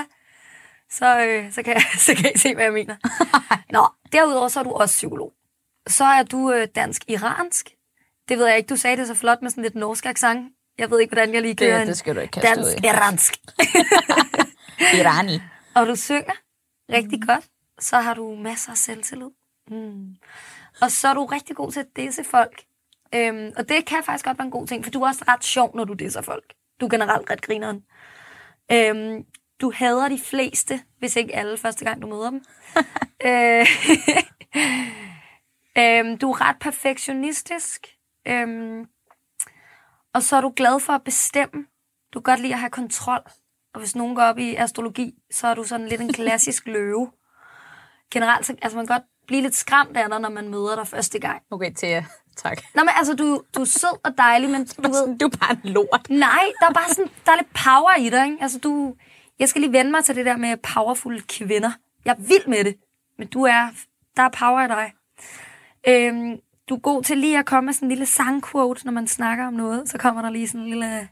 Så, 0.90 1.20
øh, 1.26 1.52
så, 1.52 1.62
kan 1.62 1.74
jeg, 1.74 1.83
så 2.07 2.14
kan 2.14 2.31
I 2.35 2.38
se, 2.38 2.55
hvad 2.55 2.64
jeg 2.64 2.72
mener. 2.72 2.96
Nå, 3.72 3.87
derudover 4.12 4.48
så 4.48 4.61
er 4.61 4.64
du 4.64 4.70
også 4.70 4.92
psykolog. 4.92 5.33
Så 5.87 6.05
er 6.05 6.22
du 6.22 6.52
øh, 6.52 6.68
dansk-iransk. 6.74 7.70
Det 8.29 8.38
ved 8.38 8.46
jeg 8.46 8.57
ikke, 8.57 8.68
du 8.68 8.76
sagde 8.76 8.96
det 8.96 9.07
så 9.07 9.14
flot 9.14 9.42
med 9.42 9.50
sådan 9.50 9.62
lidt 9.62 9.74
norsk 9.74 10.07
accent. 10.07 10.52
Jeg 10.79 10.91
ved 10.91 11.01
ikke, 11.01 11.11
hvordan 11.15 11.35
jeg 11.35 11.43
lige 11.43 11.55
Det- 11.55 11.59
kører 11.69 11.83
en 11.83 11.89
det 11.89 11.99
skal 11.99 12.15
du 12.17 12.21
ikke 12.21 12.33
kaste 12.33 12.61
ud 12.61 12.67
i. 12.67 12.75
dansk-iransk. 12.75 13.35
Irani. 15.01 15.41
Og 15.75 15.87
du 15.87 15.97
synger 15.97 16.33
rigtig 16.93 17.23
godt. 17.27 17.45
Så 17.81 17.97
har 18.01 18.15
du 18.15 18.35
masser 18.35 18.71
af 18.71 18.77
selvtillid. 18.79 19.31
Mm. 19.71 20.17
Og 20.83 20.91
så 20.91 21.09
er 21.09 21.15
du 21.15 21.25
rigtig 21.25 21.57
god 21.57 21.73
til 21.73 21.81
at 21.81 21.87
disse 21.97 22.25
folk. 22.25 22.62
Øhm, 23.15 23.53
og 23.57 23.69
det 23.69 23.87
kan 23.87 24.03
faktisk 24.05 24.25
godt 24.25 24.39
være 24.39 24.45
en 24.45 24.51
god 24.51 24.67
ting, 24.67 24.85
for 24.85 24.91
du 24.91 25.03
er 25.03 25.09
også 25.09 25.25
ret 25.29 25.45
sjov, 25.45 25.77
når 25.77 25.85
du 25.85 25.93
disser 25.93 26.23
folk. 26.23 26.45
Du 26.81 26.87
er 26.87 26.91
generelt 26.91 27.31
ret 27.31 27.43
grineren. 27.43 27.83
Øhm, 28.73 29.25
du 29.61 29.73
hader 29.75 30.09
de 30.09 30.19
fleste, 30.25 30.81
hvis 30.99 31.17
ikke 31.17 31.37
alle, 31.37 31.59
første 31.59 31.85
gang 31.85 32.03
du 32.03 32.07
møder 32.07 32.31
dem. 32.31 32.45
øh, 33.29 33.67
øhm, 35.79 36.19
du 36.19 36.31
er 36.31 36.41
ret 36.49 36.57
perfektionistisk. 36.61 37.87
Øhm, 38.29 38.85
og 40.16 40.22
så 40.22 40.37
er 40.37 40.40
du 40.40 40.52
glad 40.57 40.81
for 40.81 40.92
at 40.92 41.02
bestemme. 41.05 41.66
Du 42.14 42.20
kan 42.20 42.33
godt 42.33 42.40
lide 42.40 42.52
at 42.52 42.59
have 42.61 42.70
kontrol. 42.70 43.20
Og 43.74 43.81
hvis 43.81 43.96
nogen 43.96 44.14
går 44.14 44.22
op 44.22 44.38
i 44.38 44.55
astrologi, 44.55 45.14
så 45.33 45.46
er 45.46 45.55
du 45.55 45.64
sådan 45.64 45.88
lidt 45.88 46.00
en 46.00 46.12
klassisk 46.18 46.66
løve. 46.66 47.11
Generelt, 48.11 48.46
så, 48.46 48.55
altså 48.62 48.76
man 48.76 48.87
kan 48.87 48.94
godt 48.94 49.07
blive 49.26 49.42
lidt 49.42 49.55
skræmt 49.55 49.96
af 49.96 50.09
dig, 50.09 50.20
når 50.20 50.29
man 50.29 50.48
møder 50.48 50.74
dig 50.76 50.87
første 50.87 51.18
gang. 51.18 51.42
Okay, 51.50 51.70
Thea. 51.76 52.02
Tak. 52.37 52.62
Nå, 52.74 52.81
men 52.81 52.88
altså, 52.96 53.14
du, 53.14 53.42
du 53.57 53.61
er 53.61 53.64
sød 53.64 53.98
og 54.05 54.18
dejlig, 54.18 54.50
men 54.50 54.66
du 54.66 54.83
ved... 54.96 55.18
Du 55.18 55.26
er 55.26 55.37
bare 55.37 55.57
en 55.64 55.70
lort. 55.70 56.07
Nej, 56.11 56.44
der 56.61 56.66
er 56.66 56.72
bare 56.72 56.88
sådan, 56.88 57.11
der 57.26 57.33
er 57.33 57.37
lidt 57.37 57.52
power 57.64 57.96
i 57.98 58.11
dig, 58.11 58.24
ikke? 58.24 58.38
Altså, 58.40 58.59
du... 58.59 58.94
Jeg 59.38 59.48
skal 59.48 59.61
lige 59.61 59.72
vende 59.72 59.90
mig 59.90 60.05
til 60.05 60.16
det 60.16 60.26
der 60.26 60.37
med 60.37 60.57
powerful 60.57 61.22
kvinder. 61.22 61.70
Jeg 62.05 62.11
er 62.11 62.22
vild 62.22 62.46
med 62.46 62.64
det, 62.64 62.76
men 63.18 63.29
du 63.29 63.42
er... 63.42 63.68
Der 64.16 64.22
er 64.22 64.29
power 64.29 64.64
i 64.64 64.68
dig. 64.68 64.92
Øhm, 65.88 66.40
du 66.68 66.74
er 66.74 66.79
god 66.79 67.02
til 67.02 67.18
lige 67.18 67.38
at 67.38 67.46
komme 67.46 67.66
med 67.66 67.74
sådan 67.74 67.87
en 67.87 67.90
lille 67.90 68.07
sangquote, 68.07 68.85
når 68.85 68.92
man 68.92 69.09
snakker 69.09 69.46
om 69.46 69.52
noget. 69.52 69.88
Så 69.88 69.98
kommer 69.98 70.22
der 70.22 70.31
lige 70.31 70.48
sådan 70.48 70.61
en 70.61 70.68
lille... 70.68 71.09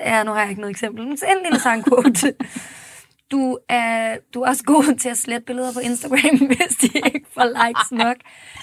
Ja, 0.00 0.22
nu 0.22 0.30
har 0.30 0.40
jeg 0.40 0.48
ikke 0.50 0.60
noget 0.60 0.70
eksempel, 0.70 1.06
men 1.06 1.16
så 1.16 1.26
en 1.26 1.42
lille 1.44 1.60
sangquote. 1.60 2.34
Du 3.30 3.58
er, 3.68 4.16
du 4.34 4.42
er 4.42 4.48
også 4.48 4.64
god 4.64 4.98
til 4.98 5.08
at 5.08 5.18
slette 5.18 5.44
billeder 5.44 5.72
på 5.72 5.78
Instagram, 5.78 6.38
hvis 6.46 6.76
de 6.80 6.86
ikke 7.14 7.26
får 7.34 7.66
likes 7.66 7.92
nok. 7.92 8.16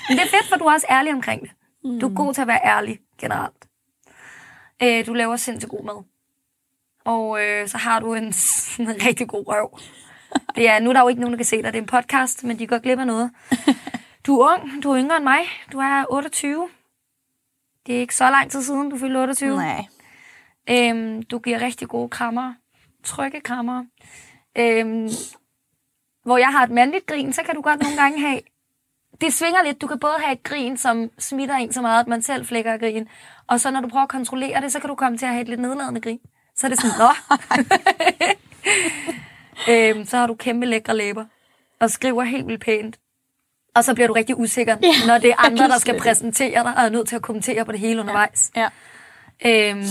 Men 0.09 0.17
det 0.17 0.23
er 0.23 0.29
fedt, 0.29 0.49
for 0.49 0.55
du 0.55 0.65
er 0.65 0.73
også 0.73 0.87
ærlig 0.89 1.13
omkring 1.13 1.41
det. 1.41 1.51
Du 2.01 2.09
er 2.09 2.15
god 2.15 2.33
til 2.33 2.41
at 2.41 2.47
være 2.47 2.59
ærlig 2.65 2.99
generelt. 3.19 3.67
Øh, 4.83 5.05
du 5.05 5.13
laver 5.13 5.35
sindssygt 5.35 5.69
god 5.69 5.83
mad. 5.85 6.03
Og 7.05 7.43
øh, 7.43 7.67
så 7.67 7.77
har 7.77 7.99
du 7.99 8.13
en, 8.13 8.23
en 8.79 8.87
rigtig 9.07 9.27
god 9.27 9.47
røv. 9.47 9.79
Det 10.55 10.69
er, 10.69 10.79
nu 10.79 10.89
er 10.89 10.93
der 10.93 11.01
jo 11.01 11.07
ikke 11.07 11.21
nogen, 11.21 11.33
der 11.33 11.37
kan 11.37 11.45
se 11.45 11.63
dig. 11.63 11.73
Det 11.73 11.79
er 11.79 11.81
en 11.81 11.87
podcast, 11.87 12.43
men 12.43 12.59
de 12.59 12.67
går 12.67 12.79
glip 12.79 12.99
af 12.99 13.07
noget. 13.07 13.31
Du 14.27 14.39
er 14.39 14.53
ung. 14.53 14.83
Du 14.83 14.91
er 14.91 14.99
yngre 14.99 15.17
end 15.17 15.23
mig. 15.23 15.39
Du 15.71 15.79
er 15.79 16.05
28. 16.09 16.69
Det 17.87 17.95
er 17.95 17.99
ikke 17.99 18.15
så 18.15 18.29
lang 18.29 18.51
tid 18.51 18.61
siden, 18.61 18.89
du 18.89 18.97
fyldte 18.97 19.17
28. 19.17 19.55
Nej. 19.55 19.85
Øhm, 20.69 21.23
du 21.23 21.39
giver 21.39 21.61
rigtig 21.61 21.87
gode 21.87 22.09
krammer. 22.09 22.53
Trygge 23.03 23.41
krammer. 23.41 23.85
Øhm, 24.57 25.09
hvor 26.23 26.37
jeg 26.37 26.47
har 26.47 26.63
et 26.63 26.71
mandligt 26.71 27.05
grin, 27.05 27.33
så 27.33 27.43
kan 27.43 27.55
du 27.55 27.61
godt 27.61 27.81
nogle 27.81 27.97
gange 27.97 28.19
have... 28.19 28.41
Det 29.21 29.33
svinger 29.33 29.63
lidt. 29.63 29.81
Du 29.81 29.87
kan 29.87 29.99
både 29.99 30.19
have 30.19 30.33
et 30.33 30.43
grin, 30.43 30.77
som 30.77 31.09
smitter 31.19 31.55
en 31.55 31.73
så 31.73 31.81
meget, 31.81 31.99
at 31.99 32.07
man 32.07 32.21
selv 32.21 32.45
flækker 32.45 32.77
grin. 32.77 33.07
Og 33.47 33.59
så 33.59 33.71
når 33.71 33.81
du 33.81 33.87
prøver 33.87 34.03
at 34.03 34.09
kontrollere 34.09 34.61
det, 34.61 34.71
så 34.71 34.79
kan 34.79 34.89
du 34.89 34.95
komme 34.95 35.17
til 35.17 35.25
at 35.25 35.31
have 35.31 35.41
et 35.41 35.47
lidt 35.47 35.61
nedladende 35.61 36.01
grin. 36.01 36.19
Så 36.55 36.67
er 36.67 36.69
det 36.69 36.79
sådan, 36.81 36.97
nå. 36.99 37.09
øhm, 39.73 40.05
så 40.05 40.17
har 40.17 40.27
du 40.27 40.35
kæmpe 40.35 40.65
lækre 40.65 40.97
læber. 40.97 41.25
Og 41.79 41.91
skriver 41.91 42.23
helt 42.23 42.47
vildt 42.47 42.61
pænt. 42.61 42.99
Og 43.75 43.83
så 43.83 43.93
bliver 43.93 44.07
du 44.07 44.13
rigtig 44.13 44.37
usikker, 44.39 44.77
ja, 44.81 44.93
når 45.07 45.17
det 45.17 45.29
er 45.29 45.45
andre, 45.47 45.67
der 45.67 45.77
skal 45.77 45.99
præsentere 45.99 46.63
dig, 46.63 46.77
og 46.77 46.83
er 46.83 46.89
nødt 46.89 47.07
til 47.07 47.15
at 47.15 47.21
kommentere 47.21 47.65
på 47.65 47.71
det 47.71 47.79
hele 47.79 47.99
undervejs. 48.01 48.51
Ja. 48.55 48.69
Øhm, 49.45 49.83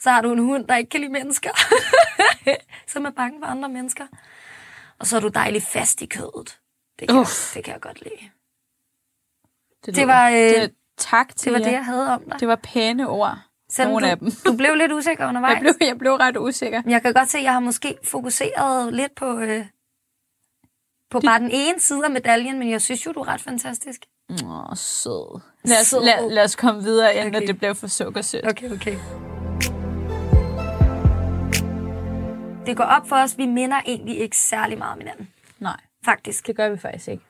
så 0.00 0.10
har 0.10 0.20
du 0.20 0.32
en 0.32 0.38
hund, 0.38 0.66
der 0.68 0.76
ikke 0.76 0.90
kan 0.90 1.00
lide 1.00 1.12
mennesker. 1.12 1.50
som 2.92 3.04
er 3.04 3.10
bange 3.10 3.40
for 3.40 3.46
andre 3.46 3.68
mennesker. 3.68 4.06
Og 4.98 5.06
så 5.06 5.16
er 5.16 5.20
du 5.20 5.28
dejlig 5.28 5.62
fast 5.62 6.02
i 6.02 6.06
kødet. 6.06 6.58
Det 6.98 7.08
kan, 7.08 7.16
jeg, 7.16 7.20
Uff. 7.20 7.54
det 7.54 7.64
kan 7.64 7.72
jeg 7.72 7.80
godt 7.80 8.00
lide. 8.00 8.30
Det, 9.86 9.96
Det 9.96 10.06
var, 10.06 10.28
øh, 10.30 10.36
det, 10.36 10.74
tak 10.98 11.28
Det 11.28 11.36
til 11.36 11.52
var 11.52 11.58
jer. 11.58 11.64
det, 11.64 11.72
jeg 11.72 11.84
havde 11.84 12.08
om 12.14 12.22
dig. 12.30 12.40
Det 12.40 12.48
var 12.48 12.56
pæne 12.56 13.08
ord. 13.08 13.38
Selvom 13.70 13.92
nogle 13.92 14.06
du, 14.06 14.10
af 14.10 14.18
dem. 14.18 14.30
du 14.46 14.56
blev 14.56 14.74
lidt 14.74 14.92
usikker 14.92 15.28
undervejs. 15.28 15.52
Jeg 15.54 15.60
blev, 15.60 15.88
jeg 15.88 15.98
blev 15.98 16.12
ret 16.12 16.36
usikker. 16.36 16.82
Men 16.82 16.90
Jeg 16.90 17.02
kan 17.02 17.14
godt 17.14 17.28
se, 17.30 17.38
at 17.38 17.44
jeg 17.44 17.52
har 17.52 17.60
måske 17.60 17.98
fokuseret 18.04 18.94
lidt 18.94 19.14
på, 19.14 19.38
øh, 19.38 19.66
på 21.14 21.20
bare 21.20 21.38
den 21.40 21.50
ene 21.52 21.80
side 21.80 22.04
af 22.04 22.10
medaljen, 22.10 22.58
men 22.58 22.70
jeg 22.70 22.82
synes 22.82 23.06
jo, 23.06 23.12
du 23.12 23.20
er 23.20 23.28
ret 23.28 23.40
fantastisk. 23.40 24.04
Åh, 24.30 24.76
sød. 24.76 25.40
Lad 25.64 25.80
os, 25.80 25.86
Sød. 25.86 26.04
lad, 26.04 26.30
lad 26.30 26.44
os 26.44 26.56
komme 26.56 26.82
videre, 26.82 27.14
inden 27.16 27.36
Okay. 27.36 27.46
det 27.46 27.58
bliver 27.58 27.74
for 27.74 27.86
sukkersødt. 27.86 28.46
Okay, 28.48 28.70
okay. 28.72 28.96
Det 32.66 32.76
går 32.76 32.84
op 32.84 33.08
for 33.08 33.16
os, 33.16 33.38
vi 33.38 33.46
minder 33.46 33.80
egentlig 33.86 34.18
ikke 34.18 34.36
særlig 34.36 34.78
meget 34.78 34.92
om 34.92 34.98
hinanden. 34.98 35.28
Nej, 35.58 35.80
Faktisk. 36.04 36.46
det 36.46 36.56
gør 36.56 36.68
vi 36.68 36.76
faktisk 36.78 37.08
ikke. 37.08 37.24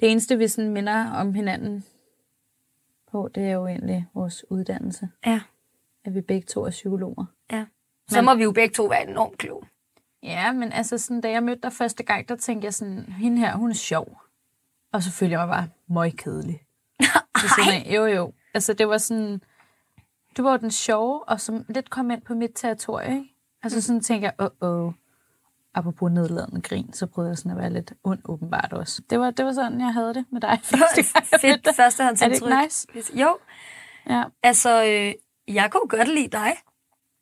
Det 0.00 0.10
eneste, 0.10 0.38
vi 0.38 0.48
sådan 0.48 0.70
minder 0.70 1.10
om 1.12 1.34
hinanden 1.34 1.84
på, 3.12 3.28
det 3.34 3.42
er 3.46 3.50
jo 3.52 3.66
egentlig 3.66 4.06
vores 4.14 4.44
uddannelse. 4.50 5.08
Ja, 5.26 5.40
At 6.04 6.14
vi 6.14 6.20
begge 6.20 6.46
to 6.46 6.64
er 6.64 6.70
psykologer. 6.70 7.24
ja. 7.52 7.64
Så 8.08 8.22
må 8.22 8.34
vi 8.34 8.42
jo 8.42 8.52
begge 8.52 8.74
to 8.74 8.84
være 8.84 9.08
enormt 9.08 9.38
kloge. 9.38 9.62
Ja, 10.24 10.52
men 10.52 10.72
altså 10.72 10.98
sådan, 10.98 11.20
da 11.20 11.30
jeg 11.30 11.42
mødte 11.42 11.62
dig 11.62 11.72
første 11.72 12.02
gang, 12.02 12.28
der 12.28 12.36
tænkte 12.36 12.64
jeg 12.64 12.74
sådan, 12.74 13.04
hende 13.18 13.38
her, 13.38 13.56
hun 13.56 13.70
er 13.70 13.74
sjov. 13.74 14.18
Og 14.92 15.02
så 15.02 15.10
følte 15.10 15.32
jeg 15.32 15.46
mig 15.46 15.48
bare 15.56 15.68
møgkedelig. 15.88 16.60
Siden 17.56 17.70
af. 17.72 17.90
Jo, 17.96 18.06
jo. 18.06 18.32
Altså 18.54 18.72
det 18.72 18.88
var 18.88 18.98
sådan, 18.98 19.40
du 20.36 20.42
var 20.42 20.56
den 20.56 20.70
sjove, 20.70 21.28
og 21.28 21.40
som 21.40 21.64
lidt 21.68 21.90
kom 21.90 22.10
ind 22.10 22.22
på 22.22 22.34
mit 22.34 22.50
territorie, 22.54 23.14
ikke? 23.14 23.34
Altså 23.62 23.80
sådan 23.80 24.00
tænkte 24.00 24.24
jeg, 24.38 24.50
åh, 24.62 24.68
åh. 24.86 24.92
Apropos 25.74 26.12
nedladende 26.12 26.60
grin, 26.62 26.92
så 26.92 27.06
prøvede 27.06 27.30
jeg 27.30 27.38
sådan 27.38 27.50
at 27.52 27.58
være 27.58 27.72
lidt 27.72 27.92
ond 28.04 28.20
åbenbart 28.24 28.72
også. 28.72 29.02
Det 29.10 29.20
var, 29.20 29.30
det 29.30 29.44
var 29.44 29.52
sådan, 29.52 29.80
jeg 29.80 29.92
havde 29.92 30.14
det 30.14 30.24
med 30.32 30.40
dig 30.40 30.60
første 30.64 31.02
gang. 31.12 31.26
jeg 31.32 31.40
Fedt 31.40 31.64
dig. 31.64 31.74
førstehåndsindtryk. 31.74 32.42
Er 32.52 32.60
det 32.60 32.86
ikke 32.86 32.98
nice? 33.02 33.20
Jo, 33.22 33.38
Ja. 34.08 34.24
altså, 34.42 34.84
øh, 34.84 35.14
jeg 35.54 35.70
kunne 35.70 35.88
godt 35.88 36.08
lide 36.08 36.28
dig. 36.28 36.52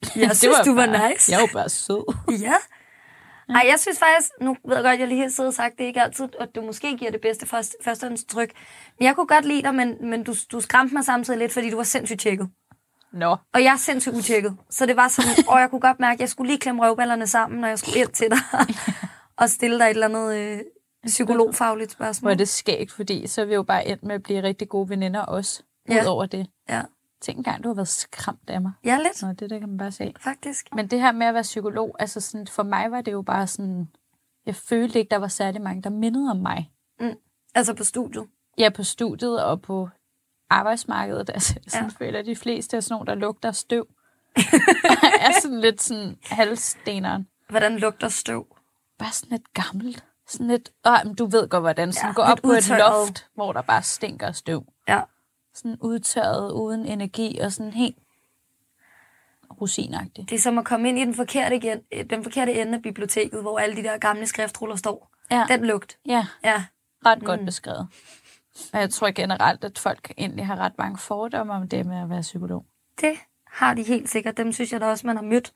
Jeg 0.17 0.37
synes, 0.37 0.57
du 0.65 0.75
var 0.75 0.87
bare, 0.87 1.11
nice. 1.13 1.33
Jeg 1.33 1.41
var 1.41 1.49
bare 1.53 1.69
sød. 1.69 2.15
Ja. 2.41 2.55
Ej, 3.55 3.67
jeg 3.71 3.79
synes 3.79 3.99
faktisk, 3.99 4.31
nu 4.41 4.57
ved 4.69 4.77
jeg 4.77 4.85
godt, 4.85 5.01
jeg 5.01 5.09
lige 5.09 5.21
har 5.21 5.29
siddet 5.29 5.49
og 5.49 5.55
sagt, 5.55 5.79
det 5.79 5.85
er 5.85 5.89
ikke 5.89 6.03
altid, 6.03 6.29
at 6.41 6.49
du 6.55 6.63
måske 6.63 6.97
giver 6.97 7.11
det 7.11 7.21
bedste 7.21 7.47
første, 7.47 7.77
førstehåndstryk. 7.85 8.53
Men 8.99 9.07
jeg 9.07 9.15
kunne 9.15 9.27
godt 9.27 9.45
lide 9.45 9.63
dig, 9.63 9.75
men, 9.75 10.11
men 10.11 10.25
du, 10.25 10.35
du 10.53 10.61
skræmte 10.61 10.95
mig 10.95 11.05
samtidig 11.05 11.39
lidt, 11.39 11.53
fordi 11.53 11.71
du 11.71 11.77
var 11.77 11.83
sindssygt 11.83 12.21
tjekket. 12.21 12.49
Nå. 13.13 13.37
Og 13.55 13.63
jeg 13.63 13.73
er 13.73 13.77
sindssygt 13.77 14.15
utjekket. 14.15 14.57
Så 14.71 14.87
det 14.87 14.97
var 14.97 15.09
sådan, 15.09 15.31
og 15.49 15.61
jeg 15.61 15.71
kunne 15.71 15.81
godt 15.81 16.01
mærke, 16.01 16.15
at 16.15 16.21
jeg 16.21 16.29
skulle 16.29 16.49
lige 16.49 16.61
klemme 16.61 16.83
røvballerne 16.87 17.27
sammen, 17.27 17.61
når 17.61 17.69
jeg 17.69 17.79
skulle 17.79 17.99
ind 18.01 18.09
til 18.09 18.31
dig. 18.31 18.39
og 19.41 19.51
stille 19.51 19.79
dig 19.79 19.85
et 19.85 19.91
eller 19.91 20.09
andet 20.09 20.37
øh, 20.37 20.61
psykologfagligt 21.07 21.97
Hvor 21.97 22.07
er 22.07 22.13
spørgsmål. 22.13 22.39
det 22.39 22.49
skægt, 22.49 22.93
fordi 22.93 23.27
så 23.27 23.41
er 23.41 23.45
vi 23.45 23.55
jo 23.55 23.63
bare 23.63 23.89
endt 23.89 24.03
med 24.03 24.15
at 24.15 24.23
blive 24.23 24.43
rigtig 24.43 24.69
gode 24.69 24.89
veninder 24.89 25.21
også. 25.21 25.63
Ja. 25.89 26.03
Udover 26.03 26.27
det. 26.27 26.47
Ja. 26.69 26.83
Tænk 27.23 27.37
engang, 27.39 27.65
du 27.65 27.69
har 27.69 27.75
været 27.75 27.89
skræmt 27.89 28.51
af 28.51 28.61
mig. 28.61 28.73
Ja, 28.85 28.97
lidt, 28.99 29.23
Nå, 29.23 29.29
det 29.33 29.51
der 29.51 29.59
kan 29.59 29.69
man 29.69 29.79
bare 29.79 29.93
se. 29.93 30.15
faktisk. 30.21 30.67
Men 30.75 30.87
det 30.87 31.01
her 31.01 31.13
med 31.13 31.27
at 31.27 31.35
være 31.35 31.43
psykolog, 31.43 31.97
altså 31.99 32.21
sådan, 32.21 32.47
for 32.47 32.63
mig 32.63 32.91
var 32.91 33.01
det 33.01 33.13
jo 33.13 33.23
bare 33.23 33.47
sådan, 33.47 33.89
jeg 34.47 34.57
følte 34.57 34.99
ikke, 34.99 35.11
der 35.11 35.17
var 35.17 35.29
særlig 35.29 35.63
mange, 35.63 35.83
der 35.83 35.91
mindede 35.91 36.31
om 36.31 36.37
mig. 36.37 36.73
Altså 37.55 37.75
på 37.75 37.85
studiet. 37.85 38.27
Ja, 38.59 38.69
på 38.71 38.83
studiet 38.83 39.45
og 39.45 39.63
på 39.63 39.89
arbejdsmarkedet. 40.51 41.31
Altså, 41.35 41.55
jeg 41.65 41.71
sådan 41.73 41.91
Ja. 42.01 42.07
føler, 42.07 42.19
at 42.19 42.27
de 42.27 42.37
fleste 42.37 42.77
er 42.77 42.81
sådan 42.81 42.95
nogle, 42.95 43.07
der 43.07 43.15
lugter 43.15 43.53
støv. 43.53 43.87
er 45.21 45.41
sådan 45.43 45.61
lidt 45.61 45.83
sådan 45.83 46.17
halvsteneren. 46.25 47.29
Hvordan 47.51 47.77
lugter 47.79 48.09
støv? 48.09 48.57
Bare 48.99 49.13
sådan 49.13 49.31
lidt 49.31 49.53
gammelt. 49.55 50.05
Sådan 50.29 50.47
lidt, 50.47 50.73
åh, 50.87 50.97
men 51.05 51.15
du 51.15 51.27
ved 51.27 51.49
godt, 51.49 51.63
hvordan. 51.63 51.93
Sådan 51.93 52.09
Ja, 52.11 52.15
gå 52.15 52.23
op 52.23 52.39
på 52.45 52.51
et 52.53 52.69
loft, 52.69 53.27
hvor 53.35 53.53
der 53.53 53.63
bare 53.63 53.83
stinker 53.83 54.33
støv. 54.33 54.65
Ja. 54.89 55.01
Sådan 55.55 55.77
udtørret, 55.81 56.53
uden 56.53 56.87
energi 56.87 57.39
og 57.39 57.53
sådan 57.53 57.73
helt 57.73 57.97
rosinagtigt. 59.61 60.31
Det 60.31 60.37
er 60.37 60.41
som 60.41 60.59
at 60.59 60.65
komme 60.65 60.89
ind 60.89 60.99
i 60.99 61.05
den 61.05 61.15
forkerte, 61.15 61.57
igen, 61.57 61.81
den 62.11 62.23
forkerte 62.23 62.53
ende 62.61 62.75
af 62.75 62.83
biblioteket, 62.83 63.41
hvor 63.41 63.59
alle 63.59 63.77
de 63.77 63.83
der 63.83 63.99
gamle 63.99 64.27
skriftruller 64.27 64.77
står. 64.77 65.11
Ja, 65.31 65.45
Den 65.49 65.65
lugt. 65.65 65.99
ja 66.07 66.27
Ja. 66.45 66.65
ret 67.07 67.25
godt 67.25 67.45
beskrevet. 67.45 67.89
Og 68.73 68.81
jeg 68.81 68.91
tror 68.91 69.11
generelt, 69.11 69.65
at 69.65 69.79
folk 69.79 70.13
egentlig 70.19 70.47
har 70.47 70.57
ret 70.57 70.79
mange 70.79 70.99
fordomme 70.99 71.53
om 71.53 71.69
det 71.69 71.87
med 71.87 71.97
at 71.97 72.11
være 72.11 72.21
psykolog. 72.21 72.65
Det 73.01 73.15
har 73.47 73.75
de 73.75 73.83
helt 73.83 74.09
sikkert. 74.11 74.37
Dem 74.37 74.53
synes 74.53 74.73
jeg 74.73 74.81
da 74.81 74.87
også, 74.87 75.07
man 75.07 75.17
har 75.17 75.25
mødt 75.25 75.53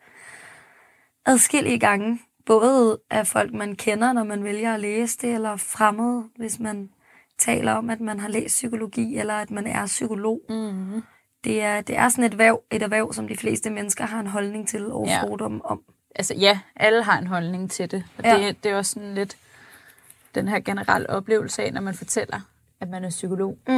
adskillige 1.27 1.79
gange. 1.79 2.19
Både 2.47 2.99
af 3.11 3.27
folk, 3.27 3.53
man 3.53 3.77
kender, 3.77 4.13
når 4.13 4.25
man 4.25 4.45
vælger 4.45 4.75
at 4.75 4.81
læse 4.81 5.19
det, 5.19 5.35
eller 5.35 5.57
fremmede, 5.57 6.25
hvis 6.37 6.59
man 6.61 6.91
taler 7.39 7.73
om, 7.73 7.91
at 7.91 8.01
man 8.01 8.21
har 8.21 8.29
læst 8.29 8.55
psykologi, 8.55 9.17
eller 9.19 9.35
at 9.35 9.51
man 9.51 9.67
er 9.67 9.87
psykolog. 9.87 10.41
Mm. 10.49 11.03
Det 11.45 11.63
er, 11.63 11.81
det 11.81 11.97
er 11.97 12.09
sådan 12.09 12.25
et 12.25 12.33
erhverv, 12.33 12.63
et 12.71 12.83
erhverv, 12.83 13.13
som 13.13 13.29
de 13.29 13.37
fleste 13.37 13.71
mennesker 13.71 14.07
har 14.07 14.21
en 14.21 14.27
holdning 14.27 14.69
til 14.69 14.93
og 14.93 15.07
Ja. 15.07 15.23
fordom 15.23 15.63
om. 15.65 15.83
Altså 16.15 16.35
ja, 16.35 16.61
alle 16.77 17.03
har 17.03 17.19
en 17.19 17.27
holdning 17.27 17.71
til 17.71 17.91
det. 17.91 18.05
Og 18.19 18.25
Ja. 18.25 18.39
det, 18.47 18.65
det 18.65 18.71
er 18.73 18.77
også 18.77 18.93
sådan 18.93 19.15
lidt 19.15 19.37
den 20.35 20.49
her 20.49 20.61
generelle 20.61 21.11
oplevelse 21.11 21.63
af, 21.63 21.73
når 21.73 21.81
man 21.81 21.95
fortæller, 21.95 22.41
at 22.81 22.89
man 22.89 23.05
er 23.05 23.11
psykolog. 23.11 23.59
Mm. 23.69 23.75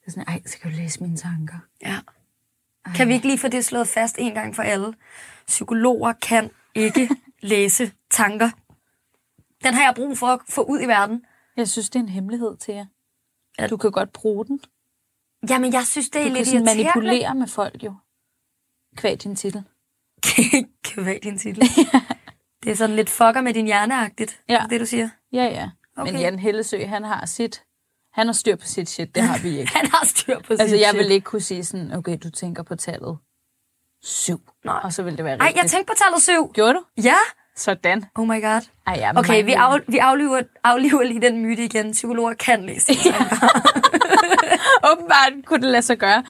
Det 0.00 0.06
er 0.06 0.10
sådan, 0.10 0.24
ej, 0.28 0.42
så 0.46 0.58
kan 0.58 0.70
du 0.70 0.76
læse 0.76 1.02
mine 1.02 1.16
tanker. 1.16 1.56
Ja. 1.82 1.96
Kan 2.94 3.08
vi 3.08 3.12
ikke 3.14 3.26
lige 3.26 3.38
få 3.38 3.48
det 3.48 3.64
slået 3.64 3.88
fast 3.88 4.16
en 4.18 4.34
gang 4.34 4.56
for 4.56 4.62
alle? 4.62 4.94
Psykologer 5.46 6.12
kan 6.12 6.50
ikke 6.74 7.08
læse 7.40 7.92
tanker. 8.10 8.50
Den 9.64 9.74
har 9.74 9.82
jeg 9.84 9.92
brug 9.96 10.18
for 10.18 10.26
at 10.26 10.38
få 10.48 10.62
ud 10.62 10.80
i 10.80 10.86
verden. 10.86 11.24
Jeg 11.56 11.68
synes, 11.68 11.90
det 11.90 11.98
er 11.98 12.02
en 12.02 12.08
hemmelighed 12.08 12.56
til 12.56 12.74
jer. 12.74 12.86
Ja. 13.58 13.66
Du 13.66 13.76
kan 13.76 13.90
godt 13.92 14.12
bruge 14.12 14.46
den. 14.46 14.60
Jamen, 15.50 15.72
jeg 15.72 15.86
synes, 15.86 16.10
det 16.10 16.20
er 16.20 16.24
Du 16.24 16.28
kan 16.28 16.36
lidt 16.36 16.48
irriterende. 16.48 16.84
manipulere 16.84 17.34
med 17.34 17.46
folk 17.46 17.84
jo. 17.84 17.94
Kvæg 18.96 19.22
din 19.22 19.36
titel. 19.36 19.64
kan 20.84 21.06
være 21.06 21.18
din 21.22 21.38
titel. 21.38 21.62
det 22.62 22.70
er 22.70 22.74
sådan 22.76 22.96
lidt 22.96 23.10
fucker 23.10 23.40
med 23.40 23.54
din 23.54 23.66
hjerneagtigt, 23.66 24.42
Ja. 24.48 24.66
det 24.70 24.80
du 24.80 24.86
siger. 24.86 25.08
Ja, 25.32 25.44
ja. 25.44 25.70
Okay. 25.96 26.12
Men 26.12 26.20
Jan 26.20 26.38
Hellesø, 26.38 26.84
han 26.86 27.04
har 27.04 27.26
sit... 27.26 27.64
Han 28.12 28.26
har 28.26 28.32
styr 28.32 28.56
på 28.56 28.66
sit 28.66 28.88
shit, 28.88 29.14
det 29.14 29.22
har 29.22 29.38
vi 29.42 29.48
ikke. 29.60 29.72
Han 29.76 29.86
har 29.90 30.06
styr 30.06 30.38
på 30.40 30.52
altså, 30.52 30.68
sit 30.68 30.80
jeg 30.80 30.88
shit. 30.90 30.98
vil 30.98 31.10
ikke 31.10 31.24
kunne 31.24 31.40
sige 31.40 31.64
sådan, 31.64 31.92
okay, 31.92 32.18
du 32.22 32.30
tænker 32.30 32.62
på 32.62 32.76
tallet 32.76 33.18
syv. 34.02 34.50
Nej. 34.64 34.80
Og 34.84 34.92
så 34.92 35.02
vil 35.02 35.16
det 35.16 35.24
være 35.24 35.34
rigtigt. 35.40 35.62
jeg 35.62 35.70
tænkte 35.70 35.90
på 35.92 35.96
tallet 36.04 36.22
syv. 36.22 36.52
Gjorde 36.52 36.74
du? 36.74 36.84
Ja. 37.02 37.16
Sådan. 37.56 38.04
Oh 38.14 38.26
my 38.26 38.42
god. 38.42 38.60
Ej, 38.86 38.98
er 39.00 39.12
Okay, 39.16 39.44
vi, 39.44 39.52
af, 39.52 39.80
vi 39.88 39.98
afliver, 39.98 40.40
afliver 40.64 41.02
lige 41.02 41.20
den 41.20 41.42
myte 41.42 41.64
igen. 41.64 41.92
Psykologer 41.92 42.34
kan 42.34 42.62
læse 42.66 42.86
det. 42.88 42.96
Åbenbart 44.92 45.32
kunne 45.46 45.62
det 45.62 45.70
lade 45.70 45.82
sig 45.82 45.98
gøre. 45.98 46.24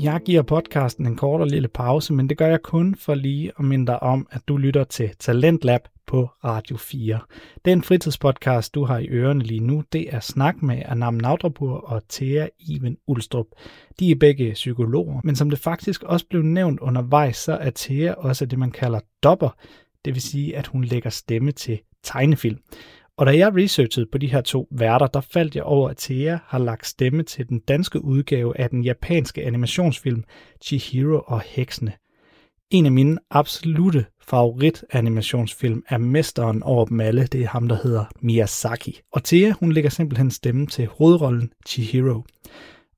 Jeg 0.00 0.20
giver 0.24 0.42
podcasten 0.42 1.06
en 1.06 1.16
kort 1.16 1.40
og 1.40 1.46
lille 1.46 1.68
pause, 1.68 2.12
men 2.12 2.28
det 2.28 2.38
gør 2.38 2.46
jeg 2.46 2.62
kun 2.62 2.94
for 2.94 3.14
lige 3.14 3.52
at 3.58 3.64
minde 3.64 3.86
dig 3.86 4.02
om, 4.02 4.26
at 4.30 4.40
du 4.48 4.56
lytter 4.56 4.84
til 4.84 5.10
Talentlab 5.18 5.80
på 6.06 6.28
Radio 6.44 6.76
4. 6.76 7.20
Den 7.64 7.82
fritidspodcast, 7.82 8.74
du 8.74 8.84
har 8.84 8.98
i 8.98 9.08
ørerne 9.08 9.42
lige 9.42 9.60
nu, 9.60 9.84
det 9.92 10.14
er 10.14 10.20
Snak 10.20 10.62
med 10.62 10.82
Anam 10.84 11.14
Naudrapur 11.14 11.76
og 11.76 12.02
Thea 12.08 12.46
Iven 12.58 12.96
Ulstrup. 13.06 13.46
De 14.00 14.10
er 14.10 14.14
begge 14.14 14.52
psykologer, 14.52 15.20
men 15.24 15.36
som 15.36 15.50
det 15.50 15.58
faktisk 15.58 16.02
også 16.02 16.26
blev 16.26 16.42
nævnt 16.42 16.80
undervejs, 16.80 17.36
så 17.36 17.52
er 17.52 17.70
Thea 17.76 18.12
også 18.12 18.46
det, 18.46 18.58
man 18.58 18.70
kalder 18.70 19.00
dopper, 19.22 19.56
det 20.04 20.14
vil 20.14 20.22
sige, 20.22 20.56
at 20.56 20.66
hun 20.66 20.84
lægger 20.84 21.10
stemme 21.10 21.52
til 21.52 21.78
tegnefilm. 22.02 22.58
Og 23.18 23.26
da 23.26 23.36
jeg 23.36 23.54
researchede 23.56 24.06
på 24.12 24.18
de 24.18 24.26
her 24.26 24.40
to 24.40 24.68
værter, 24.70 25.06
der 25.06 25.20
faldt 25.20 25.56
jeg 25.56 25.62
over, 25.62 25.88
at 25.88 25.96
Thea 25.96 26.38
har 26.46 26.58
lagt 26.58 26.86
stemme 26.86 27.22
til 27.22 27.48
den 27.48 27.58
danske 27.58 28.04
udgave 28.04 28.60
af 28.60 28.70
den 28.70 28.84
japanske 28.84 29.44
animationsfilm 29.44 30.24
Chihiro 30.62 31.22
og 31.26 31.40
Heksene. 31.40 31.92
En 32.70 32.86
af 32.86 32.92
mine 32.92 33.18
absolute 33.30 34.04
favoritanimationsfilm 34.28 35.82
er 35.88 35.98
mesteren 35.98 36.62
over 36.62 36.84
dem 36.84 37.00
alle. 37.00 37.26
Det 37.26 37.42
er 37.42 37.48
ham, 37.48 37.68
der 37.68 37.78
hedder 37.82 38.04
Miyazaki. 38.20 39.00
Og 39.12 39.24
Thea, 39.24 39.50
hun 39.50 39.72
lægger 39.72 39.90
simpelthen 39.90 40.30
stemme 40.30 40.66
til 40.66 40.86
hovedrollen 40.86 41.52
Chihiro. 41.66 42.24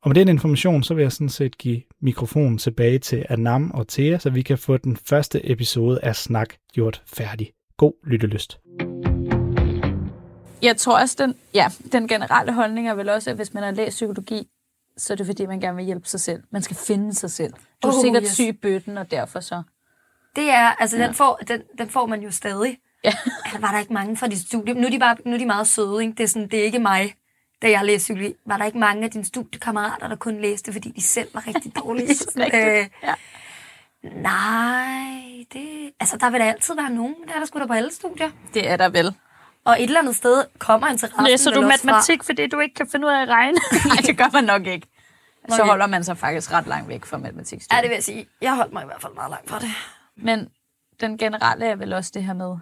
Og 0.03 0.09
med 0.09 0.15
den 0.15 0.29
information, 0.29 0.83
så 0.83 0.95
vil 0.95 1.03
jeg 1.03 1.13
sådan 1.13 1.29
set 1.29 1.59
give 1.59 1.83
mikrofonen 2.03 2.59
tilbage 2.59 2.99
til 2.99 3.27
Anam 3.29 3.71
og 3.71 3.89
Thea, 3.89 4.19
så 4.19 4.31
vi 4.31 4.43
kan 4.43 4.59
få 4.59 4.77
den 4.77 4.97
første 4.97 5.51
episode 5.51 6.01
af 6.03 6.17
Snak 6.17 6.55
gjort 6.73 7.03
færdig. 7.07 7.51
God 7.77 7.93
lyttelyst. 8.07 8.59
Jeg 10.63 10.77
tror 10.77 10.99
også, 11.01 11.17
den, 11.19 11.35
ja, 11.55 11.67
den 11.93 12.09
generelle 12.09 12.53
holdning 12.53 12.89
er 12.89 12.95
vel 12.95 13.09
også, 13.09 13.31
at 13.31 13.37
hvis 13.37 13.55
man 13.55 13.63
har 13.63 13.71
læst 13.71 13.95
psykologi, 13.97 14.49
så 14.97 15.13
er 15.13 15.17
det 15.17 15.27
fordi, 15.27 15.47
man 15.47 15.61
gerne 15.61 15.77
vil 15.77 15.85
hjælpe 15.85 16.09
sig 16.09 16.21
selv. 16.21 16.43
Man 16.51 16.63
skal 16.63 16.77
finde 16.77 17.15
sig 17.15 17.31
selv. 17.31 17.53
Du 17.83 17.89
er 17.89 17.93
Oh, 17.93 18.01
sikkert 18.01 18.23
yes. 18.23 18.33
syg 18.33 18.45
i 18.47 18.53
bøtten, 18.53 18.99
og 18.99 19.11
derfor 19.11 19.41
så. 19.41 19.63
Det 20.37 20.51
er, 20.51 20.67
altså 20.81 20.97
den, 20.97 21.15
får, 21.15 21.41
den, 21.49 21.63
den 21.79 21.89
får 21.91 22.07
man 22.07 22.21
jo 22.23 22.31
stadig. 22.31 22.79
Ja. 23.05 23.13
Altså, 23.45 23.61
var 23.61 23.71
der 23.73 23.79
ikke 23.79 23.93
mange 23.93 24.17
fra 24.17 24.27
dit 24.29 24.41
studie? 24.41 24.75
Nu 24.75 24.87
er 24.87 24.91
de, 24.91 24.99
bare, 24.99 25.17
nu 25.25 25.35
er 25.35 25.39
de 25.39 25.47
meget 25.47 25.67
søde, 25.67 26.03
ikke? 26.03 26.15
Det 26.15 26.23
er, 26.25 26.29
sådan, 26.29 26.49
det 26.49 26.59
er 26.61 26.65
ikke 26.65 26.79
mig, 26.79 27.15
da 27.63 27.71
jeg 27.71 27.85
læste 27.85 28.05
psykologi. 28.05 28.35
Var 28.47 28.57
der 28.57 28.65
ikke 28.65 28.79
mange 28.79 29.05
af 29.05 29.11
dine 29.11 29.25
studiekammerater, 29.25 30.09
der 30.09 30.17
kun 30.17 30.41
læste, 30.41 30.73
fordi 30.73 30.91
de 30.91 31.03
selv 31.03 31.29
var 31.35 31.47
rigtig 31.47 31.77
dårlige? 31.85 32.09
Rigtigt. 32.37 32.93
Ja. 33.03 33.15
nej, 34.03 35.45
det... 35.53 35.91
Altså, 36.01 36.17
der 36.17 36.31
vil 36.31 36.41
da 36.41 36.45
altid 36.45 36.75
være 36.75 36.91
nogen. 36.91 37.15
Det 37.27 37.35
er 37.35 37.39
der 37.39 37.47
sgu 37.47 37.59
da 37.59 37.67
på 37.67 37.73
alle 37.73 37.93
studier. 37.95 38.31
Det 38.55 38.71
er 38.71 38.77
der 38.77 38.89
vel. 38.89 39.15
Og 39.69 39.83
et 39.83 39.85
eller 39.85 40.01
andet 40.01 40.17
sted 40.17 40.45
kommer 40.59 40.89
interessen 40.89 41.25
Læser 41.25 41.51
du 41.51 41.61
matematik, 41.61 42.25
fordi 42.25 42.47
du 42.47 42.59
ikke 42.61 42.75
kan 42.75 42.89
finde 42.93 43.07
ud 43.07 43.13
af 43.13 43.23
at 43.23 43.29
regne? 43.29 43.59
Nej, 43.87 43.97
det 44.07 44.19
gør 44.19 44.31
man 44.33 44.45
nok 44.45 44.67
ikke. 44.67 44.87
Så 45.49 45.55
Okay. 45.55 45.69
holder 45.71 45.87
man 45.87 46.05
sig 46.05 46.19
faktisk 46.19 46.53
ret 46.53 46.67
langt 46.67 46.89
væk 46.89 47.05
fra 47.05 47.19
matematik. 47.19 47.63
Fra. 47.63 47.77
Ja, 47.77 47.83
det 47.83 47.91
vil 47.91 47.95
jeg 47.95 48.05
sige. 48.05 48.27
Jeg 48.41 48.57
holdt 48.57 48.73
mig 48.73 48.83
i 48.83 48.87
hvert 48.87 49.03
fald 49.03 49.15
meget 49.15 49.31
langt 49.31 49.51
fra 49.51 49.59
det. 49.59 49.69
Men 50.17 50.49
den 51.01 51.19
generelle 51.19 51.67
er 51.67 51.77
vel 51.77 51.93
også 51.93 52.11
det 52.15 52.25
her 52.25 52.33
med, 52.33 52.57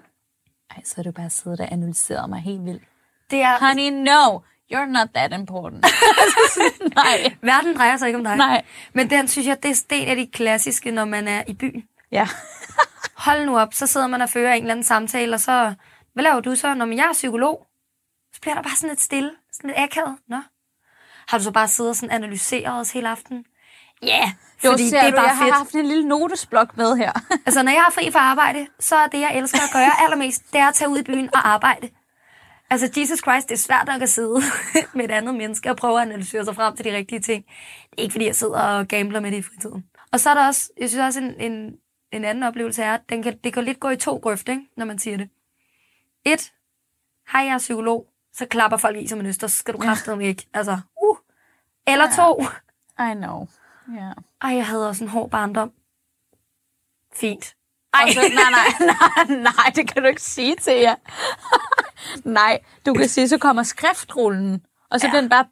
ej, 0.71 0.83
så 0.85 0.93
har 0.97 1.03
du 1.03 1.13
bare 1.13 1.31
siddet 1.31 1.61
og 1.61 1.73
analyseret 1.73 2.31
mig 2.31 2.41
helt 2.41 2.65
vildt. 2.65 2.83
Det 3.31 3.43
er... 3.43 3.59
Honey, 3.61 3.91
no, 3.91 4.39
you're 4.73 4.87
not 4.87 5.09
that 5.15 5.33
important. 5.33 5.85
Nej. 6.97 7.37
Verden 7.43 7.77
drejer 7.77 7.97
sig 7.97 8.07
ikke 8.07 8.19
om 8.19 8.25
dig. 8.25 8.37
Nej. 8.37 8.65
Men 8.93 9.11
den 9.11 9.29
synes 9.29 9.47
jeg, 9.47 9.63
det 9.63 9.71
er 9.71 9.95
en 9.97 10.09
af 10.09 10.17
de 10.17 10.27
klassiske, 10.33 10.91
når 10.91 11.05
man 11.05 11.29
er 11.29 11.43
i 11.47 11.55
byen. 11.55 11.85
Ja. 12.13 12.29
hold 13.15 13.47
nu 13.47 13.59
op, 13.59 13.75
så 13.75 13.87
sidder 13.87 14.07
man 14.07 14.23
og 14.23 14.31
fører 14.31 14.53
en 14.55 14.63
eller 14.63 14.71
anden 14.73 14.85
samtale, 14.85 15.35
og 15.35 15.41
så, 15.41 15.75
hvad 16.17 16.25
laver 16.25 16.41
du 16.41 16.55
så? 16.55 16.75
Når 16.75 16.85
men 16.85 16.99
jeg 16.99 17.05
er 17.05 17.13
psykolog, 17.13 17.67
så 18.33 18.41
bliver 18.41 18.55
der 18.55 18.63
bare 18.63 18.77
sådan 18.77 18.89
lidt 18.89 19.01
stille, 19.01 19.31
sådan 19.53 19.71
lidt 19.71 19.79
akavet. 19.79 20.17
Nå. 20.29 20.37
Har 21.29 21.39
du 21.39 21.45
så 21.45 21.51
bare 21.51 21.69
siddet 21.69 21.91
og 21.91 21.97
sådan 21.97 22.11
analyseret 22.11 22.81
os 22.81 22.91
hele 22.93 23.09
aften? 23.09 23.45
Ja, 24.03 24.09
yeah, 24.09 24.29
Jo, 24.65 24.71
fordi 24.71 24.85
det 24.85 24.99
er 24.99 25.11
du, 25.11 25.17
bare 25.17 25.27
jeg 25.27 25.37
fedt. 25.37 25.53
har 25.53 25.59
haft 25.59 25.75
en 25.75 25.87
lille 25.87 26.09
notesblok 26.09 26.77
med 26.77 26.97
her. 26.97 27.13
Altså, 27.47 27.63
når 27.63 27.73
jeg 27.73 27.83
har 27.83 27.91
fri 27.91 28.11
fra 28.11 28.19
arbejde, 28.19 28.67
så 28.81 28.97
er 28.97 29.07
det, 29.07 29.21
jeg 29.21 29.39
elsker 29.39 29.59
at 29.59 29.73
gøre 29.73 29.91
allermest, 30.03 30.53
det 30.53 30.61
er 30.61 30.69
at 30.69 30.75
tage 30.75 30.89
ud 30.89 30.99
i 30.99 31.03
byen 31.03 31.31
og 31.35 31.49
arbejde. 31.49 31.89
Altså, 32.71 32.93
Jesus 32.97 33.19
Christ, 33.19 33.49
det 33.49 33.55
er 33.55 33.59
svært 33.59 33.87
nok 33.87 34.03
at 34.03 34.09
sidde 34.09 34.41
med 34.95 35.05
et 35.05 35.11
andet 35.11 35.35
menneske 35.35 35.71
og 35.71 35.77
prøve 35.77 36.01
at 36.01 36.09
analysere 36.09 36.45
sig 36.45 36.55
frem 36.55 36.77
til 36.77 36.85
de 36.85 36.97
rigtige 36.97 37.21
ting. 37.21 37.45
Det 37.91 37.99
er 37.99 38.03
ikke, 38.03 38.13
fordi 38.13 38.27
jeg 38.27 38.37
sidder 38.37 38.61
og 38.61 38.89
gambler 38.89 39.21
med 39.21 39.31
det 39.31 39.39
i 39.39 39.43
fritiden. 39.43 39.85
Og 40.13 40.21
så 40.21 40.31
er 40.31 40.35
der 40.35 40.47
også, 40.47 40.71
jeg 40.81 40.89
synes 40.89 41.03
også, 41.03 41.21
en, 41.21 41.53
en, 41.53 41.77
en 42.13 42.25
anden 42.25 42.45
oplevelse 42.45 42.83
er, 42.83 42.95
at 42.95 43.01
den 43.09 43.23
kan, 43.23 43.39
det 43.45 43.53
kan 43.53 43.65
lidt 43.65 43.81
gå 43.81 43.89
i 43.91 43.97
to 43.97 44.17
grøfter, 44.17 44.53
ikke, 44.53 44.65
når 44.77 44.85
man 44.87 44.99
siger 44.99 45.17
det. 45.17 45.29
Et, 46.27 46.53
hej, 47.33 47.41
jeg 47.45 47.55
er 47.55 47.59
psykolog, 47.59 48.07
så 48.35 48.47
klapper 48.47 48.77
folk 48.77 48.97
i 48.97 49.09
som 49.09 49.21
en 49.21 49.27
øster, 49.27 49.47
så 49.47 49.57
skal 49.57 49.75
du 49.75 49.79
kraftedeme 49.79 50.25
ikke. 50.25 50.47
Altså, 50.55 50.79
uh. 51.03 51.17
Eller 51.87 52.05
Ja. 52.05 52.17
to, 52.17 52.43
I 53.11 53.15
know. 53.15 53.47
Ja. 53.97 54.11
ej, 54.43 54.57
jeg 54.57 54.67
havde 54.67 54.89
også 54.89 55.05
en 55.05 55.11
hård 55.11 55.31
barndom. 55.31 55.73
Fint. 57.15 57.55
Ej. 57.95 58.13
Så, 58.13 58.21
nej, 58.21 58.51
nej, 58.51 58.87
nej, 59.29 59.37
nej, 59.43 59.73
det 59.75 59.89
kan 59.93 60.03
du 60.03 60.09
ikke 60.09 60.23
sige 60.23 60.57
til 60.57 60.75
jer. 60.81 60.95
nej, 62.41 62.59
du 62.87 62.95
kan 62.95 63.09
sige, 63.09 63.29
så 63.29 63.39
kommer 63.39 63.63
skriftrullen, 63.63 64.63
og 64.91 65.01
så 65.01 65.07
ja. 65.07 65.11
bliver 65.11 65.21
den 65.21 65.31
bare... 65.31 65.45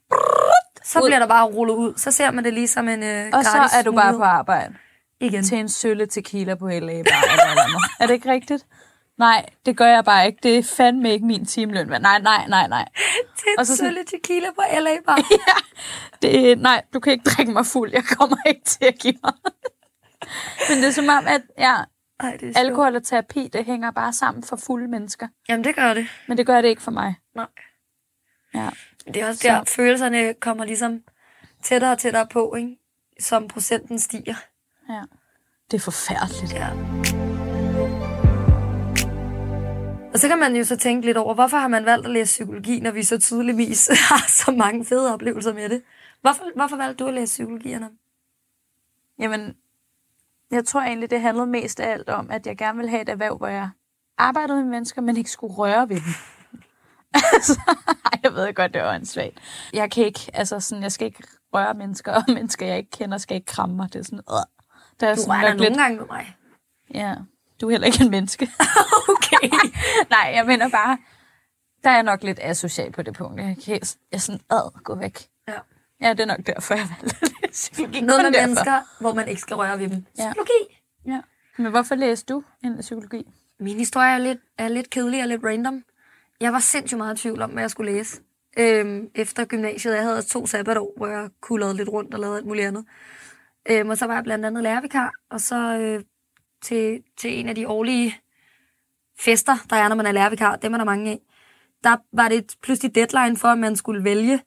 Så 0.85 1.01
ud. 1.01 1.09
bliver 1.09 1.19
der 1.19 1.27
bare 1.27 1.45
rullet 1.45 1.75
ud. 1.75 1.95
Så 1.97 2.11
ser 2.11 2.31
man 2.31 2.45
det 2.45 2.53
lige 2.55 2.69
som 2.69 2.89
en 2.89 3.03
øh, 3.03 3.31
Og 3.33 3.45
så 3.45 3.71
er 3.79 3.83
du 3.83 3.93
bare 3.93 4.15
på 4.17 4.23
arbejde. 4.23 4.75
Igen. 5.21 5.45
Til 5.45 5.59
en 5.59 5.69
sølle 5.69 6.07
tequila 6.07 6.55
på 6.55 6.69
LA 6.69 6.77
bar 6.79 6.83
eller 6.83 7.03
eller 7.51 7.63
andet. 7.65 7.77
Er 8.01 8.07
det 8.07 8.15
ikke 8.15 8.31
rigtigt? 8.33 8.67
Nej, 9.19 9.47
det 9.67 9.77
gør 9.77 9.87
jeg 9.87 10.05
bare 10.05 10.27
ikke. 10.27 10.39
Det 10.43 10.59
er 10.59 10.63
fandme 10.63 11.13
ikke 11.13 11.27
min 11.27 11.45
timeløn. 11.47 11.89
Men 11.89 12.01
Nej, 12.03 12.19
nej, 12.21 12.47
nej, 12.49 12.69
nej. 12.69 12.89
Det 13.37 13.45
er 13.57 13.59
Og 13.59 13.67
så 13.67 13.77
sådan- 13.77 14.07
tequila 14.07 14.47
på 14.51 14.63
LA 14.81 14.97
bare. 15.07 15.19
Det, 16.23 16.59
nej, 16.59 16.83
du 16.95 17.01
kan 17.01 17.13
ikke 17.13 17.31
drikke 17.31 17.53
mig 17.53 17.67
fuld. 17.67 17.93
Jeg 17.93 18.05
kommer 18.05 18.37
ikke 18.47 18.65
til 18.65 18.85
at 18.85 18.99
give 18.99 19.15
mig. 19.25 19.33
Men 20.69 20.79
det 20.79 20.87
er 20.87 20.91
som 20.91 21.09
om, 21.09 21.27
at 21.27 21.43
ja, 21.59 21.75
Ej, 22.21 22.31
det 22.31 22.49
er 22.49 22.53
sjovt. 22.53 22.57
alkohol 22.57 22.97
og 22.97 23.03
terapi, 23.05 23.49
det 23.53 23.65
hænger 23.65 23.91
bare 23.91 24.13
sammen 24.13 24.43
for 24.45 24.57
fulde 24.57 24.89
mennesker. 24.89 25.29
Jamen, 25.49 25.65
det 25.65 25.75
gør 25.77 25.95
det. 25.95 26.07
Men 26.29 26.39
det 26.39 26.47
gør 26.47 26.61
det 26.61 26.69
ikke 26.69 26.83
for 26.83 26.91
mig. 26.91 27.15
Nej. 27.35 27.47
Ja. 28.55 28.69
Det 29.07 29.17
er 29.17 29.29
også 29.29 29.49
der, 29.49 29.65
følelserne 29.77 30.35
kommer 30.35 30.65
ligesom 30.65 31.01
tættere 31.63 31.93
og 31.93 31.99
tættere 31.99 32.27
på, 32.27 32.55
ikke? 32.59 32.77
som 33.21 33.49
procenten 33.49 33.99
stiger. 33.99 34.35
ja. 34.89 35.03
Det 35.71 35.77
er 35.77 35.81
forfærdeligt. 35.81 36.53
Ja. 36.53 36.69
Og 40.15 40.21
så 40.21 40.29
kan 40.29 40.39
man 40.39 40.57
jo 40.57 40.65
så 40.65 40.77
tænke 40.77 41.07
lidt 41.07 41.17
over, 41.17 41.35
hvorfor 41.35 41.57
har 41.57 41.69
man 41.69 41.85
valgt 41.85 42.07
at 42.07 42.13
læse 42.13 42.33
psykologi, 42.33 42.81
når 42.81 42.91
vi 42.91 43.03
så 43.03 43.21
tydeligvis 43.21 43.89
har 44.09 44.29
så 44.29 44.53
mange 44.53 44.85
fede 44.85 45.15
oplevelser 45.15 45.55
med 45.55 45.69
det? 45.69 45.83
Hvorfor, 46.21 46.45
hvorfor 46.57 46.77
valgte 46.77 47.05
du 47.05 47.09
at 47.09 47.15
læse 47.15 47.33
psykologi, 47.33 47.73
Anna? 47.73 47.89
Jamen, 49.19 49.57
jeg 50.51 50.65
tror 50.65 50.81
egentlig, 50.81 51.11
det 51.11 51.21
handlede 51.21 51.47
mest 51.47 51.81
af 51.81 51.93
alt 51.93 52.09
om, 52.09 52.31
at 52.31 52.47
jeg 52.47 52.59
gerne 52.59 52.77
ville 52.77 52.91
have 52.91 53.03
et 53.03 53.09
erhverv, 53.09 53.37
hvor 53.37 53.47
jeg 53.47 53.69
arbejdede 54.19 54.63
med 54.63 54.71
mennesker, 54.71 55.03
men 55.03 55.17
ikke 55.17 55.31
skulle 55.31 55.55
røre 55.55 55.89
ved 55.89 55.97
dem. 55.97 56.15
altså, 57.35 57.61
jeg 58.23 58.33
ved 58.33 58.55
godt, 58.55 58.75
det 58.75 58.83
er 58.83 58.95
åndssvagt. 58.95 59.39
Jeg 59.73 59.91
kan 59.91 60.05
ikke, 60.05 60.31
altså 60.35 60.61
sådan, 60.61 60.83
jeg 60.83 60.93
skal 60.93 61.07
ikke 61.07 61.23
røre 61.55 61.75
mennesker, 61.75 62.13
og 62.13 62.23
mennesker, 62.29 62.67
jeg 62.67 62.79
ikke 62.79 62.91
kender, 62.91 63.19
skal 63.19 63.35
ikke 63.35 63.47
kramme 63.47 63.77
mig. 63.77 63.93
Det 63.93 63.99
er 63.99 64.03
sådan, 64.05 64.19
øh. 64.19 64.35
Der 65.01 65.07
er 65.09 65.15
Du 65.15 65.21
sådan 65.21 65.41
nok 65.41 65.57
nogle 65.61 65.83
gange 65.83 65.97
med 65.99 66.07
mig. 66.07 66.37
Ja, 66.95 67.15
du 67.61 67.67
er 67.67 67.71
heller 67.71 67.87
ikke 67.87 68.05
en 68.05 68.11
menneske. 68.11 68.51
Okay. 69.09 69.49
Nej, 70.11 70.33
jeg 70.35 70.47
mener 70.47 70.69
bare, 70.69 70.99
der 71.85 71.91
er 71.91 71.95
jeg 71.95 72.03
nok 72.03 72.23
lidt 72.23 72.39
asocial 72.43 72.93
på 72.93 73.03
det 73.03 73.15
punkt. 73.15 73.41
Jeg, 73.41 73.57
kan, 73.65 73.75
jeg 73.75 73.81
er 74.13 74.19
sådan, 74.19 74.41
ad, 74.51 74.83
gå 74.85 74.95
væk. 74.95 75.19
Ja. 75.49 75.55
Ja, 76.01 76.11
det 76.11 76.21
er 76.21 76.27
nok 76.27 76.47
derfor, 76.47 76.75
jeg 76.75 76.87
valgte 77.01 77.17
læse 77.43 77.53
psykologi. 77.73 78.01
Noget 78.01 78.23
med 78.23 78.33
derfor. 78.33 78.47
mennesker, 78.47 78.81
hvor 79.01 79.15
man 79.15 79.29
ikke 79.29 79.41
skal 79.41 79.57
røre 79.57 79.79
ved 79.79 79.89
dem. 79.89 80.05
Ja. 80.19 80.29
Psykologi. 80.29 80.81
Ja. 81.07 81.21
Men 81.59 81.71
hvorfor 81.71 81.95
læste 81.95 82.33
du 82.33 82.43
en 82.65 82.79
psykologi? 82.81 83.27
Min 83.61 83.79
historie 83.79 84.15
er 84.15 84.19
lidt, 84.19 84.39
er 84.59 84.69
lidt 84.69 84.91
kedelig 84.91 85.23
og 85.23 85.29
lidt 85.29 85.45
random. 85.45 85.83
Jeg 86.41 86.53
var 86.53 86.59
sindssygt 86.59 86.99
meget 86.99 87.19
i 87.19 87.23
tvivl 87.23 87.43
om, 87.43 87.51
hvad 87.51 87.63
jeg 87.63 87.71
skulle 87.71 87.93
læse. 87.93 88.21
Øhm, 88.59 89.09
efter 89.15 89.45
gymnasiet, 89.45 89.95
jeg 89.95 90.03
havde 90.03 90.23
to 90.23 90.47
sabbatår, 90.47 90.93
hvor 90.97 91.07
jeg 91.07 91.29
kullede 91.41 91.77
lidt 91.77 91.89
rundt 91.89 92.15
og 92.15 92.21
lavede 92.21 92.37
alt 92.37 92.47
muligt 92.47 92.67
andet. 92.67 92.85
Øhm, 93.71 93.91
og 93.91 93.99
så 93.99 94.07
var 94.07 94.15
jeg 94.15 94.25
blandt 94.25 94.45
andet 94.45 94.63
lærervikar, 94.63 95.13
og 95.31 95.41
så 95.41 95.57
øh, 95.79 96.03
til, 96.65 97.03
til 97.17 97.39
en 97.39 97.49
af 97.49 97.55
de 97.55 97.69
årlige 97.69 98.17
fester, 99.19 99.57
der 99.71 99.77
er, 99.77 99.89
når 99.89 99.97
man 99.97 100.07
er 100.07 100.13
lærervikar, 100.13 100.57
dem 100.57 100.73
er 100.75 100.79
der 100.79 100.85
mange 100.85 101.11
af, 101.11 101.21
der 101.85 101.97
var 102.13 102.29
det 102.29 102.57
pludselig 102.63 102.95
deadline 102.95 103.37
for, 103.37 103.49
at 103.49 103.59
man 103.59 103.77
skulle 103.77 104.05
vælge, 104.05 104.41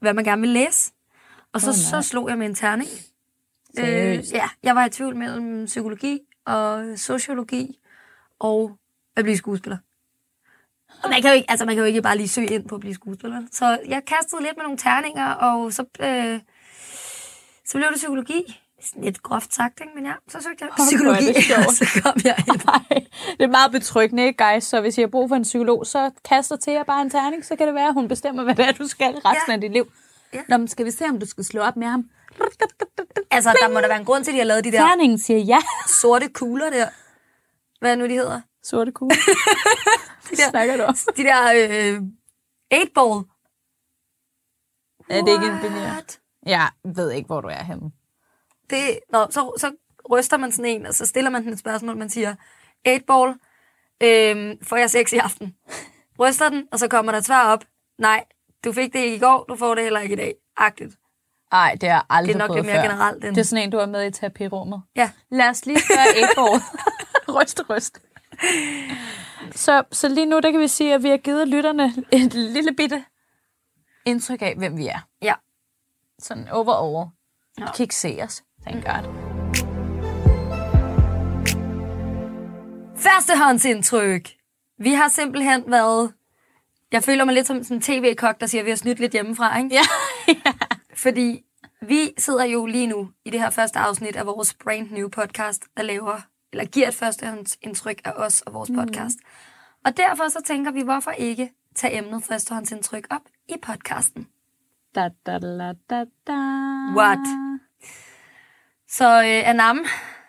hvad 0.00 0.14
man 0.14 0.24
gerne 0.24 0.40
ville 0.40 0.54
læse. 0.54 0.92
Og 1.52 1.60
så, 1.60 1.70
oh, 1.70 1.74
nej. 1.74 2.02
så 2.02 2.08
slog 2.08 2.28
jeg 2.28 2.38
med 2.38 2.46
en 2.46 2.54
terning. 2.54 2.88
Seriøst? 3.76 4.32
ja, 4.32 4.48
jeg 4.62 4.74
var 4.74 4.86
i 4.86 4.90
tvivl 4.90 5.16
mellem 5.16 5.66
psykologi 5.66 6.20
og 6.44 6.98
sociologi 6.98 7.78
og 8.38 8.78
at 9.16 9.24
blive 9.24 9.36
skuespiller. 9.36 9.78
Og 11.02 11.10
man 11.10 11.22
kan, 11.22 11.30
jo 11.30 11.34
ikke, 11.34 11.50
altså 11.50 11.66
man 11.66 11.74
kan 11.74 11.82
jo 11.82 11.86
ikke 11.86 12.02
bare 12.02 12.16
lige 12.16 12.28
søge 12.28 12.54
ind 12.54 12.68
på 12.68 12.74
at 12.74 12.80
blive 12.80 12.94
skuespiller. 12.94 13.42
Så 13.52 13.78
jeg 13.86 14.02
kastede 14.06 14.42
lidt 14.42 14.56
med 14.56 14.62
nogle 14.62 14.78
terninger, 14.78 15.26
og 15.26 15.72
så, 15.72 15.84
øh, 16.00 16.40
så 17.64 17.78
blev 17.78 17.88
det 17.88 17.96
psykologi. 17.96 18.60
Sådan 18.84 19.04
lidt 19.04 19.22
groft 19.22 19.54
sagt, 19.54 19.80
ikke? 19.80 19.92
men 19.94 20.06
ja, 20.06 20.12
så 20.28 20.40
søgte 20.42 20.64
jeg 20.64 20.70
er 20.78 20.84
psykologi, 20.86 21.26
det 21.26 21.66
og 21.66 21.72
så 21.80 22.00
kom 22.02 22.12
jeg 22.24 22.44
ind. 22.96 23.06
Det 23.38 23.44
er 23.44 23.46
meget 23.50 23.72
betryggende, 23.72 24.26
ikke, 24.26 24.44
guys? 24.44 24.64
Så 24.64 24.80
hvis 24.80 24.98
I 24.98 25.00
har 25.00 25.08
brug 25.08 25.28
for 25.28 25.36
en 25.36 25.42
psykolog, 25.42 25.86
så 25.86 26.10
kaster 26.24 26.56
til 26.56 26.72
jer 26.72 26.84
bare 26.84 27.02
en 27.02 27.10
terning, 27.10 27.44
så 27.44 27.56
kan 27.56 27.66
det 27.66 27.74
være, 27.74 27.88
at 27.88 27.94
hun 27.94 28.08
bestemmer, 28.08 28.44
hvad 28.44 28.54
det 28.54 28.64
er, 28.68 28.72
du 28.72 28.86
skal 28.86 29.14
resten 29.14 29.48
Ja. 29.48 29.52
af 29.52 29.60
dit 29.60 29.72
liv. 29.72 29.92
Ja. 30.32 30.40
Nå, 30.48 30.56
men 30.56 30.68
skal 30.68 30.86
vi 30.86 30.90
se, 30.90 31.04
om 31.04 31.18
du 31.20 31.26
skal 31.26 31.44
slå 31.44 31.60
op 31.60 31.76
med 31.76 31.86
ham? 31.86 32.04
Altså, 33.30 33.50
der 33.62 33.68
må 33.68 33.80
der 33.80 33.88
være 33.88 33.98
en 33.98 34.04
grund 34.04 34.24
til, 34.24 34.30
at 34.30 34.34
de 34.34 34.38
har 34.38 34.44
lavet 34.46 34.64
de 34.64 34.72
der 34.72 34.78
Terningen 34.88 35.18
siger 35.18 35.38
ja. 35.38 35.58
sorte 35.88 36.28
kugler 36.28 36.70
der. 36.70 36.86
Hvad 37.80 37.92
er 37.92 37.96
nu, 37.96 38.04
de 38.04 38.10
hedder? 38.14 38.40
Sorte 38.62 38.92
kugle. 38.92 39.16
De 40.30 40.36
der, 40.36 40.50
Snakker 40.50 40.76
du 40.76 40.82
om? 40.82 40.94
de 41.16 41.22
der 41.22 41.40
øh, 41.56 42.00
8-ball. 42.74 43.24
Er 45.10 45.22
det 45.24 45.32
ikke 45.32 45.46
en? 45.46 45.74
What? 45.74 46.20
Jeg 46.46 46.70
ved 46.96 47.10
ikke, 47.10 47.26
hvor 47.26 47.40
du 47.40 47.48
er 47.48 47.62
henne. 47.64 47.90
Det, 48.70 48.98
nå, 49.12 49.26
så, 49.30 49.52
så 49.58 49.72
ryster 50.10 50.36
man 50.36 50.52
sådan 50.52 50.70
en, 50.70 50.86
og 50.86 50.94
så 50.94 51.06
stiller 51.06 51.30
man 51.30 51.44
den 51.44 51.52
et 51.52 51.58
spørgsmål, 51.58 51.96
man 51.96 52.10
siger, 52.10 52.34
8-ball, 52.88 53.34
øhm, 54.02 54.64
får 54.64 54.76
jeg 54.76 54.90
sex 54.90 55.12
i 55.12 55.16
aften? 55.18 55.54
Ryster 56.20 56.48
den, 56.48 56.68
og 56.72 56.78
så 56.78 56.88
kommer 56.88 57.12
der 57.12 57.18
et 57.18 57.24
svar 57.24 57.52
op, 57.52 57.64
nej, 57.98 58.24
du 58.64 58.72
fik 58.72 58.92
det 58.92 58.98
ikke 58.98 59.16
i 59.16 59.18
går, 59.18 59.44
du 59.48 59.56
får 59.56 59.74
det 59.74 59.84
heller 59.84 60.00
ikke 60.00 60.12
i 60.12 60.16
dag. 60.16 60.34
Agtigt. 60.56 60.94
Nej, 61.52 61.76
det 61.80 61.88
er 61.88 62.00
aldrig 62.10 62.34
Det 62.34 62.42
er 62.42 62.46
nok 62.48 62.56
lidt 62.56 62.66
mere 62.66 62.76
før. 62.76 62.82
generelt. 62.82 63.22
Den. 63.22 63.34
Det 63.34 63.40
er 63.40 63.44
sådan 63.44 63.62
en, 63.64 63.70
du 63.70 63.78
har 63.78 63.86
med 63.86 64.06
i 64.06 64.10
terapirummet. 64.10 64.82
Ja. 64.96 65.10
Lad 65.30 65.48
os 65.48 65.66
lige 65.66 65.80
gøre 65.88 66.18
et 66.18 66.38
år. 66.38 66.58
ryst, 67.40 67.60
ryst. 67.70 67.98
Så, 69.52 69.82
så 69.92 70.08
lige 70.08 70.26
nu, 70.26 70.40
der 70.40 70.50
kan 70.50 70.60
vi 70.60 70.68
sige, 70.68 70.94
at 70.94 71.02
vi 71.02 71.08
har 71.08 71.16
givet 71.16 71.48
lytterne 71.48 71.92
et 72.12 72.34
lille 72.34 72.74
bitte 72.74 73.04
indtryk 74.04 74.42
af, 74.42 74.54
hvem 74.56 74.76
vi 74.76 74.86
er. 74.86 74.98
Ja. 75.22 75.34
Sådan 76.18 76.48
overall. 76.48 77.10
Ja. 77.58 77.64
Ja. 77.64 77.72
kan 77.72 77.82
ikke 77.84 77.96
se 77.96 78.18
os. 78.22 78.43
Thank 78.66 78.84
God. 78.84 79.04
Førstehåndsindtryk. 82.96 84.28
Vi 84.78 84.92
har 84.92 85.08
simpelthen 85.08 85.64
været... 85.66 86.12
Jeg 86.92 87.02
føler 87.02 87.24
mig 87.24 87.34
lidt 87.34 87.46
som 87.46 87.56
en 87.56 87.80
tv-kok, 87.80 88.40
der 88.40 88.46
siger, 88.46 88.62
at 88.62 88.64
vi 88.64 88.70
har 88.70 88.76
snydt 88.76 89.00
lidt 89.00 89.12
hjemmefra, 89.12 89.58
ikke? 89.58 89.74
Ja. 89.74 89.82
Fordi 91.04 91.44
vi 91.82 92.12
sidder 92.18 92.44
jo 92.44 92.66
lige 92.66 92.86
nu 92.86 93.10
i 93.24 93.30
det 93.30 93.40
her 93.40 93.50
første 93.50 93.78
afsnit 93.78 94.16
af 94.16 94.26
vores 94.26 94.54
brand 94.54 94.90
new 94.90 95.08
podcast, 95.08 95.64
der 95.76 95.82
laver, 95.82 96.20
eller 96.52 96.64
giver 96.64 96.88
et 96.88 96.94
førstehåndsindtryk 96.94 98.00
af 98.04 98.12
os 98.16 98.40
og 98.40 98.54
vores 98.54 98.70
podcast. 98.74 99.18
Og 99.84 99.96
derfor 99.96 100.28
så 100.28 100.42
tænker 100.44 100.70
vi, 100.70 100.82
hvorfor 100.82 101.10
ikke 101.10 101.50
tage 101.74 101.98
emnet 101.98 102.24
førstehåndsindtryk 102.24 103.06
op 103.10 103.22
i 103.48 103.54
podcasten. 103.62 104.28
Da, 104.94 105.08
da, 105.26 105.38
da, 105.38 105.72
da, 105.90 106.04
da. 106.26 106.32
What? 106.96 107.53
Så 108.98 109.22
øh, 109.22 109.48
Anam, 109.48 109.84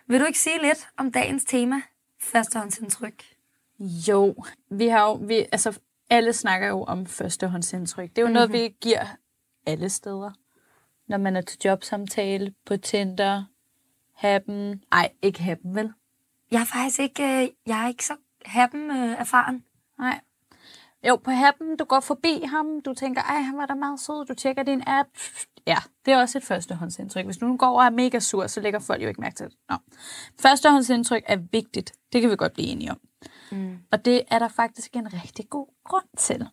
vil 0.07 0.20
du 0.20 0.26
ikke 0.26 0.39
sige 0.39 0.61
lidt 0.61 0.88
om 0.97 1.11
dagens 1.11 1.43
tema, 1.43 1.82
førstehåndsindtryk? 2.22 3.24
Jo, 3.80 4.36
vi 4.70 4.88
har 4.88 5.01
jo, 5.07 5.13
vi, 5.13 5.36
altså, 5.51 5.80
alle 6.09 6.34
snakker 6.34 6.68
jo 6.68 6.84
om 6.84 7.05
førstehåndsindtryk. 7.05 8.09
Det 8.09 8.18
er 8.18 8.22
jo 8.22 8.26
mm-hmm. 8.26 8.34
noget, 8.34 8.51
vi 8.51 8.76
giver 8.82 9.05
alle 9.66 9.89
steder. 9.89 10.32
Når 11.07 11.18
man 11.18 11.36
er 11.36 11.41
til 11.41 11.59
jobsamtale, 11.66 12.53
på 12.66 12.78
Tinder, 12.78 13.43
Happen. 14.13 14.84
Ej, 14.91 15.11
ikke 15.22 15.41
Happen, 15.41 15.76
vel? 15.76 15.93
Jeg 16.51 16.61
er 16.61 16.66
faktisk 16.66 16.99
ikke, 16.99 17.24
øh, 17.24 17.49
jeg 17.66 17.84
er 17.84 17.88
ikke 17.88 18.05
så 18.05 18.16
happen 18.45 18.91
øh, 18.91 19.20
erfaren. 19.20 19.63
Nej. 19.99 20.20
Jo, 21.07 21.16
på 21.16 21.32
Happen, 21.32 21.78
du 21.78 21.84
går 21.84 21.99
forbi 21.99 22.43
ham, 22.45 22.82
du 22.82 22.93
tænker, 22.93 23.22
ej, 23.22 23.41
han 23.41 23.57
var 23.57 23.66
da 23.66 23.74
meget 23.74 23.99
sød, 23.99 24.26
du 24.26 24.34
tjekker 24.34 24.63
din 24.63 24.84
app. 24.88 25.09
Ja, 25.68 25.78
det 26.05 26.13
er 26.13 26.18
også 26.18 26.38
et 26.38 26.43
førstehåndsindtryk. 26.43 27.26
Hvis 27.26 27.41
nu 27.41 27.57
går 27.57 27.80
og 27.80 27.86
er 27.86 27.89
mega 27.89 28.20
sur, 28.20 28.47
så 28.47 28.61
lægger 28.61 28.80
folk 28.80 29.03
jo 29.03 29.07
ikke 29.07 29.22
mærke 29.22 29.36
til 29.36 29.45
det. 29.45 29.55
Nå. 29.70 29.76
Førstehåndsindtryk 30.41 31.24
er 31.26 31.38
vigtigt. 31.51 31.93
Det 32.13 32.22
kan 32.22 32.30
vi 32.32 32.36
godt 32.36 32.53
blive 32.53 32.68
enige 32.68 32.91
om. 32.91 32.99
Mm. 33.51 33.78
Og 33.91 34.05
det 34.05 34.22
er 34.32 34.39
der 34.39 34.47
faktisk 34.47 34.95
en 34.95 35.13
rigtig 35.13 35.49
god 35.49 35.68
grund 35.84 36.05
til. 36.18 36.47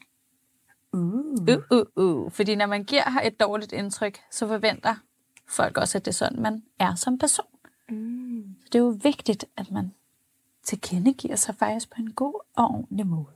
Uh. 0.92 1.00
Uh, 1.00 1.78
uh, 1.96 2.04
uh. 2.04 2.32
Fordi 2.32 2.54
når 2.54 2.66
man 2.66 2.84
giver 2.84 3.18
et 3.22 3.40
dårligt 3.40 3.72
indtryk, 3.72 4.20
så 4.30 4.46
forventer 4.48 4.94
folk 5.48 5.78
også, 5.78 5.98
at 5.98 6.04
det 6.04 6.10
er 6.10 6.14
sådan, 6.14 6.42
man 6.42 6.62
er 6.78 6.94
som 6.94 7.18
person. 7.18 7.46
Mm. 7.88 8.44
Så 8.60 8.68
det 8.72 8.74
er 8.74 8.82
jo 8.82 8.98
vigtigt, 9.02 9.44
at 9.56 9.70
man 9.70 9.92
tilkendegiver 10.64 11.36
sig 11.36 11.54
faktisk 11.54 11.90
på 11.90 11.96
en 11.98 12.12
god 12.12 12.40
og 12.56 12.64
ordentlig 12.64 13.06
måde. 13.06 13.26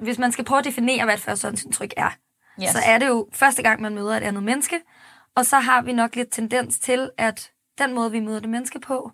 Hvis 0.00 0.18
man 0.18 0.32
skal 0.32 0.44
prøve 0.44 0.58
at 0.58 0.64
definere, 0.64 1.04
hvad 1.04 1.14
et 1.14 1.20
førstehåndsindtryk 1.20 1.94
er, 1.96 2.10
Yes. 2.62 2.70
så 2.70 2.78
er 2.86 2.98
det 2.98 3.06
jo 3.06 3.28
første 3.32 3.62
gang, 3.62 3.80
man 3.82 3.94
møder 3.94 4.16
et 4.16 4.22
andet 4.22 4.42
menneske, 4.42 4.80
og 5.36 5.46
så 5.46 5.56
har 5.56 5.82
vi 5.82 5.92
nok 5.92 6.16
lidt 6.16 6.28
tendens 6.32 6.78
til, 6.78 7.10
at 7.18 7.50
den 7.78 7.94
måde, 7.94 8.10
vi 8.10 8.20
møder 8.20 8.40
det 8.40 8.48
menneske 8.48 8.80
på, 8.80 9.10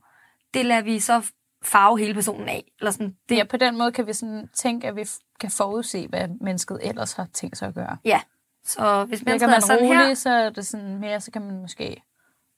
det 0.55 0.67
lader 0.67 0.83
vi 0.83 1.01
så 1.01 1.23
farve 1.65 1.99
hele 1.99 2.15
personen 2.15 2.49
af. 2.49 2.73
Eller 2.81 2.91
sådan, 2.91 3.17
det, 3.29 3.37
Ja, 3.37 3.45
på 3.45 3.57
den 3.57 3.79
måde 3.79 3.93
kan 3.93 4.07
vi 4.07 4.13
sådan 4.13 4.49
tænke, 4.55 4.89
at 4.89 4.97
vi 4.97 5.05
kan 5.41 5.51
forudse, 5.51 6.09
hvad 6.09 6.29
mennesket 6.41 6.79
ellers 6.83 7.13
har 7.13 7.29
tænkt 7.33 7.59
sig 7.59 7.69
at 7.69 7.75
gøre. 7.75 7.97
ja. 8.05 8.21
Så 8.65 9.05
hvis 9.05 9.25
mennesket 9.25 9.47
er 9.47 9.51
man 9.51 9.63
sådan 9.63 9.87
rolig, 9.87 10.07
her, 10.07 10.15
så 10.15 10.31
er 10.31 10.51
det 10.51 10.67
sådan 10.67 10.99
mere, 10.99 11.21
så 11.21 11.31
kan 11.31 11.43
man 11.43 11.61
måske 11.61 12.03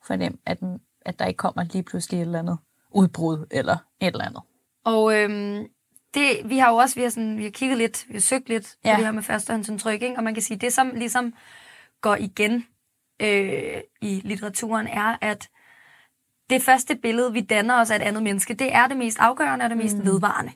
fornemme, 0.07 0.39
at, 0.47 0.59
at 1.07 1.19
der 1.19 1.27
ikke 1.27 1.39
kommer 1.39 1.65
lige 1.65 1.83
pludselig 1.83 2.19
et 2.21 2.27
eller 2.27 2.39
andet 2.39 2.59
udbrud 2.91 3.47
eller 3.51 3.77
et 4.01 4.07
eller 4.07 4.25
andet. 4.25 4.43
og 4.85 5.19
øhm, 5.19 5.67
det, 6.15 6.29
vi 6.45 6.59
har 6.59 6.71
jo 6.71 6.77
også 6.77 6.95
vi 6.95 7.03
har, 7.03 7.09
sådan, 7.11 7.39
vi 7.39 7.43
har 7.45 7.51
kigget 7.51 7.79
lidt, 7.79 8.05
vi 8.09 8.12
har 8.15 8.21
søgt 8.21 8.49
lidt. 8.49 8.77
Ja. 8.85 8.95
på 8.95 8.97
det 8.97 9.05
her 9.05 9.12
med 9.12 9.23
førstehåndsindtryk, 9.23 10.03
ikke? 10.03 10.17
og 10.17 10.25
man 10.25 10.35
kan 10.35 10.43
sige, 10.43 10.57
det 10.57 10.73
som 10.73 10.91
ligesom 10.95 11.35
går 12.01 12.17
igen 12.17 12.67
øh, 13.23 13.81
i 14.03 14.21
litteraturen, 14.25 14.87
er, 14.87 15.17
at 15.21 15.49
det 16.51 16.62
første 16.62 16.97
billede, 16.97 17.33
vi 17.33 17.41
danner 17.41 17.81
os 17.81 17.91
af 17.91 17.97
et 17.97 18.03
andet 18.03 18.23
menneske, 18.23 18.55
det 18.55 18.75
er 18.75 18.87
det 18.87 18.97
mest 18.97 19.19
afgørende 19.19 19.65
og 19.65 19.71
det 19.71 19.79
mest 19.79 19.97
mm. 19.97 20.05
vedvarende. 20.05 20.53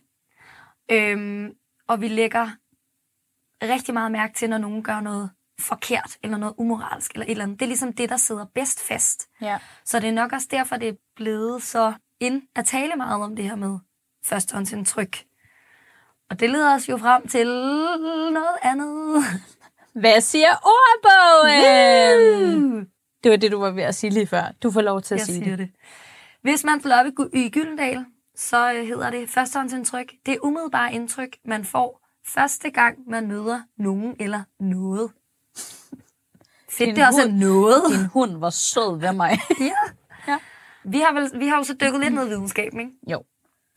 Øhm, 0.90 1.52
og 1.88 2.00
vi 2.00 2.08
lægger 2.08 2.50
rigtig 3.62 3.94
meget 3.94 4.12
mærke 4.12 4.34
til, 4.34 4.50
når 4.50 4.58
nogen 4.58 4.82
gør 4.82 5.00
noget 5.00 5.30
forkert, 5.60 6.18
eller 6.22 6.38
noget 6.38 6.54
umoralsk, 6.58 7.12
eller 7.12 7.24
et 7.24 7.30
eller 7.30 7.44
andet. 7.44 7.60
Det 7.60 7.66
er 7.66 7.68
ligesom 7.68 7.92
det, 7.92 8.08
der 8.08 8.16
sidder 8.16 8.46
bedst 8.54 8.88
fast. 8.88 9.28
Ja. 9.40 9.58
Så 9.84 10.00
det 10.00 10.08
er 10.08 10.12
nok 10.12 10.32
også 10.32 10.48
derfor, 10.50 10.76
det 10.76 10.88
er 10.88 10.94
blevet 11.16 11.62
så 11.62 11.92
ind 12.20 12.42
at 12.56 12.64
tale 12.64 12.96
meget 12.96 13.22
om 13.22 13.36
det 13.36 13.44
her 13.44 13.56
med 13.56 13.78
førstehåndsindtryk. 14.24 15.24
Og 16.30 16.40
det 16.40 16.50
leder 16.50 16.74
os 16.74 16.88
jo 16.88 16.96
frem 16.96 17.28
til 17.28 17.46
noget 18.32 18.58
andet. 18.62 19.24
Hvad 20.00 20.20
siger 20.20 20.48
ordbogen? 21.58 22.80
Det 23.24 23.30
var 23.30 23.36
det, 23.36 23.52
du 23.52 23.60
var 23.60 23.70
ved 23.70 23.82
at 23.82 23.94
sige 23.94 24.10
lige 24.10 24.26
før. 24.26 24.42
Du 24.62 24.70
får 24.70 24.80
lov 24.80 25.02
til 25.02 25.14
at 25.14 25.18
Jeg 25.18 25.26
sige 25.26 25.44
siger 25.44 25.56
det. 25.56 25.58
det. 25.58 25.70
Hvis 26.42 26.64
man 26.64 26.80
slår 26.80 26.94
op 26.96 27.06
i, 27.06 27.12
i 27.44 27.50
Gyldendal, 27.50 28.04
så 28.36 28.72
øh, 28.72 28.86
hedder 28.86 29.10
det 29.10 29.28
førstehåndsindtryk. 29.28 30.12
Det 30.26 30.34
er 30.34 30.38
umiddelbare 30.42 30.92
indtryk, 30.92 31.36
man 31.44 31.64
får 31.64 32.06
første 32.34 32.70
gang, 32.70 32.98
man 33.10 33.28
møder 33.28 33.60
nogen 33.78 34.16
eller 34.20 34.42
noget. 34.60 35.10
Fedt, 36.70 36.96
det 36.96 37.02
er 37.02 37.06
også 37.06 37.22
hund. 37.28 37.32
noget. 37.38 37.82
Din 37.90 38.06
hund 38.06 38.36
var 38.36 38.50
sød 38.50 39.00
ved 39.00 39.12
mig. 39.12 39.38
Ja. 39.60 39.72
Ja. 40.28 40.38
Vi 40.84 40.98
har, 41.00 41.12
vel, 41.12 41.30
vi 41.40 41.46
har 41.46 41.56
jo 41.56 41.62
så 41.64 41.74
dykket 41.74 42.00
lidt 42.00 42.14
ned 42.14 42.26
i 42.26 42.28
videnskaben, 42.28 42.80
ikke? 42.80 42.92
Jo. 43.10 43.22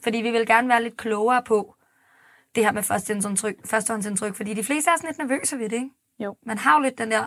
Fordi 0.04 0.18
vi 0.18 0.32
vil 0.32 0.46
gerne 0.48 0.70
være 0.70 0.84
lidt 0.84 0.98
klogere 0.98 1.44
på 1.44 1.76
det 2.56 2.64
her 2.66 2.72
med 2.72 2.84
førstehåndsindtryk, 2.84 3.56
førstehåndsindtryk 3.66 4.36
fordi 4.36 4.54
de 4.54 4.64
fleste 4.64 4.92
er 4.92 4.96
sådan 4.98 5.10
lidt 5.10 5.18
nervøse 5.18 5.60
ved 5.60 5.70
det, 5.70 5.76
ikke? 5.76 5.90
Jo. 6.24 6.38
Man 6.46 6.58
har 6.58 6.74
jo 6.78 6.82
lidt 6.82 6.98
den 6.98 7.12
der, 7.12 7.26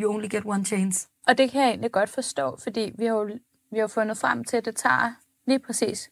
you 0.00 0.14
only 0.14 0.28
get 0.28 0.42
one 0.46 0.64
chance. 0.64 1.08
Og 1.26 1.38
det 1.38 1.50
kan 1.50 1.60
jeg 1.62 1.68
egentlig 1.68 1.92
godt 1.92 2.10
forstå, 2.10 2.56
fordi 2.62 2.92
vi 2.98 3.04
har 3.06 3.14
jo, 3.14 3.38
vi 3.70 3.78
har 3.78 3.86
fundet 3.86 4.18
frem 4.18 4.44
til, 4.44 4.56
at 4.56 4.64
det 4.64 4.76
tager 4.76 5.12
lige 5.46 5.58
præcis 5.58 6.10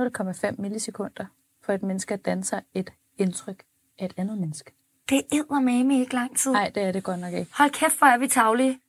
0,5 0.00 0.54
millisekunder 0.58 1.26
for 1.62 1.72
et 1.72 1.82
menneske 1.82 2.14
at 2.14 2.24
danse 2.24 2.60
et 2.74 2.92
indtryk 3.18 3.62
af 3.98 4.04
et 4.04 4.14
andet 4.16 4.38
menneske. 4.38 4.72
Det 5.08 5.18
er 5.32 5.60
med 5.60 5.96
ikke 5.96 6.14
lang 6.14 6.36
tid. 6.36 6.52
Nej, 6.52 6.70
det 6.74 6.82
er 6.82 6.92
det 6.92 7.04
godt 7.04 7.20
nok 7.20 7.32
ikke. 7.32 7.52
Hold 7.58 7.70
kæft, 7.70 7.98
hvor 7.98 8.06
er 8.06 8.18
vi 8.18 8.28
tavlige. 8.28 8.80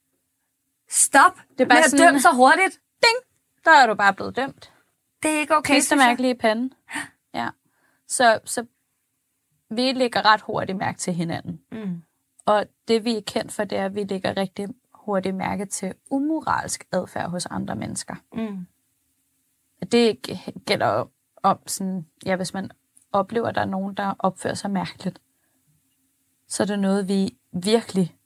Stop 0.90 1.32
Det 1.50 1.62
er 1.62 1.66
bare 1.66 1.76
med 1.78 1.84
at 1.84 1.92
sådan- 1.92 2.06
dømme 2.06 2.20
så 2.20 2.30
hurtigt. 2.34 2.82
Der 3.66 3.72
er 3.72 3.88
du 3.88 3.96
bare 3.96 4.14
blevet 4.14 4.36
dømt. 4.36 4.74
Det 5.24 5.32
er 5.32 5.40
ikke 5.40 5.56
okay. 5.58 5.74
Klistermærke 5.74 6.22
lige 6.22 6.32
i 6.34 6.38
panden. 6.38 6.74
Ja. 7.34 7.50
Så, 8.08 8.40
så 8.46 8.66
vi 9.70 9.92
lægger 9.92 10.26
ret 10.26 10.42
hurtigt 10.42 10.78
mærke 10.78 10.98
til 11.00 11.14
hinanden. 11.14 11.62
Mm. 11.72 12.02
Og 12.46 12.66
det 12.88 13.06
vi 13.06 13.18
er 13.18 13.22
kendt 13.28 13.52
for, 13.52 13.64
det 13.64 13.78
er, 13.78 13.86
at 13.86 13.96
vi 13.96 14.04
lægger 14.04 14.38
rigtig 14.38 14.68
hurtigt 14.94 15.36
mærke 15.36 15.66
til 15.66 15.94
umoralsk 16.12 16.88
adfærd 16.92 17.30
hos 17.30 17.46
andre 17.46 17.76
mennesker. 17.76 18.16
Mm. 18.34 18.68
Det 19.92 20.22
gælder 20.66 20.88
om, 20.88 21.10
om 21.44 21.60
sådan, 21.68 22.06
ja, 22.26 22.36
hvis 22.36 22.54
man 22.54 22.72
oplever, 23.12 23.48
at 23.48 23.56
der 23.56 23.62
er 23.62 23.66
nogen, 23.66 23.96
der 23.96 24.14
opfører 24.20 24.54
sig 24.54 24.72
mærkeligt, 24.72 25.22
så 26.48 26.64
er 26.64 26.68
det 26.68 26.80
noget, 26.80 27.08
vi 27.08 27.38
virkelig 27.54 28.18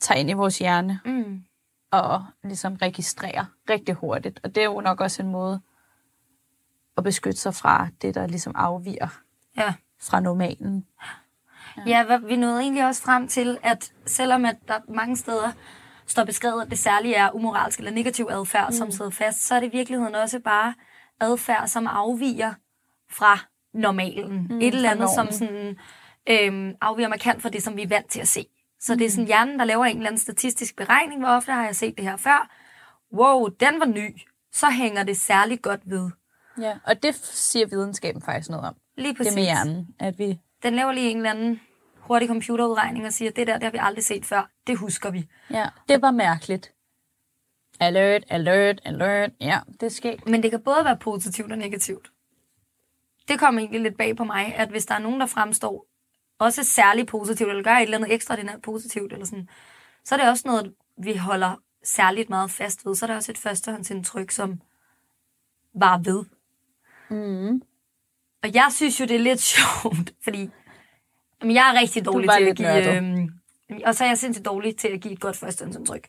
tager 0.00 0.18
ind 0.18 0.30
i 0.30 0.32
vores 0.32 0.58
hjerne 0.58 1.00
Mm. 1.04 1.44
og 1.90 2.24
ligesom 2.44 2.74
registrerer 2.74 3.44
rigtig 3.70 3.94
hurtigt. 3.94 4.40
Og 4.42 4.54
det 4.54 4.60
er 4.60 4.64
jo 4.64 4.80
nok 4.80 5.00
også 5.00 5.22
en 5.22 5.28
måde 5.28 5.60
at 6.96 7.04
beskytte 7.04 7.38
sig 7.40 7.54
fra 7.54 7.88
det, 8.02 8.14
der 8.14 8.26
ligesom 8.26 8.52
afviger 8.56 9.20
Ja. 9.56 9.74
fra 10.00 10.20
normalen. 10.20 10.86
Ja, 11.86 12.04
hvad- 12.04 12.18
vi 12.18 12.36
nåede 12.36 12.60
egentlig 12.60 12.86
også 12.86 13.02
frem 13.02 13.28
til, 13.28 13.58
at 13.62 13.92
selvom 14.06 14.44
at 14.44 14.56
der 14.68 14.78
mange 14.88 15.16
steder 15.16 15.52
står 16.06 16.24
beskrevet, 16.24 16.62
at 16.62 16.70
det 16.70 16.78
særligt 16.78 17.16
er 17.16 17.30
umoralsk 17.34 17.78
eller 17.78 17.92
negativ 17.92 18.26
adfærd, 18.30 18.66
mm. 18.68 18.72
som 18.76 18.90
sidder 18.90 19.10
fast, 19.10 19.46
så 19.46 19.54
er 19.54 19.60
det 19.60 19.66
i 19.66 19.76
virkeligheden 19.76 20.14
også 20.14 20.38
bare 20.40 20.74
adfærd, 21.20 21.66
som 21.68 21.86
afviger 21.86 22.54
fra 23.10 23.38
normalen. 23.74 24.46
Mm, 24.50 24.58
Et 24.60 24.74
eller 24.74 24.90
andet, 24.90 25.10
som 25.10 25.32
sådan, 25.32 25.76
øhm, 26.30 26.74
afviger 26.80 27.08
markant 27.08 27.42
fra 27.42 27.48
det, 27.48 27.62
som 27.62 27.76
vi 27.76 27.82
er 27.82 27.88
vant 27.88 28.10
til 28.10 28.20
at 28.20 28.28
se. 28.28 28.46
Så 28.80 28.92
mm. 28.92 28.98
det 28.98 29.06
er 29.06 29.10
sådan 29.10 29.26
hjernen, 29.26 29.58
der 29.58 29.64
laver 29.64 29.84
en 29.84 29.96
eller 29.96 30.06
anden 30.08 30.18
statistisk 30.20 30.76
beregning. 30.76 31.20
Hvor 31.20 31.28
ofte 31.28 31.52
har 31.52 31.64
jeg 31.64 31.76
set 31.76 31.96
det 31.96 32.04
her 32.04 32.16
før? 32.16 32.50
Wow, 33.12 33.46
den 33.48 33.80
var 33.80 33.86
ny. 33.86 34.20
Så 34.52 34.66
hænger 34.70 35.02
det 35.02 35.16
særligt 35.16 35.62
godt 35.62 35.80
ved. 35.84 36.10
Ja, 36.60 36.74
og 36.86 37.02
det 37.02 37.14
siger 37.14 37.66
videnskaben 37.66 38.22
faktisk 38.22 38.50
noget 38.50 38.66
om. 38.68 38.74
Lige 38.96 39.08
Det 39.08 39.16
præcis. 39.16 39.34
med 39.34 39.42
hjernen, 39.42 39.86
at 39.98 40.18
vi... 40.18 40.38
Den 40.62 40.74
laver 40.74 40.92
lige 40.92 41.10
en 41.10 41.16
eller 41.16 41.30
anden 41.30 41.60
hurtig 42.08 42.28
computerudregning 42.28 43.06
og 43.06 43.12
siger, 43.12 43.30
det 43.30 43.46
der, 43.46 43.54
det 43.54 43.62
har 43.62 43.70
vi 43.70 43.78
aldrig 43.80 44.04
set 44.04 44.24
før. 44.24 44.50
Det 44.66 44.78
husker 44.78 45.10
vi. 45.10 45.26
Ja, 45.50 45.66
det 45.88 46.02
var 46.02 46.10
mærkeligt. 46.10 46.72
Alert, 47.80 48.24
alert, 48.28 48.80
alert. 48.84 49.30
Ja, 49.40 49.60
det 49.80 49.92
sker. 49.92 50.16
Men 50.26 50.42
det 50.42 50.50
kan 50.50 50.60
både 50.60 50.84
være 50.84 50.96
positivt 50.96 51.52
og 51.52 51.58
negativt. 51.58 52.10
Det 53.28 53.38
kommer 53.38 53.60
egentlig 53.60 53.80
lidt 53.80 53.96
bag 53.96 54.16
på 54.16 54.24
mig, 54.24 54.54
at 54.54 54.68
hvis 54.68 54.86
der 54.86 54.94
er 54.94 54.98
nogen, 54.98 55.20
der 55.20 55.26
fremstår 55.26 55.86
også 56.38 56.64
særligt 56.64 57.08
positivt, 57.08 57.50
eller 57.50 57.62
gør 57.62 57.70
et 57.70 57.82
eller 57.82 57.98
andet 57.98 58.12
ekstraordinært 58.12 58.62
positivt, 58.62 59.12
eller 59.12 59.26
sådan, 59.26 59.48
så 60.04 60.14
er 60.14 60.18
det 60.18 60.28
også 60.28 60.42
noget, 60.46 60.74
vi 60.98 61.16
holder 61.16 61.62
særligt 61.84 62.30
meget 62.30 62.50
fast 62.50 62.86
ved. 62.86 62.94
Så 62.94 63.04
er 63.04 63.06
der 63.06 63.16
også 63.16 63.32
et 63.32 63.38
førstehåndsindtryk, 63.38 64.30
som 64.30 64.60
var 65.74 65.98
ved. 65.98 66.24
Mm. 67.10 67.62
Og 68.42 68.54
jeg 68.54 68.66
synes 68.70 69.00
jo, 69.00 69.04
det 69.04 69.16
er 69.16 69.20
lidt 69.20 69.40
sjovt, 69.56 70.14
fordi 70.24 70.50
jamen, 71.42 71.56
jeg 71.56 71.70
er 71.74 71.80
rigtig 71.80 72.04
dårlig 72.04 72.30
til 72.30 72.44
at 72.44 72.56
give... 72.56 72.96
Øhm, 72.96 73.28
og 73.86 73.94
så 73.94 74.04
er 74.04 74.08
jeg 74.08 74.18
sindssygt 74.18 74.46
dårlig 74.46 74.76
til 74.76 74.88
at 74.88 75.00
give 75.00 75.12
et 75.12 75.20
godt 75.20 75.36
førstehåndsindtryk. 75.36 76.08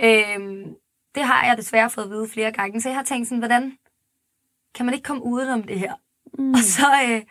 Øhm, 0.00 0.74
det 1.14 1.22
har 1.22 1.46
jeg 1.46 1.56
desværre 1.56 1.90
fået 1.90 2.04
at 2.04 2.10
vide 2.10 2.28
flere 2.28 2.52
gange, 2.52 2.80
så 2.80 2.88
jeg 2.88 2.96
har 2.96 3.04
tænkt 3.04 3.28
sådan, 3.28 3.38
hvordan 3.38 3.78
kan 4.74 4.86
man 4.86 4.94
ikke 4.94 5.04
komme 5.04 5.24
udenom 5.24 5.62
det 5.62 5.78
her? 5.78 5.94
Mm. 6.38 6.50
Og 6.50 6.58
så, 6.58 6.86
øh, 7.08 7.22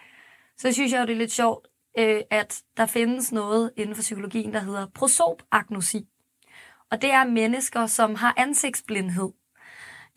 så 0.57 0.71
synes 0.71 0.91
jeg 0.91 0.99
jo, 0.99 1.05
det 1.05 1.13
er 1.13 1.17
lidt 1.17 1.31
sjovt, 1.31 1.67
øh, 1.97 2.21
at 2.29 2.61
der 2.77 2.85
findes 2.85 3.31
noget 3.31 3.71
inden 3.77 3.95
for 3.95 4.01
psykologien, 4.01 4.53
der 4.53 4.59
hedder 4.59 4.87
prosopagnosi. 4.95 6.07
Og 6.91 7.01
det 7.01 7.11
er 7.11 7.23
mennesker, 7.23 7.87
som 7.87 8.15
har 8.15 8.33
ansigtsblindhed. 8.37 9.31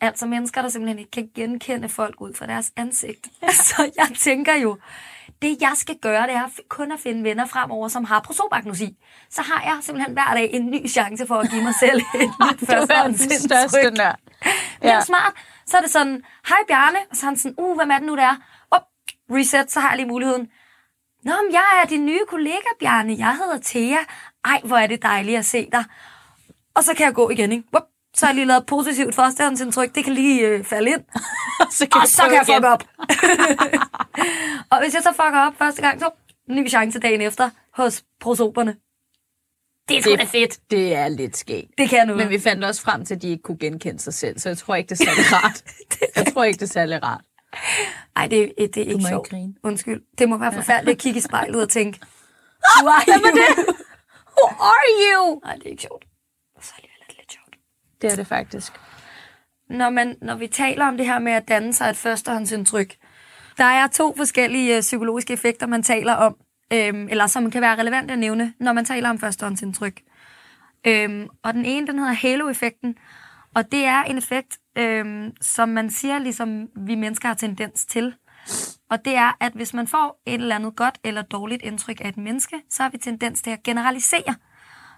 Altså 0.01 0.25
mennesker, 0.25 0.61
der 0.61 0.69
simpelthen 0.69 0.99
ikke 0.99 1.11
kan 1.11 1.29
genkende 1.35 1.89
folk 1.89 2.21
ud 2.21 2.33
fra 2.33 2.47
deres 2.47 2.71
ansigt. 2.75 3.27
Så 3.67 3.91
jeg 3.97 4.17
tænker 4.17 4.55
jo, 4.55 4.77
det 5.41 5.61
jeg 5.61 5.73
skal 5.75 5.97
gøre, 6.01 6.27
det 6.27 6.35
er 6.35 6.49
kun 6.69 6.91
at 6.91 6.99
finde 6.99 7.23
venner 7.23 7.45
fremover, 7.45 7.87
som 7.87 8.03
har 8.03 8.19
prosopagnosi. 8.19 8.97
Så 9.29 9.41
har 9.41 9.61
jeg 9.63 9.77
simpelthen 9.81 10.13
hver 10.13 10.33
dag 10.33 10.53
en 10.53 10.71
ny 10.71 10.89
chance 10.89 11.27
for 11.27 11.35
at 11.35 11.49
give 11.49 11.63
mig 11.63 11.73
selv 11.79 12.01
et 12.15 12.31
nyt 12.45 12.69
førstehåndsindtryk. 12.69 13.81
Det 14.81 14.91
er 14.91 14.95
jo 14.95 15.01
smart. 15.01 15.33
Så 15.65 15.77
er 15.77 15.81
det 15.81 15.91
sådan, 15.91 16.23
hej 16.47 16.57
Bjarne, 16.67 16.97
og 17.11 17.15
så 17.17 17.25
er 17.25 17.29
han 17.29 17.37
sådan, 17.37 17.55
uh, 17.57 17.75
hvem 17.77 17.91
er 17.91 17.97
det 17.97 18.07
nu, 18.07 18.15
der 18.15 18.23
er? 18.23 18.35
Op, 18.71 18.81
reset, 19.31 19.71
så 19.71 19.79
har 19.79 19.89
jeg 19.89 19.97
lige 19.97 20.07
muligheden. 20.07 20.47
Nå, 21.23 21.33
men 21.43 21.53
jeg 21.53 21.81
er 21.83 21.87
din 21.87 22.05
nye 22.05 22.25
kollega, 22.27 22.69
Bjarne. 22.79 23.15
Jeg 23.17 23.35
hedder 23.35 23.59
Thea. 23.65 23.97
Ej, 24.45 24.61
hvor 24.63 24.77
er 24.77 24.87
det 24.87 25.01
dejligt 25.01 25.37
at 25.37 25.45
se 25.45 25.69
dig. 25.71 25.83
Og 26.75 26.83
så 26.83 26.93
kan 26.93 27.05
jeg 27.05 27.13
gå 27.13 27.29
igen, 27.29 27.51
ikke? 27.51 27.63
Up, 27.77 27.83
så 28.17 28.25
har 28.25 28.31
jeg 28.33 28.35
lige 28.35 28.45
lavet 28.45 28.65
positivt 28.65 29.15
førstehåndsindtryk. 29.15 29.95
Det 29.95 30.03
kan 30.03 30.13
lige 30.13 30.47
øh, 30.47 30.63
falde 30.63 30.89
ind. 30.91 31.01
så 31.77 31.87
kan, 31.87 32.01
Og 32.01 32.07
så 32.07 32.21
kan 32.23 32.33
jeg 32.33 32.45
fuck 32.45 32.65
op. 32.65 32.83
og 34.71 34.79
hvis 34.79 34.93
jeg 34.93 35.03
så 35.03 35.11
fucker 35.11 35.39
op 35.47 35.53
første 35.57 35.81
gang, 35.81 35.99
så 35.99 36.09
ny 36.49 36.69
chance 36.69 36.99
dagen 36.99 37.21
efter 37.21 37.49
hos 37.73 38.03
prosoperne. 38.19 38.75
Det 39.89 39.97
er 39.97 40.01
sgu 40.01 40.11
Det- 40.11 40.19
da 40.19 40.23
fedt. 40.25 40.59
Det 40.71 40.95
er 40.95 41.07
lidt 41.07 41.37
skægt. 41.37 41.71
Det 41.77 41.89
kan 41.89 42.07
nu. 42.07 42.15
Men 42.15 42.29
vi 42.29 42.39
fandt 42.39 42.63
også 42.63 42.81
frem 42.81 43.05
til, 43.05 43.15
at 43.15 43.21
de 43.21 43.29
ikke 43.29 43.43
kunne 43.43 43.57
genkende 43.59 43.99
sig 43.99 44.13
selv, 44.13 44.39
så 44.39 44.49
jeg 44.49 44.57
tror 44.57 44.75
ikke, 44.75 44.89
det 44.89 45.01
er 45.01 45.05
særlig 45.05 45.23
rart. 45.43 45.63
jeg 46.15 46.33
tror 46.33 46.43
ikke, 46.43 46.57
det 46.59 46.63
er 46.69 46.73
særlig 46.73 47.03
rart. 47.03 47.21
Ej, 48.15 48.27
det, 48.27 48.41
er- 48.43 48.67
det 48.67 48.77
er 48.77 48.85
ikke 48.93 49.05
sjovt. 49.09 49.29
grine. 49.29 49.53
Undskyld. 49.63 50.01
Det 50.17 50.29
må 50.29 50.37
være 50.37 50.53
forfærdeligt 50.53 50.95
at 50.95 51.01
kigge 51.01 51.17
i 51.17 51.21
spejlet 51.21 51.61
og 51.61 51.69
tænke, 51.69 51.99
Who 52.81 52.87
are 52.89 53.03
you? 53.07 53.15
Who 54.37 54.47
are 54.61 54.87
you? 55.13 55.39
Nej, 55.43 55.55
det 55.55 55.65
er 55.65 55.69
ikke 55.69 55.81
sjovt. 55.81 56.05
Og 56.55 56.63
så 56.63 56.71
alligevel 56.77 56.97
er 57.01 57.05
det 57.07 57.15
lidt 57.17 57.31
sjovt. 57.31 57.53
Det 58.01 58.11
er 58.11 58.15
det 58.15 58.27
faktisk. 58.27 58.73
Når, 59.69 59.89
man, 59.89 60.15
når 60.21 60.35
vi 60.35 60.47
taler 60.47 60.85
om 60.85 60.97
det 60.97 61.05
her 61.05 61.19
med 61.19 61.31
at 61.31 61.47
danne 61.47 61.73
sig 61.73 61.89
et 61.89 61.97
førstehåndsindtryk, 61.97 62.95
der 63.57 63.63
er 63.63 63.87
to 63.87 64.13
forskellige 64.17 64.75
øh, 64.75 64.81
psykologiske 64.81 65.33
effekter, 65.33 65.67
man 65.67 65.83
taler 65.83 66.13
om, 66.13 66.37
øhm, 66.73 67.07
eller 67.09 67.27
som 67.27 67.51
kan 67.51 67.61
være 67.61 67.79
relevante 67.79 68.13
at 68.13 68.19
nævne, 68.19 68.53
når 68.59 68.73
man 68.73 68.85
taler 68.85 69.09
om 69.09 69.19
førstehåndsindtryk. 69.19 70.01
Øhm, 70.87 71.27
og 71.43 71.53
den 71.53 71.65
ene, 71.65 71.87
den 71.87 71.99
hedder 71.99 72.13
halo-effekten, 72.13 72.95
og 73.55 73.71
det 73.71 73.85
er 73.85 74.03
en 74.03 74.17
effekt, 74.17 74.57
øhm, 74.77 75.31
som 75.41 75.69
man 75.69 75.89
siger, 75.91 76.19
ligesom 76.19 76.67
vi 76.75 76.95
mennesker 76.95 77.27
har 77.27 77.35
tendens 77.35 77.85
til. 77.85 78.13
Og 78.89 79.05
det 79.05 79.15
er, 79.15 79.37
at 79.39 79.53
hvis 79.53 79.73
man 79.73 79.87
får 79.87 80.21
et 80.25 80.33
eller 80.33 80.55
andet 80.55 80.75
godt 80.75 80.99
eller 81.03 81.21
dårligt 81.21 81.63
indtryk 81.63 82.01
af 82.01 82.09
et 82.09 82.17
menneske, 82.17 82.55
så 82.69 82.83
har 82.83 82.89
vi 82.89 82.97
tendens 82.97 83.41
til 83.41 83.51
at 83.51 83.63
generalisere. 83.63 84.35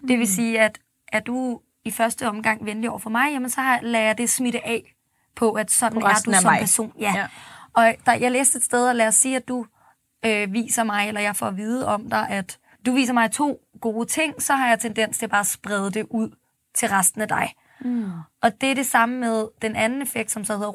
Det 0.08 0.20
vil 0.20 0.28
sige, 0.28 0.60
at 0.60 0.80
er 1.08 1.20
du 1.20 1.62
i 1.90 1.92
første 1.92 2.28
omgang 2.28 2.66
venlig 2.66 2.90
over 2.90 3.00
for 3.00 3.10
mig, 3.10 3.32
jamen 3.34 3.50
så 3.50 3.62
har- 3.62 3.80
lader 3.82 4.06
jeg 4.06 4.18
det 4.18 4.30
smitte 4.30 4.68
af 4.68 4.96
på, 5.36 5.52
at 5.52 5.72
sådan 5.72 6.00
På 6.02 6.08
er 6.08 6.14
du 6.26 6.34
som 6.34 6.44
mig. 6.52 6.60
person. 6.60 6.94
Ja. 7.00 7.12
Ja. 7.16 7.20
ja. 7.20 7.28
Og 7.74 7.94
der, 8.06 8.14
jeg 8.14 8.32
læste 8.32 8.58
et 8.58 8.64
sted, 8.64 8.90
og 8.90 8.96
lad 8.96 9.08
os 9.08 9.16
sige, 9.16 9.36
at 9.36 9.48
du 9.48 9.66
øh, 10.26 10.54
viser 10.54 10.84
mig, 10.84 11.08
eller 11.08 11.22
jeg 11.22 11.36
får 11.36 11.46
at 11.48 11.58
vide 11.58 11.88
om 11.88 12.10
dig, 12.10 12.30
at 12.30 12.60
du 12.86 12.92
viser 12.92 13.14
mig 13.14 13.32
to 13.32 13.60
gode 13.82 14.06
ting, 14.06 14.42
så 14.42 14.54
har 14.54 14.68
jeg 14.70 14.80
tendens 14.80 15.18
til 15.18 15.28
bare 15.28 15.40
at 15.40 15.48
sprede 15.48 15.92
det 15.92 16.08
ud 16.10 16.30
til 16.76 16.90
resten 16.90 17.22
af 17.22 17.28
dig. 17.28 17.54
Mm. 17.82 18.12
Og 18.42 18.62
det 18.62 18.72
er 18.72 18.76
det 18.76 18.86
samme 18.86 19.16
med 19.20 19.48
den 19.62 19.76
anden 19.76 20.02
effekt, 20.02 20.32
som 20.32 20.44
så 20.46 20.54
hedder 20.58 20.70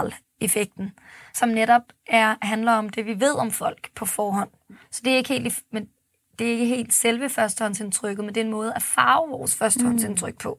Rosenthal-effekten, 0.00 0.90
som 1.34 1.48
netop 1.48 1.82
er, 2.06 2.34
handler 2.42 2.72
om 2.72 2.88
det, 2.88 3.06
vi 3.06 3.20
ved 3.20 3.34
om 3.34 3.50
folk 3.50 3.90
på 3.94 4.06
forhånd. 4.06 4.50
Så 4.90 5.00
det 5.04 5.12
er 5.12 5.16
ikke 5.16 5.28
helt, 5.32 5.62
men 5.72 5.88
det 6.38 6.46
er 6.46 6.50
ikke 6.50 6.66
helt 6.66 6.94
selve 6.94 7.28
førstehåndsindtrykket, 7.28 8.24
men 8.24 8.34
det 8.34 8.40
er 8.40 8.44
en 8.44 8.50
måde 8.50 8.74
at 8.74 8.82
farve 8.82 9.30
vores 9.30 9.54
førstehåndsindtryk 9.54 10.38
på. 10.38 10.58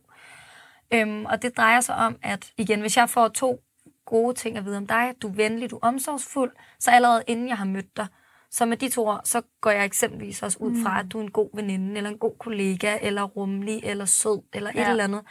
Øhm, 0.94 1.26
og 1.26 1.42
det 1.42 1.58
drejer 1.58 1.82
sig 1.82 1.96
om, 1.96 2.18
at 2.24 2.52
igen, 2.58 2.82
hvis 2.82 2.98
jeg 2.98 3.10
får 3.10 3.28
to 3.28 3.64
gode 4.06 4.34
ting 4.34 4.58
at 4.58 4.66
vide 4.66 4.78
om 4.78 4.88
dig, 4.88 5.14
du 5.22 5.28
er 5.28 5.34
venlig, 5.34 5.72
du 5.72 5.76
er 5.76 5.88
omsorgsfuld, 5.88 6.52
så 6.80 6.92
allerede 6.92 7.24
inden 7.28 7.48
jeg 7.48 7.58
har 7.58 7.66
mødt 7.66 7.98
dig, 7.98 8.08
så 8.52 8.66
med 8.66 8.78
de 8.78 8.90
to 8.90 9.06
ord, 9.08 9.22
så 9.24 9.42
går 9.62 9.72
jeg 9.72 9.86
eksempelvis 9.86 10.44
også 10.44 10.58
ud 10.60 10.84
fra, 10.84 11.00
at 11.00 11.06
du 11.12 11.18
er 11.20 11.24
en 11.24 11.32
god 11.32 11.50
veninde, 11.54 11.98
eller 11.98 12.10
en 12.10 12.18
god 12.18 12.36
kollega, 12.40 12.98
eller 13.02 13.24
rummelig, 13.24 13.82
eller 13.84 14.06
sød, 14.06 14.42
eller 14.54 14.72
ja. 14.76 14.82
et 14.82 14.90
eller 14.90 15.04
andet. 15.04 15.22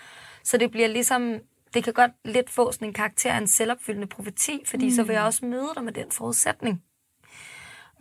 Så 0.44 0.56
det 0.56 0.70
bliver 0.70 0.88
ligesom, 0.88 1.38
det 1.74 1.84
kan 1.84 1.92
godt 1.92 2.10
lidt 2.24 2.50
få 2.50 2.72
sådan 2.72 2.88
en 2.88 2.94
karakter 2.94 3.32
af 3.32 3.38
en 3.38 3.46
selvopfyldende 3.46 4.06
profeti, 4.06 4.62
fordi 4.66 4.84
mm. 4.84 4.90
så 4.90 5.02
vil 5.02 5.12
jeg 5.12 5.22
også 5.22 5.46
møde 5.46 5.68
dig 5.74 5.84
med 5.84 5.92
den 5.92 6.10
forudsætning. 6.10 6.82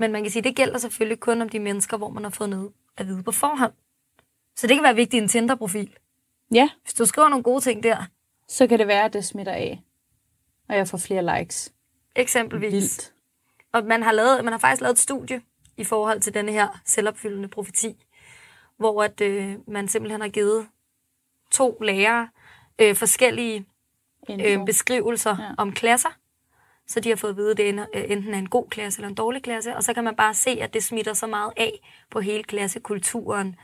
Men 0.01 0.11
man 0.11 0.23
kan 0.23 0.31
sige, 0.31 0.43
det 0.43 0.55
gælder 0.55 0.77
selvfølgelig 0.77 1.19
kun 1.19 1.41
om 1.41 1.49
de 1.49 1.59
mennesker, 1.59 1.97
hvor 1.97 2.09
man 2.09 2.23
har 2.23 2.29
fået 2.29 2.49
noget 2.49 2.71
at 2.97 3.07
vide 3.07 3.23
på 3.23 3.31
forhånd. 3.31 3.73
Så 4.55 4.67
det 4.67 4.75
kan 4.75 4.83
være 4.83 4.95
vigtigt 4.95 5.13
i 5.13 5.23
en 5.23 5.27
Tinder-profil. 5.27 5.97
Ja, 6.53 6.69
Hvis 6.83 6.93
du 6.93 7.05
skriver 7.05 7.29
nogle 7.29 7.43
gode 7.43 7.61
ting 7.61 7.83
der, 7.83 8.05
så 8.47 8.67
kan 8.67 8.79
det 8.79 8.87
være, 8.87 9.05
at 9.05 9.13
det 9.13 9.25
smitter 9.25 9.51
af. 9.51 9.81
Og 10.69 10.75
jeg 10.75 10.87
får 10.87 10.97
flere 10.97 11.39
likes. 11.39 11.73
eksempelvis. 12.15 12.73
Vildt. 12.73 13.13
Og 13.73 13.83
man 13.85 14.03
har, 14.03 14.11
lavet, 14.11 14.43
man 14.43 14.53
har 14.53 14.59
faktisk 14.59 14.81
lavet 14.81 14.93
et 14.93 14.99
studie 14.99 15.41
i 15.77 15.83
forhold 15.83 16.21
til 16.21 16.33
denne 16.33 16.51
her 16.51 16.81
selvopfyldende 16.85 17.47
profeti, 17.47 18.05
hvor 18.77 19.03
at, 19.03 19.21
øh, 19.21 19.55
man 19.67 19.87
simpelthen 19.87 20.21
har 20.21 20.29
givet 20.29 20.67
to 21.51 21.77
lærere 21.81 22.29
øh, 22.81 22.95
forskellige 22.95 23.65
øh, 24.29 24.65
beskrivelser 24.65 25.37
ja. 25.39 25.51
om 25.57 25.71
klasser. 25.71 26.09
Så 26.91 26.99
de 26.99 27.09
har 27.09 27.15
fået 27.15 27.31
at 27.31 27.37
vide, 27.37 27.51
at 27.51 27.57
det 27.57 27.87
øh, 27.93 28.11
enten 28.11 28.33
er 28.33 28.37
en 28.37 28.49
god 28.49 28.69
klasse 28.69 28.99
eller 28.99 29.09
en 29.09 29.15
dårlig 29.15 29.43
klasse. 29.43 29.75
Og 29.75 29.83
så 29.83 29.93
kan 29.93 30.03
man 30.03 30.15
bare 30.15 30.33
se, 30.33 30.49
at 30.49 30.73
det 30.73 30.83
smitter 30.83 31.13
så 31.13 31.27
meget 31.27 31.53
af 31.57 31.79
på 32.09 32.19
hele 32.19 32.43
klassekulturen, 32.43 33.55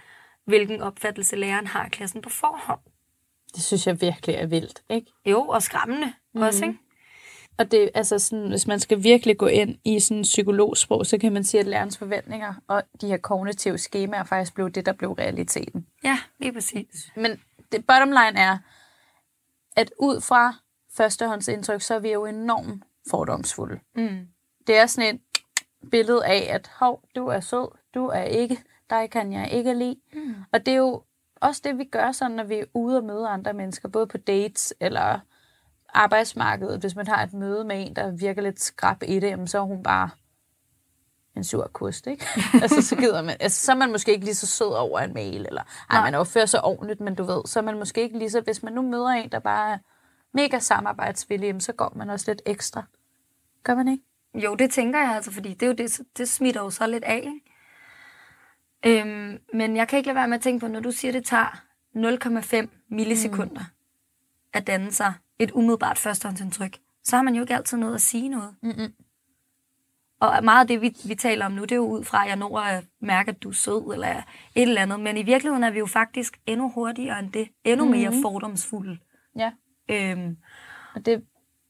hvilken 0.45 0.82
opfattelse 0.82 1.36
læreren 1.36 1.67
har 1.67 1.84
af 1.84 1.91
klassen 1.91 2.21
på 2.21 2.30
forhånd. 2.30 2.80
Det 3.55 3.63
synes 3.63 3.88
jeg 3.88 4.01
virkelig 4.01 4.36
er 4.36 4.45
vildt, 4.45 4.84
ikke? 4.89 5.11
Jo, 5.25 5.41
og 5.41 5.63
skræmmende 5.63 6.13
mm. 6.34 6.41
også, 6.41 6.65
ikke? 6.65 6.78
Og 7.57 7.71
det, 7.71 7.89
altså 7.93 8.19
sådan, 8.19 8.49
hvis 8.49 8.67
man 8.67 8.80
skal 8.80 9.03
virkelig 9.03 9.38
gå 9.38 9.47
ind 9.47 9.78
i 9.86 9.99
sådan 9.99 10.23
psykologsprog, 10.23 11.05
så 11.05 11.17
kan 11.17 11.34
man 11.34 11.43
sige, 11.43 11.61
at 11.61 11.67
lærernes 11.67 11.97
forventninger 11.97 12.53
og 12.67 12.84
de 13.01 13.07
her 13.07 13.17
kognitive 13.17 13.78
skemaer 13.78 14.23
faktisk 14.23 14.53
blev 14.55 14.69
det, 14.69 14.86
der 14.86 14.93
blev 14.93 15.11
realiteten. 15.11 15.88
Ja, 16.03 16.19
lige 16.39 16.53
præcis. 16.53 17.11
Men 17.15 17.41
det 17.71 17.86
bottom 17.88 18.09
line 18.09 18.39
er, 18.39 18.57
at 19.75 19.91
ud 19.99 20.21
fra 20.21 20.55
førstehåndsindtryk, 20.97 21.82
så 21.82 21.95
er 21.95 21.99
vi 21.99 22.11
jo 22.11 22.25
enormt 22.25 22.84
fordomsfulde. 23.10 23.80
Mm. 23.95 24.28
Det 24.68 24.78
er 24.78 24.86
sådan 24.86 25.16
et 25.16 25.22
billede 25.91 26.26
af, 26.26 26.47
at 26.49 26.72
hov, 26.80 27.03
du 27.16 27.28
er 27.28 27.39
sød, 27.39 27.68
du 27.93 28.08
er 28.08 28.24
ikke, 28.24 28.64
dig 28.89 29.10
kan 29.10 29.34
jeg 29.34 29.51
ikke 29.51 29.74
lide. 29.74 29.95
Mm. 30.14 30.36
Og 30.53 30.66
det 30.66 30.72
er 30.72 30.78
jo 30.78 31.03
også 31.41 31.62
det, 31.64 31.78
vi 31.78 31.84
gør 31.84 32.12
sådan, 32.12 32.36
når 32.36 32.43
vi 32.43 32.55
er 32.55 32.66
ude 32.74 32.97
og 32.97 33.03
møde 33.03 33.28
andre 33.28 33.53
mennesker, 33.53 33.89
både 33.89 34.08
på 34.08 34.18
dates 34.18 34.74
eller 34.80 35.20
arbejdsmarkedet. 35.93 36.80
Hvis 36.80 36.95
man 36.95 37.08
har 37.08 37.24
et 37.24 37.34
møde 37.34 37.64
med 37.64 37.88
en, 37.88 37.95
der 37.95 38.12
virker 38.12 38.41
lidt 38.41 38.62
skrab 38.62 39.03
i 39.08 39.20
det, 39.20 39.49
så 39.49 39.58
er 39.58 39.62
hun 39.62 39.84
bare 39.84 40.10
en 41.36 41.43
sur 41.43 41.70
kost, 41.74 42.08
ikke? 42.08 42.26
altså, 42.64 42.82
så 42.82 42.95
gider 42.95 43.22
man, 43.22 43.38
altså, 43.39 43.66
så 43.66 43.72
er 43.72 43.76
man 43.76 43.91
måske 43.91 44.12
ikke 44.12 44.26
lige 44.26 44.36
så 44.36 44.47
sød 44.47 44.74
over 44.74 44.99
en 44.99 45.14
mail, 45.14 45.45
eller 45.45 45.62
ej, 45.89 46.01
man 46.03 46.16
opfører 46.16 46.45
sig 46.45 46.64
ordentligt, 46.64 46.99
men 46.99 47.16
du 47.16 47.24
ved, 47.24 47.41
så 47.45 47.60
er 47.60 47.64
man 47.64 47.80
måske 47.80 48.01
ikke 48.01 48.18
lige 48.18 48.30
så, 48.30 48.41
hvis 48.41 48.64
man 48.64 48.74
nu 48.74 48.82
møder 48.82 49.08
en, 49.08 49.32
der 49.32 49.39
bare 49.39 49.74
er 49.74 49.78
mega 50.34 50.60
samarbejdsvillig, 50.60 51.62
så 51.62 51.74
går 51.74 51.93
man 51.95 52.10
også 52.10 52.32
lidt 52.32 52.41
ekstra. 52.45 52.84
Gør 53.68 53.76
man 53.76 53.88
ikke? 53.88 54.03
Jo, 54.45 54.55
det 54.55 54.72
tænker 54.72 54.99
jeg 54.99 55.15
altså, 55.15 55.32
fordi 55.32 55.53
det, 55.53 55.63
er 55.63 55.68
jo 55.68 55.74
det, 55.74 56.01
det 56.18 56.30
smitter 56.30 56.61
jo 56.61 56.70
så 56.70 56.88
lidt 56.88 57.03
af. 57.03 57.18
Ikke? 57.18 59.01
Øhm, 59.01 59.38
men 59.53 59.76
jeg 59.76 59.88
kan 59.88 59.97
ikke 59.97 60.07
lade 60.07 60.15
være 60.15 60.28
med 60.28 60.38
at 60.38 60.43
tænke 60.43 60.59
på, 60.59 60.68
når 60.68 60.80
du 60.80 60.91
siger, 60.91 61.11
det 61.11 61.26
tager 61.26 61.63
0,5 61.95 62.68
millisekunder 62.89 63.61
mm. 63.61 64.49
at 64.53 64.68
danne 64.68 64.91
sig 64.91 65.13
et 65.39 65.51
umiddelbart 65.51 65.97
førstehåndsindtryk, 65.97 66.78
så 67.03 67.15
har 67.15 67.24
man 67.24 67.36
jo 67.36 67.41
ikke 67.41 67.55
altid 67.55 67.78
noget 67.78 67.95
at 67.95 68.01
sige 68.01 68.30
noget. 68.30 68.55
Mm-mm. 68.61 68.93
Og 70.20 70.43
meget 70.43 70.61
af 70.61 70.68
det, 70.68 70.82
vi, 70.82 70.95
vi 71.07 71.15
taler 71.15 71.45
om 71.45 71.51
nu, 71.51 71.61
det 71.61 71.72
er 71.72 71.76
jo 71.76 71.88
ud 71.88 72.03
fra, 72.03 72.24
at 72.24 72.28
jeg 72.30 72.36
når 72.36 72.59
at 72.59 72.86
mærke, 73.01 73.30
at 73.32 73.43
du 73.43 73.49
er 73.49 73.53
sød 73.53 73.93
eller 73.93 74.07
et 74.07 74.24
eller 74.55 74.82
andet. 74.82 74.99
Men 74.99 75.18
i 75.18 75.24
virkeligheden 75.24 75.63
er 75.63 75.72
vi 75.72 75.80
jo 75.80 75.86
faktisk 75.86 76.39
endnu 76.45 76.70
hurtigere 76.70 77.20
end 77.20 77.32
det. 77.32 77.49
Endnu 77.63 77.89
mere 77.89 78.13
fordomsfulde. 78.22 78.97
Ja. 79.36 79.51
Øhm, 79.89 80.38
Og 80.95 81.05
det 81.05 81.24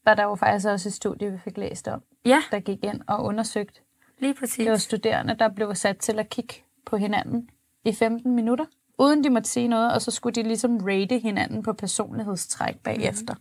var 0.04 0.14
der 0.14 0.22
jo 0.22 0.34
faktisk 0.34 0.66
også 0.68 0.88
et 0.88 0.92
studie, 0.92 1.30
vi 1.32 1.38
fik 1.38 1.56
læst 1.56 1.88
om, 1.88 2.02
ja, 2.24 2.42
der 2.50 2.60
gik 2.60 2.84
ind 2.84 3.00
og 3.06 3.24
undersøgte. 3.24 3.80
lige 4.18 4.34
præcis. 4.34 4.56
Det 4.56 4.70
var 4.70 4.76
studerende, 4.76 5.34
der 5.38 5.48
blev 5.48 5.74
sat 5.74 5.98
til 5.98 6.18
at 6.18 6.28
kigge 6.28 6.54
på 6.86 6.96
hinanden 6.96 7.50
i 7.84 7.92
15 7.92 8.34
minutter, 8.34 8.64
uden 8.98 9.24
de 9.24 9.30
måtte 9.30 9.48
sige 9.50 9.68
noget, 9.68 9.92
og 9.92 10.02
så 10.02 10.10
skulle 10.10 10.34
de 10.34 10.42
ligesom 10.42 10.76
rate 10.76 11.18
hinanden 11.18 11.62
på 11.62 11.72
personlighedstræk 11.72 12.76
bagefter. 12.78 13.34
Mm. 13.34 13.40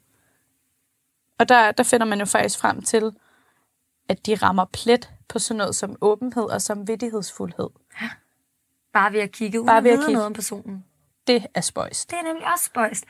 Og 1.39 1.49
der, 1.49 1.72
der 1.72 1.84
finder 1.84 2.05
man 2.05 2.20
jo 2.20 2.26
faktisk 2.26 2.60
frem 2.60 2.82
til, 2.82 3.12
at 4.10 4.26
de 4.26 4.36
rammer 4.36 4.66
plet 4.66 5.12
på 5.28 5.39
sådan 5.39 5.58
noget 5.58 5.76
som 5.76 5.95
åbenhed 6.01 6.43
og 6.43 6.62
samvittighedsfuldhed. 6.62 7.70
Bare 8.93 9.14
ved 9.14 9.20
at 9.20 9.32
kigge, 9.32 9.60
uden 9.60 9.68
Bare 9.68 9.84
ved 9.84 9.91
at 9.91 9.99
kigge. 9.99 10.14
noget 10.14 10.26
om 10.26 10.34
personen. 10.34 10.86
Det 11.28 11.45
er 11.53 11.62
spøjst. 11.62 12.10
Det 12.12 12.18
er 12.20 12.24
nemlig 12.24 12.51
også 12.53 12.66
spøjst. 12.66 13.05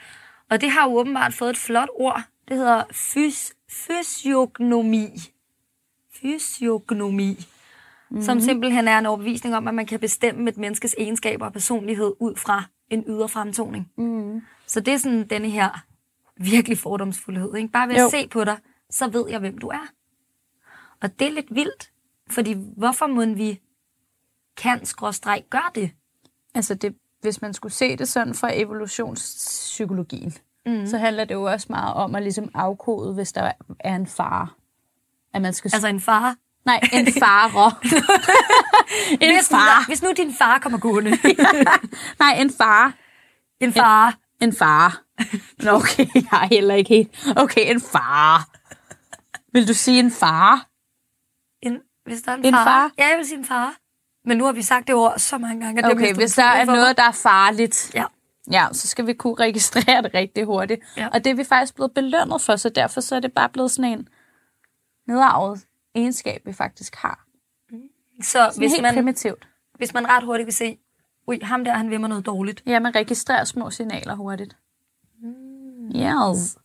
Og 0.50 0.62
det 0.62 0.72
har 0.72 0.90
jo 0.90 0.96
åbenbart 0.98 1.34
fået 1.34 1.50
et 1.50 1.58
flot 1.58 1.90
ord. 1.94 2.24
Det 2.48 2.58
hedder 2.58 2.84
fys 2.92 3.54
fysiognomi. 3.70 5.10
Fysiognomi. 6.14 7.46
Mm-hmm. 8.10 8.24
Som 8.24 8.40
simpelthen 8.40 8.88
er 8.88 9.00
en 9.00 9.06
overbevisning 9.06 9.56
om, 9.56 9.68
at 9.68 9.74
man 9.74 9.86
kan 9.86 10.00
bestemme 10.00 10.50
et 10.50 10.58
menneskes 10.58 10.96
egenskaber 10.98 11.46
og 11.46 11.54
personlighed 11.54 12.14
ud 12.20 12.36
fra 12.36 12.64
en 12.90 13.04
ydre 13.08 13.30
fremtoning. 13.30 13.92
Mm. 13.98 14.42
Så 14.66 14.80
det 14.80 14.94
er 14.94 14.98
sådan 14.98 15.28
denne 15.28 15.50
her 15.50 15.86
virkelig 16.38 16.78
fordomsfuldhed. 16.78 17.56
Ikke? 17.56 17.70
Bare 17.70 17.88
ved 17.88 17.96
at 17.96 18.02
Jo. 18.02 18.10
se 18.10 18.28
på 18.28 18.44
dig, 18.44 18.58
så 18.90 19.08
ved 19.10 19.26
jeg, 19.30 19.40
hvem 19.40 19.58
du 19.58 19.68
er. 19.68 19.88
Og 21.02 21.20
det 21.20 21.28
er 21.28 21.32
lidt 21.32 21.56
vildt, 21.56 21.92
fordi 22.30 22.56
hvorfor 22.78 23.08
må 23.08 23.26
vi 23.26 23.62
kan 24.58 24.86
skråstreg 24.86 25.44
gøre 25.50 25.72
det? 25.76 25.92
Altså, 26.54 26.76
det, 26.76 26.96
hvis 27.22 27.42
man 27.42 27.54
skulle 27.54 27.74
se 27.74 27.98
det 27.98 28.08
sådan 28.08 28.34
fra 28.34 28.50
evolutionspsykologien, 28.54 30.34
mm. 30.68 30.88
så 30.88 30.98
handler 30.98 31.26
det 31.26 31.34
jo 31.36 31.44
også 31.44 31.68
meget 31.70 31.94
om 31.94 32.16
at 32.16 32.24
ligesom 32.24 32.52
afkode, 32.54 33.14
hvis 33.14 33.34
der 33.34 33.52
er 33.80 33.96
en 33.96 34.08
fare. 34.08 34.48
At 35.34 35.42
man 35.42 35.54
skal... 35.54 35.72
Altså 35.74 35.88
en 35.88 36.02
far. 36.02 36.36
nej, 36.66 36.80
en 36.94 37.14
fare. 37.24 37.72
en 39.22 39.34
Hvis 39.36 39.52
nu, 39.52 39.58
far. 39.58 39.86
hvis 39.88 40.02
nu 40.04 40.12
din 40.18 40.34
far 40.34 40.58
kommer 40.60 40.80
gående. 40.80 41.12
Nej, 42.24 42.38
en 42.40 42.52
far. 42.58 42.94
en 43.60 43.74
far. 43.74 44.16
En 44.42 44.54
far. 44.56 45.02
Nå, 45.64 45.72
okay, 45.72 46.06
jeg 46.16 46.44
er 46.44 46.48
heller 46.48 46.76
ikke 46.76 46.90
helt... 46.90 47.34
Okay, 47.38 47.72
en 47.72 47.82
far. 47.82 48.48
Vil 49.54 49.68
du 49.68 49.74
sige 49.74 50.00
en 50.00 50.12
far? 50.12 50.68
En, 51.62 51.80
hvis 52.06 52.22
der 52.22 52.32
er 52.32 52.36
en, 52.36 52.46
En 52.46 52.54
far. 52.54 52.64
far? 52.64 52.92
Ja, 52.98 53.08
jeg 53.08 53.18
vil 53.18 53.26
sige 53.28 53.38
en 53.38 53.46
far. 53.46 53.74
Men 54.26 54.38
nu 54.38 54.46
har 54.46 54.52
vi 54.52 54.62
sagt 54.62 54.88
det 54.88 54.96
ord 54.96 55.14
så 55.20 55.38
mange 55.38 55.66
gange. 55.66 55.80
at 55.80 55.84
det 55.84 55.92
Okay, 55.92 56.02
mister 56.08 56.16
hvis 56.22 56.36
der 56.36 56.44
er 56.44 56.66
noget, 56.66 56.98
der 56.98 57.04
er 57.04 57.12
farligt. 57.12 57.92
Ja. 57.96 58.04
Ja, 58.52 58.68
så 58.72 58.88
skal 58.88 59.08
vi 59.08 59.14
kunne 59.14 59.36
registrere 59.36 60.02
det 60.02 60.14
rigtig 60.14 60.46
hurtigt. 60.46 60.82
Ja. 60.98 61.08
Og 61.08 61.24
det 61.24 61.30
er 61.30 61.36
vi 61.36 61.44
faktisk 61.44 61.76
blevet 61.76 61.94
belønnet 61.94 62.42
for, 62.42 62.56
så 62.56 62.70
derfor 62.70 63.02
så 63.02 63.16
er 63.16 63.20
det 63.20 63.34
bare 63.34 63.50
blevet 63.50 63.72
sådan 63.72 63.92
en 63.92 64.08
nedarvet 65.08 65.66
egenskab, 65.96 66.42
vi 66.46 66.54
faktisk 66.54 66.96
har. 66.96 67.26
Så 68.22 68.32
Sådan 68.32 68.54
hvis 68.58 68.72
helt 68.72 68.82
man, 68.82 68.94
primitivt. 68.94 69.48
hvis 69.76 69.94
man 69.94 70.10
ret 70.10 70.24
hurtigt 70.24 70.46
vil 70.46 70.54
se, 70.54 70.78
ui, 71.28 71.40
ham 71.44 71.64
der, 71.64 71.74
han 71.74 71.90
vil 71.90 72.00
mig 72.00 72.10
noget 72.10 72.26
dårligt. 72.26 72.64
Ja, 72.66 72.80
man 72.80 72.96
registrerer 72.96 73.44
små 73.44 73.70
signaler 73.70 74.16
hurtigt. 74.16 74.58
Yes. 75.96 76.58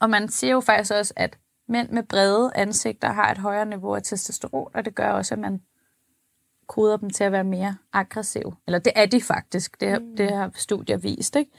Og 0.00 0.10
man 0.10 0.28
siger 0.28 0.52
jo 0.52 0.60
faktisk 0.60 0.92
også, 0.92 1.12
at 1.16 1.38
mænd 1.68 1.88
med 1.88 2.02
brede 2.02 2.52
ansigter 2.54 3.12
har 3.12 3.30
et 3.30 3.38
højere 3.38 3.66
niveau 3.66 3.94
af 3.94 4.02
testosteron, 4.02 4.70
og 4.74 4.84
det 4.84 4.94
gør 4.94 5.10
også, 5.10 5.34
at 5.34 5.38
man 5.38 5.62
koder 6.66 6.96
dem 6.96 7.10
til 7.10 7.24
at 7.24 7.32
være 7.32 7.44
mere 7.44 7.76
aggressive. 7.92 8.56
Eller 8.66 8.78
det 8.78 8.92
er 8.96 9.06
de 9.06 9.22
faktisk, 9.22 9.80
det, 9.80 10.02
mm. 10.02 10.16
det 10.16 10.30
har 10.36 10.50
studier 10.54 10.96
vist. 10.96 11.36
Ikke? 11.36 11.50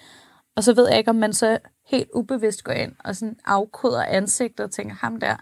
Og 0.56 0.64
så 0.64 0.74
ved 0.74 0.88
jeg 0.89 0.97
ikke, 0.97 1.10
om 1.10 1.16
man 1.16 1.34
så 1.34 1.58
helt 1.88 2.10
ubevidst 2.14 2.64
går 2.64 2.74
ind 2.74 2.91
og 2.99 3.16
sådan 3.16 3.36
afkoder 3.45 4.03
ansigtet 4.03 4.60
og 4.66 4.72
tænker, 4.72 4.95
ham 4.95 5.20
der, 5.20 5.36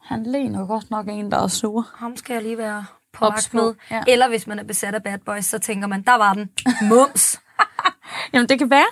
han 0.00 0.22
ligner 0.22 0.66
godt 0.66 0.90
nok 0.90 1.08
en, 1.08 1.30
der 1.32 1.38
er 1.38 1.46
sur. 1.46 1.86
Ham 1.94 2.16
skal 2.16 2.34
jeg 2.34 2.42
lige 2.42 2.58
være 2.58 2.84
på 3.12 3.24
vagt 3.24 3.54
med. 3.54 3.74
ja. 3.90 4.02
Eller 4.08 4.28
hvis 4.28 4.46
man 4.46 4.58
er 4.58 4.62
besat 4.64 4.94
af 4.94 5.02
bad 5.02 5.18
boys, 5.18 5.44
så 5.44 5.58
tænker 5.58 5.86
man, 5.88 6.02
der 6.02 6.14
var 6.14 6.34
den. 6.34 6.50
Mums. 6.88 7.40
Jamen, 8.32 8.48
det 8.48 8.58
kan 8.58 8.70
være. 8.70 8.86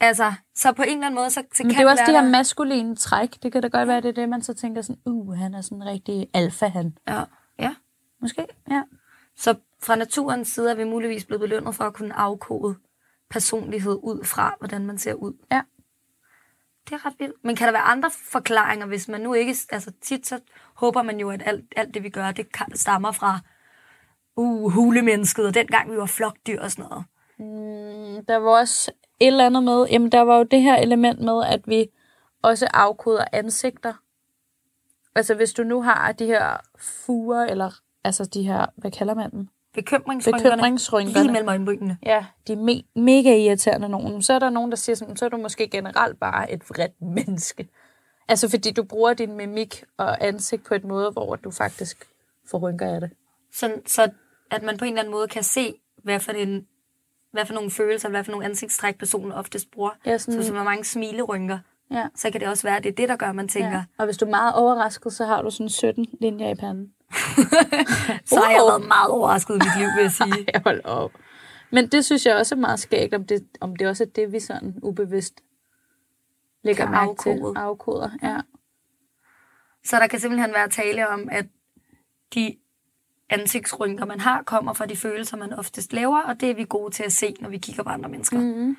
altså, 0.00 0.32
så 0.56 0.72
på 0.72 0.82
en 0.82 0.88
eller 0.88 1.06
anden 1.06 1.14
måde, 1.14 1.30
så, 1.30 1.42
så 1.54 1.62
Men 1.62 1.70
kan 1.72 1.78
det 1.80 1.86
er 1.86 1.90
også 1.90 2.02
være 2.02 2.12
de 2.12 2.18
her 2.18 2.22
der- 2.24 2.30
maskuline 2.30 2.96
træk. 2.96 3.42
Det 3.42 3.52
kan 3.52 3.62
da 3.62 3.68
godt 3.68 3.88
være, 3.88 4.00
det 4.00 4.08
er 4.08 4.12
det, 4.12 4.28
man 4.28 4.42
så 4.42 4.54
tænker 4.54 4.82
sådan, 4.82 5.00
uh, 5.06 5.34
han 5.36 5.54
er 5.54 5.60
sådan 5.60 5.78
en 5.78 5.84
rigtig 5.86 6.28
alfa, 6.34 6.66
han. 6.66 6.96
Ja. 7.08 7.22
ja. 7.58 7.74
Måske, 8.20 8.46
ja. 8.70 8.82
Så 9.36 9.54
fra 9.82 9.96
naturens 9.96 10.48
side 10.48 10.70
er 10.70 10.74
vi 10.74 10.84
muligvis 10.84 11.24
blevet 11.24 11.40
belønnet 11.40 11.74
for 11.74 11.84
at 11.84 11.94
kunne 11.94 12.14
afkode 12.14 12.76
personlighed 13.30 13.98
ud 14.02 14.24
fra, 14.24 14.54
hvordan 14.58 14.86
man 14.86 14.98
ser 14.98 15.14
ud. 15.14 15.32
Ja. 15.52 15.62
Det 16.88 16.92
er 16.92 17.06
ret 17.06 17.14
vildt. 17.18 17.44
Men 17.44 17.56
kan 17.56 17.66
der 17.66 17.72
være 17.72 17.82
andre 17.82 18.10
forklaringer, 18.10 18.86
hvis 18.86 19.08
man 19.08 19.20
nu 19.20 19.34
ikke... 19.34 19.54
Altså 19.70 19.92
tit 20.00 20.26
så 20.26 20.40
håber 20.74 21.02
man 21.02 21.20
jo, 21.20 21.30
at 21.30 21.42
alt, 21.46 21.64
alt 21.76 21.94
det, 21.94 22.02
vi 22.02 22.08
gør, 22.08 22.30
det 22.30 22.46
stammer 22.74 23.12
fra 23.12 23.40
uh, 24.36 24.72
hulemennesket, 24.72 25.46
og 25.46 25.54
dengang 25.54 25.92
vi 25.92 25.96
var 25.96 26.06
flokdyr 26.06 26.60
og 26.60 26.70
sådan 26.70 26.84
noget. 26.90 27.04
Mm, 27.38 28.24
Der 28.24 28.36
var 28.36 28.50
også 28.50 28.92
et 29.20 29.26
eller 29.26 29.46
andet 29.46 29.62
med, 29.62 29.86
jamen 29.90 30.12
der 30.12 30.20
var 30.20 30.36
jo 30.36 30.42
det 30.42 30.62
her 30.62 30.76
element 30.76 31.20
med, 31.20 31.44
at 31.44 31.60
vi 31.66 31.86
også 32.42 32.66
afkoder 32.66 33.24
ansigter. 33.32 33.94
Altså 35.14 35.34
hvis 35.34 35.52
du 35.52 35.62
nu 35.62 35.82
har 35.82 36.12
de 36.12 36.26
her 36.26 36.56
fuger, 36.78 37.44
eller 37.44 37.70
altså 38.04 38.24
de 38.24 38.42
her, 38.42 38.66
hvad 38.76 38.90
kalder 38.90 39.14
man 39.14 39.30
dem? 39.30 39.48
Bekymringsrynkerne. 39.74 40.50
Bekymringsrynkerne. 40.50 41.22
Lige 41.22 41.32
mellem 41.32 41.48
øjenbrynene. 41.48 41.98
Ja, 42.06 42.26
de 42.46 42.52
er 42.52 42.56
me- 42.56 43.00
mega 43.00 43.36
irriterende 43.36 43.88
nogen. 43.88 44.22
Så 44.22 44.32
er 44.32 44.38
der 44.38 44.50
nogen, 44.50 44.70
der 44.70 44.76
siger 44.76 44.96
sådan, 44.96 45.16
så 45.16 45.24
er 45.24 45.28
du 45.28 45.36
måske 45.36 45.68
generelt 45.68 46.20
bare 46.20 46.52
et 46.52 46.70
vredt 46.70 47.02
menneske. 47.02 47.68
Altså 48.28 48.50
fordi 48.50 48.70
du 48.70 48.82
bruger 48.84 49.14
din 49.14 49.36
mimik 49.36 49.84
og 49.98 50.24
ansigt 50.26 50.64
på 50.64 50.74
et 50.74 50.84
måde, 50.84 51.10
hvor 51.10 51.36
du 51.36 51.50
faktisk 51.50 52.06
får 52.50 52.58
rynker 52.58 52.94
af 52.94 53.00
det. 53.00 53.10
Så, 53.52 53.72
så 53.86 54.10
at 54.50 54.62
man 54.62 54.76
på 54.78 54.84
en 54.84 54.90
eller 54.90 55.00
anden 55.02 55.12
måde 55.12 55.28
kan 55.28 55.42
se, 55.42 55.74
hvad 56.02 56.20
for, 56.20 56.32
en, 56.32 56.66
hvad 57.32 57.46
for 57.46 57.54
nogle 57.54 57.70
følelser, 57.70 58.08
hvad 58.08 58.24
for 58.24 58.30
nogle 58.30 58.46
ansigtstræk 58.46 58.98
personen 58.98 59.32
oftest 59.32 59.70
bruger. 59.70 59.90
Ja, 60.06 60.18
Så 60.18 60.24
sådan, 60.24 60.38
hvis 60.40 60.48
man 60.50 60.56
har 60.56 60.64
mange 60.64 60.84
smilerynker, 60.84 61.58
ja. 61.90 62.08
så 62.14 62.30
kan 62.30 62.40
det 62.40 62.48
også 62.48 62.62
være, 62.62 62.76
at 62.76 62.84
det 62.84 62.90
er 62.90 62.94
det, 62.94 63.08
der 63.08 63.16
gør, 63.16 63.26
at 63.26 63.34
man 63.34 63.48
tænker, 63.48 63.70
ja. 63.70 63.84
Og 63.98 64.04
hvis 64.04 64.16
du 64.16 64.24
er 64.24 64.30
meget 64.30 64.54
overrasket, 64.54 65.12
så 65.12 65.24
har 65.24 65.42
du 65.42 65.50
sådan 65.50 65.68
17 65.68 66.06
linjer 66.20 66.48
i 66.48 66.54
panden. 66.54 66.93
så 68.30 68.40
har 68.44 68.50
jeg 68.50 68.62
været 68.68 68.86
meget 68.88 69.10
overrasket 69.10 69.54
i 69.54 69.58
mit 69.58 69.78
liv, 69.78 69.86
vil 69.96 70.02
jeg 70.02 70.12
sige. 70.22 70.46
Jeg 70.54 70.62
hold 70.64 70.84
op. 70.84 71.12
Men 71.70 71.86
det 71.88 72.04
synes 72.04 72.26
jeg 72.26 72.36
også 72.36 72.54
er 72.54 72.58
meget 72.58 72.80
skægt, 72.80 73.14
om 73.14 73.24
det, 73.24 73.46
om 73.60 73.76
det 73.76 73.88
også 73.88 74.04
er 74.04 74.08
det, 74.08 74.32
vi 74.32 74.40
sådan 74.40 74.74
ubevidst 74.82 75.34
lægger 76.62 76.90
mærke 76.90 77.22
til. 77.22 77.30
afkode. 77.30 77.58
Afkoder. 77.58 78.10
Ja. 78.22 78.40
Så 79.84 79.96
der 79.96 80.06
kan 80.06 80.20
simpelthen 80.20 80.52
være 80.52 80.68
tale 80.68 81.08
om, 81.08 81.28
at 81.32 81.46
de 82.34 82.56
ansigtsrynker, 83.30 84.04
man 84.04 84.20
har, 84.20 84.42
kommer 84.42 84.72
fra 84.72 84.86
de 84.86 84.96
følelser, 84.96 85.36
man 85.36 85.52
oftest 85.52 85.92
laver, 85.92 86.22
og 86.22 86.40
det 86.40 86.50
er 86.50 86.54
vi 86.54 86.66
gode 86.68 86.94
til 86.94 87.02
at 87.02 87.12
se, 87.12 87.34
når 87.40 87.48
vi 87.48 87.58
kigger 87.58 87.82
på 87.82 87.88
andre 87.88 88.08
mennesker. 88.08 88.38
Mm-hmm. 88.38 88.76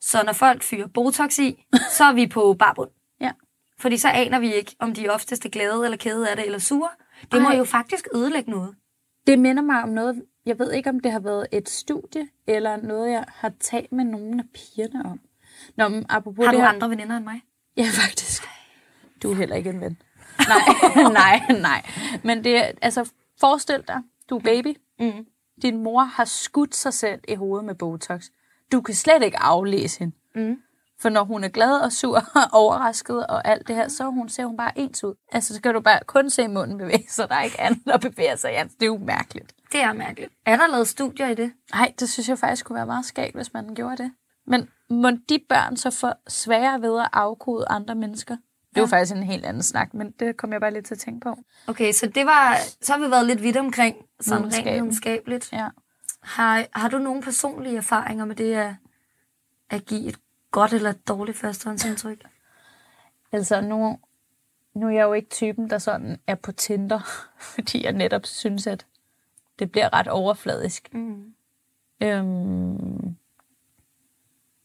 Så 0.00 0.22
når 0.22 0.32
folk 0.32 0.62
fyrer 0.62 0.86
Botox 0.86 1.38
i, 1.38 1.64
så 1.96 2.04
er 2.04 2.12
vi 2.12 2.26
på 2.26 2.56
barbund. 2.58 2.90
Ja. 3.20 3.32
Fordi 3.78 3.96
så 3.96 4.08
aner 4.08 4.38
vi 4.38 4.54
ikke, 4.54 4.76
om 4.78 4.94
de 4.94 5.08
oftest 5.08 5.44
er 5.44 5.48
glade 5.48 5.84
eller 5.84 5.96
kede 5.98 6.30
af 6.30 6.36
det, 6.36 6.46
eller 6.46 6.58
sure. 6.58 6.88
Det 7.32 7.42
må 7.42 7.48
Ej. 7.48 7.56
jo 7.56 7.64
faktisk 7.64 8.08
ødelægge 8.14 8.50
noget. 8.50 8.74
Det 9.26 9.38
minder 9.38 9.62
mig 9.62 9.82
om 9.82 9.88
noget, 9.88 10.22
jeg 10.46 10.58
ved 10.58 10.72
ikke, 10.72 10.90
om 10.90 11.00
det 11.00 11.12
har 11.12 11.20
været 11.20 11.46
et 11.52 11.68
studie, 11.68 12.28
eller 12.46 12.76
noget, 12.76 13.10
jeg 13.10 13.24
har 13.28 13.52
talt 13.60 13.92
med 13.92 14.04
nogle 14.04 14.38
af 14.38 14.44
pigerne 14.54 15.04
om. 15.10 15.20
Nå, 15.76 15.88
men 15.88 16.06
apropos 16.08 16.44
Har 16.44 16.52
det 16.52 16.58
du 16.58 16.62
her, 16.62 16.68
andre 16.68 16.90
veninder 16.90 17.16
end 17.16 17.24
mig? 17.24 17.42
Ja, 17.76 17.86
faktisk. 17.90 18.42
Du 19.22 19.30
er 19.30 19.34
heller 19.34 19.56
ikke 19.56 19.70
en 19.70 19.80
ven. 19.80 20.02
Nej, 20.48 21.10
nej, 21.22 21.60
nej. 21.60 21.86
Men 22.24 22.44
det 22.44 22.56
er, 22.56 22.70
altså, 22.82 23.10
forestil 23.40 23.84
dig, 23.88 24.02
du 24.30 24.36
er 24.36 24.40
baby. 24.40 24.76
Mm. 25.00 25.26
Din 25.62 25.82
mor 25.82 26.02
har 26.02 26.24
skudt 26.24 26.74
sig 26.74 26.94
selv 26.94 27.20
i 27.28 27.34
hovedet 27.34 27.64
med 27.64 27.74
Botox. 27.74 28.24
Du 28.72 28.80
kan 28.80 28.94
slet 28.94 29.22
ikke 29.22 29.38
aflæse 29.38 29.98
hende. 29.98 30.16
Mm. 30.34 30.56
For 31.00 31.08
når 31.08 31.24
hun 31.24 31.44
er 31.44 31.48
glad 31.48 31.80
og 31.80 31.92
sur 31.92 32.16
og 32.34 32.42
overrasket 32.52 33.26
og 33.26 33.48
alt 33.48 33.68
det 33.68 33.76
her, 33.76 33.88
så 33.88 34.04
hun, 34.04 34.28
ser 34.28 34.44
hun 34.44 34.56
bare 34.56 34.78
ens 34.78 35.04
ud. 35.04 35.14
Altså, 35.32 35.54
så 35.54 35.62
kan 35.62 35.74
du 35.74 35.80
bare 35.80 36.00
kun 36.06 36.30
se 36.30 36.48
munden 36.48 36.78
bevæge 36.78 37.06
sig. 37.08 37.28
Der 37.28 37.34
er 37.34 37.42
ikke 37.42 37.60
andet, 37.60 37.84
der 37.86 37.98
bevæger 37.98 38.36
sig. 38.36 38.50
Ja, 38.50 38.64
det 38.64 38.82
er 38.82 38.86
jo 38.86 38.98
mærkeligt. 38.98 39.54
Det 39.72 39.82
er 39.82 39.92
mærkeligt. 39.92 40.32
Er 40.46 40.56
der 40.56 40.66
lavet 40.66 40.88
studier 40.88 41.28
i 41.28 41.34
det? 41.34 41.52
Nej, 41.74 41.92
det 42.00 42.08
synes 42.08 42.28
jeg 42.28 42.38
faktisk 42.38 42.66
kunne 42.66 42.76
være 42.76 42.86
meget 42.86 43.04
skægt, 43.04 43.34
hvis 43.34 43.52
man 43.52 43.74
gjorde 43.74 43.96
det. 43.96 44.12
Men 44.46 44.68
må 44.90 45.10
de 45.10 45.38
børn 45.48 45.76
så 45.76 45.90
få 45.90 46.08
sværere 46.28 46.82
ved 46.82 47.00
at 47.00 47.08
afkode 47.12 47.64
andre 47.68 47.94
mennesker? 47.94 48.36
Det 48.74 48.80
var 48.80 48.86
faktisk 48.86 49.14
en 49.16 49.22
helt 49.22 49.44
anden 49.44 49.62
snak, 49.62 49.94
men 49.94 50.10
det 50.10 50.36
kom 50.36 50.52
jeg 50.52 50.60
bare 50.60 50.72
lidt 50.72 50.86
til 50.86 50.94
at 50.94 50.98
tænke 50.98 51.20
på. 51.20 51.38
Okay, 51.66 51.92
så 51.92 52.06
det 52.06 52.26
var, 52.26 52.56
så 52.82 52.92
har 52.92 53.00
vi 53.04 53.10
været 53.10 53.26
lidt 53.26 53.42
vidt 53.42 53.56
omkring, 53.56 53.96
sådan 54.20 54.36
rent 54.42 54.52
Videnskaben. 54.52 54.82
videnskabeligt. 54.82 55.52
Ja. 55.52 55.68
Har, 56.22 56.64
har 56.72 56.88
du 56.88 56.98
nogle 56.98 57.22
personlige 57.22 57.76
erfaringer 57.76 58.24
med 58.24 58.36
det 58.36 58.54
at, 58.54 58.74
at 59.70 59.84
give 59.86 60.08
et 60.08 60.18
godt 60.58 60.72
eller 60.72 60.90
et 60.90 61.08
dårligt 61.08 61.38
førstehåndsindtryk? 61.38 62.24
Altså, 63.32 63.60
nu, 63.60 63.98
nu 64.74 64.86
er 64.86 64.90
jeg 64.90 65.02
jo 65.02 65.12
ikke 65.12 65.28
typen, 65.28 65.70
der 65.70 65.78
sådan 65.78 66.20
er 66.26 66.34
på 66.34 66.52
Tinder, 66.52 67.00
fordi 67.54 67.84
jeg 67.84 67.92
netop 67.92 68.26
synes, 68.26 68.66
at 68.66 68.86
det 69.58 69.70
bliver 69.70 69.92
ret 69.92 70.08
overfladisk. 70.08 70.94
Mm. 70.94 71.34
Øhm, 72.02 73.16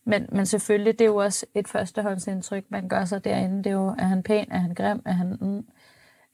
men, 0.06 0.28
men 0.32 0.46
selvfølgelig, 0.46 1.00
det 1.00 1.06
er 1.06 1.10
jo 1.10 1.16
også 1.16 1.46
et 1.56 1.68
førstehåndsindtryk, 1.68 2.66
man 2.70 2.90
gør 2.90 3.06
sig 3.06 3.24
derinde. 3.24 3.58
Det 3.58 3.68
er 3.68 3.74
jo, 3.74 3.88
er 3.88 4.04
han 4.04 4.24
pæn, 4.24 4.52
er 4.52 4.60
han 4.60 4.74
grim, 4.74 5.02
er 5.06 5.12
han... 5.12 5.38
Mm, 5.42 5.68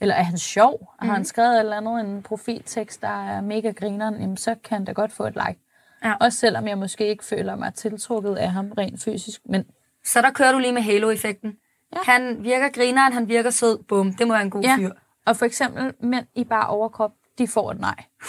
eller 0.02 0.16
er 0.16 0.24
han 0.24 0.38
sjov? 0.38 0.94
Har 1.00 1.14
han 1.14 1.26
skrevet 1.26 1.54
et 1.54 1.60
eller 1.60 1.78
andet, 1.78 2.00
en 2.00 2.24
profiltekst, 2.24 3.02
der 3.02 3.24
er 3.24 3.42
mega 3.42 3.72
grineren, 3.72 4.22
jamen, 4.22 4.38
så 4.38 4.56
kan 4.64 4.78
han 4.78 4.86
da 4.86 4.92
godt 4.92 5.12
få 5.12 5.24
et 5.24 5.34
like. 5.34 5.60
Ja. 6.04 6.14
Også 6.20 6.38
selvom 6.40 6.68
jeg 6.68 6.78
måske 6.78 7.08
ikke 7.08 7.26
føler 7.26 7.56
mig 7.56 7.74
tiltrukket 7.74 8.36
af 8.36 8.52
ham 8.52 8.72
rent 8.78 9.04
fysisk. 9.04 9.42
Men 9.46 9.66
Så 10.06 10.22
der 10.22 10.30
kører 10.32 10.52
du 10.52 10.58
lige 10.60 10.74
med 10.74 10.82
halo-effekten. 10.82 11.54
Ja. 11.94 11.98
Han 12.12 12.44
virker 12.44 12.70
grineren, 12.70 13.14
han 13.14 13.28
virker 13.28 13.50
sød. 13.50 13.84
Bum, 13.88 14.14
det 14.14 14.28
må 14.28 14.34
være 14.34 14.44
en 14.44 14.50
god 14.50 14.62
Ja. 14.62 14.76
fyr. 14.78 14.92
Og 15.26 15.38
for 15.38 15.46
eksempel 15.46 15.94
mænd 16.00 16.26
i 16.36 16.44
bare 16.44 16.68
overkrop, 16.68 17.12
de 17.38 17.48
får 17.48 17.72
et 17.72 17.80
nej. 17.80 18.04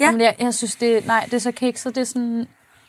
Ja. 0.00 0.10
Men 0.10 0.20
jeg, 0.20 0.36
jeg 0.38 0.54
synes, 0.54 0.76
det, 0.76 1.06
nej, 1.06 1.24
det 1.24 1.34
er 1.34 1.38
så 1.38 1.52
kikset. 1.52 1.94
Det 1.94 2.00
er 2.00 2.04
sådan, 2.04 2.38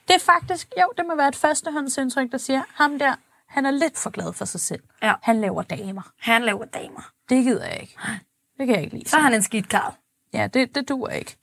det 0.08 0.16
er 0.16 0.20
faktisk, 0.20 0.72
jo, 0.82 0.92
det 0.98 1.06
må 1.08 1.16
være 1.16 1.28
et 1.28 1.36
førstehåndsindtryk, 1.36 2.32
der 2.32 2.38
siger, 2.38 2.62
ham 2.74 3.00
der, 3.00 3.16
han 3.48 3.66
er 3.66 3.72
lidt 3.72 3.98
for 3.98 4.10
glad 4.10 4.34
for 4.34 4.46
sig 4.46 4.60
selv. 4.62 4.84
Ja. 5.04 5.14
Han 5.22 5.42
laver 5.42 5.62
damer. 5.62 6.02
Han 6.20 6.42
laver 6.44 6.66
damer. 6.66 7.12
Det 7.30 7.44
gider 7.44 7.66
jeg 7.68 7.82
ikke. 7.82 7.98
Det 8.58 8.68
kan 8.68 8.76
jeg 8.76 8.84
ikke 8.84 8.96
lide. 8.98 9.10
Så 9.10 9.18
er 9.18 9.22
han 9.22 9.34
en 9.34 9.42
skidt 9.44 9.70
karl. 9.70 9.94
Ja, 10.34 10.48
det, 10.54 10.76
det 10.76 10.90
duer 10.90 11.10
ikke. 11.10 11.36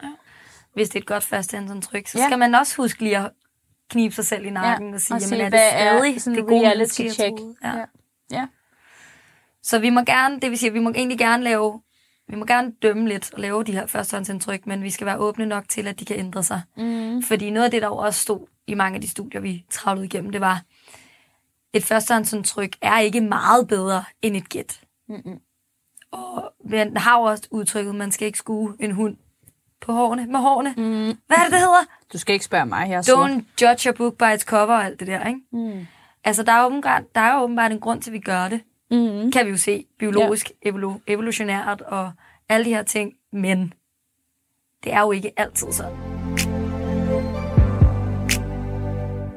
Hvis 0.75 0.89
det 0.89 0.97
er 0.97 1.01
et 1.01 1.07
godt 1.07 1.25
førstehåndsindtryk, 1.25 2.07
så 2.07 2.19
Ja. 2.19 2.27
skal 2.27 2.39
man 2.39 2.55
også 2.55 2.77
huske 2.77 3.03
lige 3.03 3.19
at 3.19 3.31
knibe 3.91 4.15
sig 4.15 4.27
selv 4.27 4.45
i 4.47 4.51
nakken 4.51 4.89
Ja, 4.89 4.95
og 4.95 5.01
sige, 5.01 5.15
og 5.17 5.21
jamen 5.21 5.41
er 5.41 5.45
det 5.45 5.51
hvad 5.51 5.69
er 5.73 5.99
stadig 5.99 6.23
sådan 6.23 6.37
det 6.39 6.47
gode 6.47 6.67
reality 6.67 7.01
check? 7.09 7.35
Ja. 7.65 7.77
Ja. 7.77 7.85
Ja. 8.31 8.47
Så 9.63 9.79
vi 9.79 9.91
må 9.91 10.01
gerne, 10.01 10.41
det 10.41 10.51
vil 10.51 10.59
sige, 10.59 10.73
vi 10.73 10.79
må 10.79 10.91
egentlig 10.91 11.19
gerne 11.19 11.43
lave, 11.45 11.81
vi 12.29 12.37
må 12.37 12.45
gerne 12.45 12.73
dømme 12.83 13.09
lidt 13.09 13.35
og 13.35 13.41
lave 13.41 13.65
de 13.65 13.73
her 13.73 13.87
førstehåndsindtryk, 13.87 14.67
men 14.67 14.83
vi 14.83 14.91
skal 14.91 15.07
være 15.07 15.19
åbne 15.19 15.47
nok 15.47 15.69
til, 15.69 15.87
at 15.87 16.01
de 16.01 16.05
kan 16.05 16.17
ændre 16.19 16.43
sig. 16.43 16.63
Mm. 16.77 17.23
Fordi 17.23 17.51
noget 17.51 17.65
af 17.65 17.71
det, 17.71 17.83
der 17.83 17.89
jo 17.89 17.97
også 17.97 18.21
stod 18.21 18.47
i 18.67 18.75
mange 18.75 18.95
af 18.95 19.01
de 19.01 19.09
studier, 19.09 19.41
vi 19.41 19.65
travlede 19.71 20.07
igennem, 20.07 20.33
det 20.33 20.41
var, 20.41 20.63
et 21.73 21.85
førstehåndsindtryk 21.85 22.77
er 22.83 22.99
ikke 22.99 23.21
meget 23.21 23.69
bedre 23.69 24.05
end 24.23 24.37
et 24.37 24.49
gæt. 24.49 24.81
Mm-mm. 25.09 25.41
Og 26.11 26.53
man 26.65 26.97
har 26.97 27.19
jo 27.19 27.23
også 27.23 27.43
udtrykket, 27.51 27.95
man 27.95 28.13
skal 28.13 28.27
ikke 28.27 28.39
skue 28.39 28.77
en 28.81 28.91
hund 28.91 29.17
på 29.81 29.93
hårene, 29.93 30.27
med 30.27 30.41
hårene. 30.41 30.75
Mm. 30.77 31.19
Hvad 31.27 31.37
er 31.37 31.43
det, 31.43 31.53
det 31.53 31.59
hedder? 31.59 31.85
Du 32.13 32.19
skal 32.19 32.33
ikke 32.33 32.45
spørge 32.45 32.67
mig, 32.67 32.89
jeg 32.91 32.97
er 32.97 33.03
sort. 33.03 33.31
Don't 33.31 33.43
judge 33.63 33.89
a 33.89 33.93
book 33.93 34.19
by 34.19 34.35
its 34.35 34.45
cover 34.45 34.75
og 34.75 34.85
alt 34.85 35.01
det 35.01 35.07
der, 35.09 35.27
ikke? 35.27 35.41
Mm. 35.53 35.87
Altså, 36.25 36.43
der 36.43 36.53
er, 36.53 36.67
åbenbart, 36.67 37.03
der 37.15 37.21
er 37.21 37.35
jo 37.35 37.41
åbenbart 37.43 37.73
en 37.73 37.81
grund 37.81 38.03
til, 38.03 38.11
at 38.11 38.15
vi 38.15 38.19
gør 38.21 38.49
det. 38.49 38.61
Mm. 38.91 39.33
Kan 39.33 39.47
vi 39.47 39.51
jo 39.51 39.57
se 39.57 39.85
biologisk, 39.99 40.51
ja. 40.65 40.71
evolu- 40.71 41.01
evolutionært 41.07 41.81
og 41.81 42.13
alle 42.49 42.65
de 42.65 42.71
her 42.71 42.83
ting. 42.83 43.13
Men 43.33 43.73
det 44.85 44.93
er 44.93 45.01
jo 45.01 45.13
ikke 45.13 45.33
altid 45.37 45.73
sådan. 45.73 45.97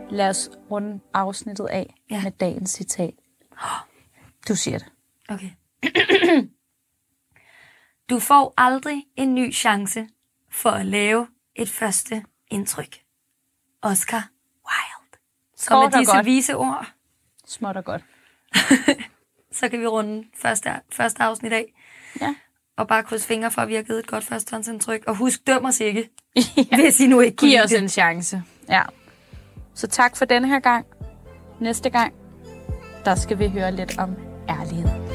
Lad 0.10 0.30
os 0.30 0.50
runde 0.72 1.00
afsnittet 1.14 1.66
af 1.66 1.94
ja. 2.10 2.24
med 2.24 2.32
dagens 2.32 2.70
citat. 2.70 3.14
Du 4.48 4.56
siger 4.56 4.78
det. 4.78 4.88
Okay. 5.30 5.50
du 8.10 8.20
får 8.20 8.54
aldrig 8.58 9.04
en 9.16 9.36
ny 9.36 9.54
chance 9.54 10.08
for 10.54 10.70
at 10.70 10.86
lave 10.86 11.28
et 11.56 11.70
første 11.70 12.24
indtryk. 12.52 13.00
Oscar 13.82 14.30
Wilde. 14.66 15.18
Så 15.58 15.70
Kort 15.70 15.92
med 15.92 16.00
disse 16.00 16.14
godt. 16.14 16.26
vise 16.26 16.56
ord, 16.56 16.88
Småt 17.48 17.78
og 17.78 17.86
godt. 17.86 18.02
så 19.58 19.70
kan 19.70 19.80
vi 19.82 19.88
runde 19.88 20.24
første, 20.42 20.70
første 20.92 21.24
afsnit 21.24 21.54
af. 21.54 21.74
Ja. 22.22 22.36
Og 22.78 22.88
bare 22.88 23.04
krydse 23.04 23.28
fingre 23.28 23.52
for, 23.52 23.62
at 23.62 23.68
vi 23.68 23.76
har 23.76 23.84
givet 23.84 24.00
et 24.00 24.08
godt 24.08 24.24
førstehåndsindtryk. 24.24 25.04
Og 25.08 25.16
husk, 25.16 25.48
døm 25.48 25.66
os 25.66 25.80
ikke, 25.80 26.10
ja. 26.72 26.78
hvis 26.78 27.00
I 27.00 27.08
nu 27.08 27.20
ikke 27.20 27.38
Giv 27.38 27.60
os 27.64 27.70
det. 27.70 27.82
en 27.82 27.90
chance. 27.90 28.44
Ja. 28.70 28.82
Så 29.74 29.88
tak 29.88 30.16
for 30.18 30.26
denne 30.26 30.48
her 30.48 30.60
gang. 30.60 30.86
Næste 31.60 31.90
gang, 31.90 32.14
der 33.06 33.16
skal 33.16 33.40
vi 33.40 33.48
høre 33.50 33.72
lidt 33.72 34.00
om 34.00 34.16
ærlighed. 34.50 35.13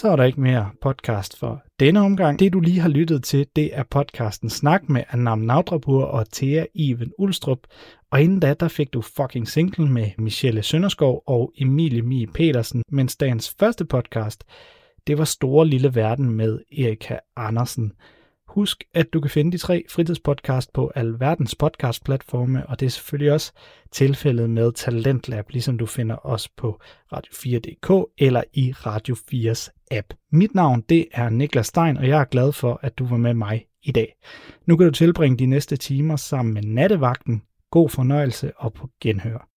Så 0.00 0.08
er 0.08 0.16
der 0.16 0.24
ikke 0.24 0.40
mere 0.40 0.70
podcast 0.82 1.38
for 1.38 1.62
denne 1.80 2.00
omgang. 2.00 2.38
Det 2.38 2.52
du 2.52 2.60
lige 2.60 2.80
har 2.80 2.88
lyttet 2.88 3.24
til, 3.24 3.46
det 3.56 3.78
er 3.78 3.82
podcasten 3.82 4.50
Snak 4.50 4.88
med 4.88 5.04
Anam 5.10 5.38
Naudrapur 5.38 6.04
og 6.04 6.26
Thea 6.32 6.64
Iven 6.74 7.12
Ulstrup. 7.18 7.58
Og 8.10 8.22
inden 8.22 8.40
da, 8.40 8.54
der 8.54 8.68
fik 8.68 8.92
du 8.92 9.02
fucking 9.02 9.48
single 9.48 9.88
med 9.88 10.10
Michelle 10.18 10.62
Sønderskov 10.62 11.22
og 11.26 11.52
Emilie 11.58 12.02
Mie 12.02 12.26
Petersen, 12.26 12.82
mens 12.92 13.16
dagens 13.16 13.54
første 13.58 13.84
podcast, 13.84 14.44
det 15.06 15.18
var 15.18 15.24
Store 15.24 15.66
Lille 15.66 15.94
Verden 15.94 16.30
med 16.30 16.58
Erika 16.78 17.16
Andersen. 17.36 17.92
Husk, 18.50 18.84
at 18.94 19.12
du 19.12 19.20
kan 19.20 19.30
finde 19.30 19.52
de 19.52 19.58
tre 19.58 19.84
fritidspodcast 19.88 20.72
på 20.72 20.92
alverdens 20.94 21.54
podcastplatforme, 21.54 22.66
og 22.66 22.80
det 22.80 22.86
er 22.86 22.90
selvfølgelig 22.90 23.32
også 23.32 23.52
tilfældet 23.92 24.50
med 24.50 24.72
Talentlab, 24.72 25.50
ligesom 25.50 25.78
du 25.78 25.86
finder 25.86 26.26
os 26.26 26.48
på 26.48 26.80
radio4.dk 27.14 28.12
eller 28.18 28.42
i 28.52 28.72
Radio 28.72 29.14
4's 29.14 29.86
app. 29.90 30.14
Mit 30.32 30.54
navn, 30.54 30.80
det 30.88 31.06
er 31.12 31.28
Niklas 31.28 31.66
Stein, 31.66 31.96
og 31.96 32.08
jeg 32.08 32.20
er 32.20 32.24
glad 32.24 32.52
for, 32.52 32.80
at 32.82 32.98
du 32.98 33.06
var 33.06 33.16
med 33.16 33.34
mig 33.34 33.66
i 33.82 33.92
dag. 33.92 34.14
Nu 34.66 34.76
kan 34.76 34.86
du 34.86 34.92
tilbringe 34.92 35.38
de 35.38 35.46
næste 35.46 35.76
timer 35.76 36.16
sammen 36.16 36.54
med 36.54 36.62
nattevagten. 36.62 37.42
God 37.70 37.88
fornøjelse 37.88 38.52
og 38.56 38.72
på 38.72 38.88
genhør. 39.00 39.48